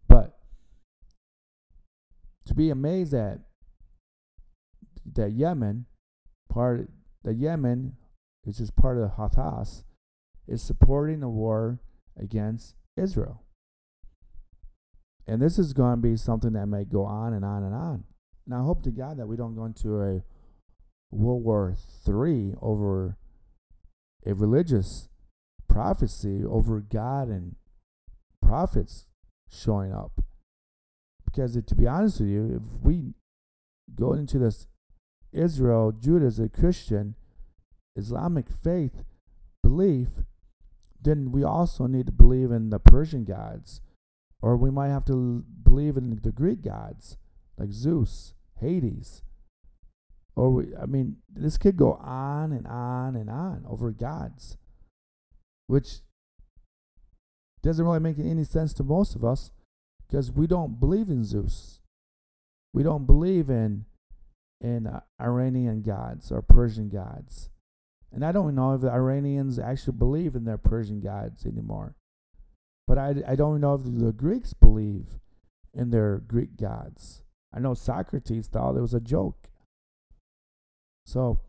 But 0.08 0.38
to 2.46 2.54
be 2.54 2.70
amazed 2.70 3.12
that 3.12 3.40
that 5.14 5.32
Yemen 5.32 5.86
part 6.48 6.90
the 7.22 7.34
Yemen, 7.34 7.96
which 8.44 8.60
is 8.60 8.70
part 8.70 8.98
of 8.98 9.12
Hamas, 9.12 9.84
is 10.46 10.62
supporting 10.62 11.20
the 11.20 11.28
war 11.28 11.80
against 12.16 12.74
Israel. 12.96 13.42
And 15.26 15.42
this 15.42 15.58
is 15.58 15.74
going 15.74 15.96
to 15.96 16.00
be 16.00 16.16
something 16.16 16.54
that 16.54 16.66
may 16.66 16.84
go 16.84 17.04
on 17.04 17.34
and 17.34 17.44
on 17.44 17.62
and 17.62 17.74
on. 17.74 18.04
And 18.46 18.54
I 18.54 18.62
hope 18.62 18.82
to 18.84 18.90
God 18.90 19.18
that 19.18 19.26
we 19.26 19.36
don't 19.36 19.54
go 19.54 19.66
into 19.66 20.00
a 20.00 20.22
World 21.10 21.44
War 21.44 21.76
III 22.06 22.54
over 22.62 23.18
a 24.26 24.34
religious 24.34 25.08
prophecy 25.68 26.44
over 26.44 26.80
God 26.80 27.28
and 27.28 27.56
prophets 28.42 29.06
showing 29.50 29.92
up. 29.92 30.22
Because 31.24 31.56
it, 31.56 31.66
to 31.68 31.74
be 31.74 31.86
honest 31.86 32.20
with 32.20 32.30
you, 32.30 32.56
if 32.56 32.80
we 32.82 33.14
go 33.94 34.12
into 34.12 34.38
this 34.38 34.66
Israel, 35.32 35.92
a 36.38 36.48
Christian, 36.48 37.14
Islamic 37.96 38.46
faith 38.48 39.04
belief, 39.62 40.08
then 41.00 41.30
we 41.30 41.44
also 41.44 41.86
need 41.86 42.06
to 42.06 42.12
believe 42.12 42.50
in 42.50 42.70
the 42.70 42.78
Persian 42.78 43.24
gods, 43.24 43.80
or 44.40 44.56
we 44.56 44.70
might 44.70 44.88
have 44.88 45.04
to 45.06 45.44
believe 45.62 45.96
in 45.96 46.18
the 46.22 46.32
Greek 46.32 46.62
gods 46.62 47.18
like 47.56 47.72
Zeus, 47.72 48.34
Hades. 48.60 49.22
Or 50.38 50.50
we, 50.50 50.66
I 50.80 50.86
mean, 50.86 51.16
this 51.28 51.58
could 51.58 51.76
go 51.76 51.94
on 51.94 52.52
and 52.52 52.64
on 52.68 53.16
and 53.16 53.28
on 53.28 53.64
over 53.68 53.90
gods, 53.90 54.56
which 55.66 56.02
doesn't 57.60 57.84
really 57.84 57.98
make 57.98 58.20
any 58.20 58.44
sense 58.44 58.72
to 58.74 58.84
most 58.84 59.16
of 59.16 59.24
us 59.24 59.50
because 60.06 60.30
we 60.30 60.46
don't 60.46 60.78
believe 60.78 61.08
in 61.08 61.24
Zeus. 61.24 61.80
We 62.72 62.84
don't 62.84 63.04
believe 63.04 63.50
in 63.50 63.86
in 64.60 64.86
uh, 64.86 65.00
Iranian 65.20 65.82
gods 65.82 66.30
or 66.30 66.40
Persian 66.40 66.88
gods. 66.88 67.50
And 68.12 68.24
I 68.24 68.30
don't 68.30 68.54
know 68.54 68.74
if 68.74 68.80
the 68.82 68.92
Iranians 68.92 69.58
actually 69.58 69.96
believe 69.96 70.36
in 70.36 70.44
their 70.44 70.56
Persian 70.56 71.00
gods 71.00 71.46
anymore. 71.46 71.96
But 72.86 72.96
I, 72.96 73.14
I 73.26 73.34
don't 73.34 73.60
know 73.60 73.74
if 73.74 73.82
the 73.82 74.12
Greeks 74.12 74.52
believe 74.52 75.18
in 75.74 75.90
their 75.90 76.18
Greek 76.18 76.56
gods. 76.56 77.24
I 77.52 77.58
know 77.58 77.74
Socrates 77.74 78.46
thought 78.46 78.76
it 78.76 78.80
was 78.80 78.94
a 78.94 79.00
joke. 79.00 79.47
So 81.08 81.40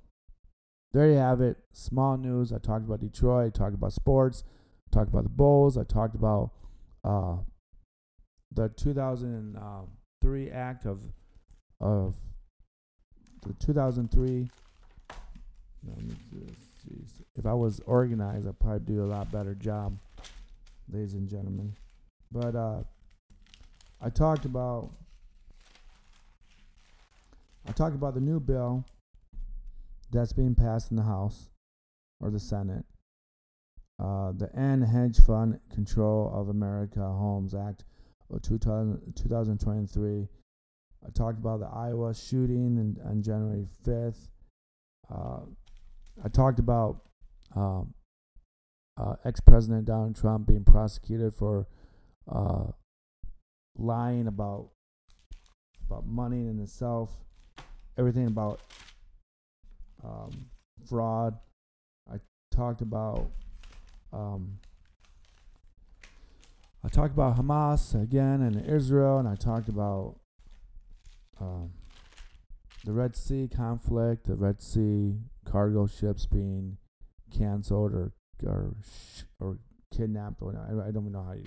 there 0.93 1.09
you 1.09 1.17
have 1.17 1.41
it. 1.41 1.57
Small 1.73 2.15
news. 2.15 2.53
I 2.53 2.59
talked 2.59 2.85
about 2.85 3.01
Detroit. 3.01 3.47
I 3.53 3.57
talked 3.57 3.73
about 3.73 3.91
sports. 3.91 4.45
I 4.87 4.95
talked 4.95 5.09
about 5.09 5.23
the 5.23 5.29
Bulls. 5.29 5.77
I 5.77 5.83
talked 5.83 6.15
about 6.15 6.51
uh, 7.03 7.35
the 8.53 8.69
2003 8.69 10.51
act 10.51 10.85
of 10.85 11.01
of 11.81 12.15
the 13.45 13.53
2003 13.59 14.49
if 17.35 17.45
I 17.45 17.53
was 17.53 17.81
organized, 17.85 18.47
I'd 18.47 18.59
probably 18.59 18.95
do 18.95 19.03
a 19.03 19.07
lot 19.07 19.29
better 19.29 19.55
job, 19.55 19.97
ladies 20.89 21.15
and 21.15 21.27
gentlemen. 21.27 21.75
But 22.31 22.55
uh, 22.55 22.83
I 24.01 24.09
talked 24.09 24.45
about 24.45 24.91
I 27.67 27.73
talked 27.73 27.95
about 27.95 28.13
the 28.13 28.21
new 28.21 28.39
bill 28.39 28.85
that's 30.11 30.33
being 30.33 30.55
passed 30.55 30.91
in 30.91 30.97
the 30.97 31.03
House 31.03 31.49
or 32.19 32.29
the 32.29 32.39
Senate. 32.39 32.85
Uh, 34.01 34.31
the 34.31 34.49
End 34.55 34.85
Hedge 34.85 35.19
Fund 35.19 35.59
Control 35.73 36.31
of 36.33 36.49
America 36.49 37.01
Homes 37.01 37.53
Act 37.53 37.83
of 38.31 38.41
2000, 38.41 39.13
2023. 39.15 40.27
I 41.05 41.09
talked 41.11 41.37
about 41.37 41.59
the 41.59 41.67
Iowa 41.67 42.13
shooting 42.13 42.97
on 43.05 43.21
January 43.21 43.65
5th. 43.85 44.27
Uh, 45.13 45.39
I 46.23 46.27
talked 46.29 46.59
about 46.59 47.01
um, 47.55 47.93
uh, 48.97 49.15
ex-president 49.25 49.85
Donald 49.85 50.15
Trump 50.15 50.47
being 50.47 50.63
prosecuted 50.63 51.33
for 51.33 51.67
uh, 52.31 52.65
lying 53.77 54.27
about 54.27 54.69
about 55.85 56.05
money 56.05 56.47
in 56.47 56.59
itself, 56.59 57.09
everything 57.97 58.27
about 58.27 58.59
um, 60.03 60.45
fraud. 60.87 61.37
I 62.11 62.17
talked 62.51 62.81
about 62.81 63.31
um, 64.13 64.59
I 66.83 66.87
talked 66.87 67.13
about 67.13 67.37
Hamas 67.37 68.01
again 68.01 68.41
and 68.41 68.65
Israel, 68.65 69.19
and 69.19 69.27
I 69.27 69.35
talked 69.35 69.69
about 69.69 70.15
um, 71.39 71.71
the 72.85 72.93
Red 72.93 73.15
Sea 73.15 73.49
conflict, 73.53 74.27
the 74.27 74.35
Red 74.35 74.61
Sea 74.61 75.15
cargo 75.45 75.87
ships 75.87 76.25
being 76.25 76.77
canceled 77.35 77.93
or 77.93 78.11
or 78.45 78.73
or 79.39 79.57
kidnapped 79.95 80.41
or 80.41 80.55
I, 80.55 80.89
I 80.89 80.91
don't 80.91 81.11
know 81.11 81.23
how 81.23 81.33
you 81.33 81.45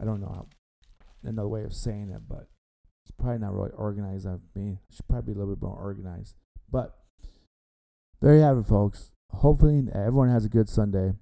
I 0.00 0.04
don't 0.04 0.20
know 0.20 0.28
how 0.28 0.46
another 1.22 1.48
way 1.48 1.62
of 1.62 1.72
saying 1.72 2.10
it, 2.10 2.22
but 2.28 2.48
it's 3.04 3.12
probably 3.18 3.38
not 3.38 3.54
really 3.54 3.70
organized 3.76 4.26
of 4.26 4.40
me. 4.54 4.78
Should 4.90 5.06
probably 5.08 5.34
be 5.34 5.36
a 5.36 5.40
little 5.40 5.54
bit 5.54 5.62
more 5.62 5.76
organized. 5.76 6.34
But 6.70 6.96
there 8.22 8.36
you 8.36 8.40
have 8.40 8.56
it, 8.56 8.66
folks. 8.66 9.10
Hopefully 9.30 9.82
everyone 9.92 10.30
has 10.30 10.44
a 10.44 10.48
good 10.48 10.68
Sunday. 10.68 11.12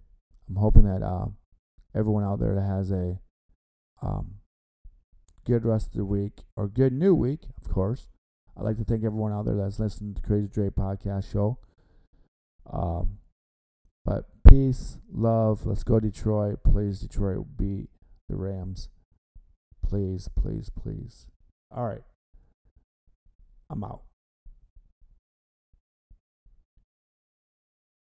I'm 0.49 0.57
hoping 0.57 0.85
that 0.85 1.03
uh, 1.03 1.27
everyone 1.97 2.25
out 2.25 2.41
there 2.41 2.55
that 2.55 2.67
has 2.67 2.91
a 2.91 3.19
um, 4.03 4.35
good 5.47 5.65
rest 5.65 5.89
of 5.89 5.95
the 5.95 6.05
week 6.05 6.43
or 6.57 6.69
good 6.69 6.93
new 6.93 7.15
week, 7.15 7.41
of 7.57 7.73
course. 7.73 8.09
I'd 8.57 8.65
like 8.65 8.77
to 8.77 8.85
thank 8.85 9.05
everyone 9.05 9.33
out 9.33 9.47
there 9.47 9.55
that's 9.55 9.81
listening 9.81 10.15
to 10.15 10.21
Crazy 10.21 10.49
Dre 10.49 10.69
podcast 10.69 11.33
show. 11.33 11.59
Um, 12.71 13.19
but 14.05 14.27
peace, 14.47 14.99
love. 15.11 15.65
Let's 15.65 15.85
go 15.85 16.01
Detroit. 16.01 16.61
Please, 16.65 17.01
Detroit 17.01 17.47
beat 17.57 17.89
the 18.29 18.37
Rams. 18.37 18.91
Please, 19.87 20.29
please, 20.39 20.71
please. 20.71 21.27
All 21.75 21.87
right. 21.87 22.03
I'm 23.71 23.85
out. 23.85 24.03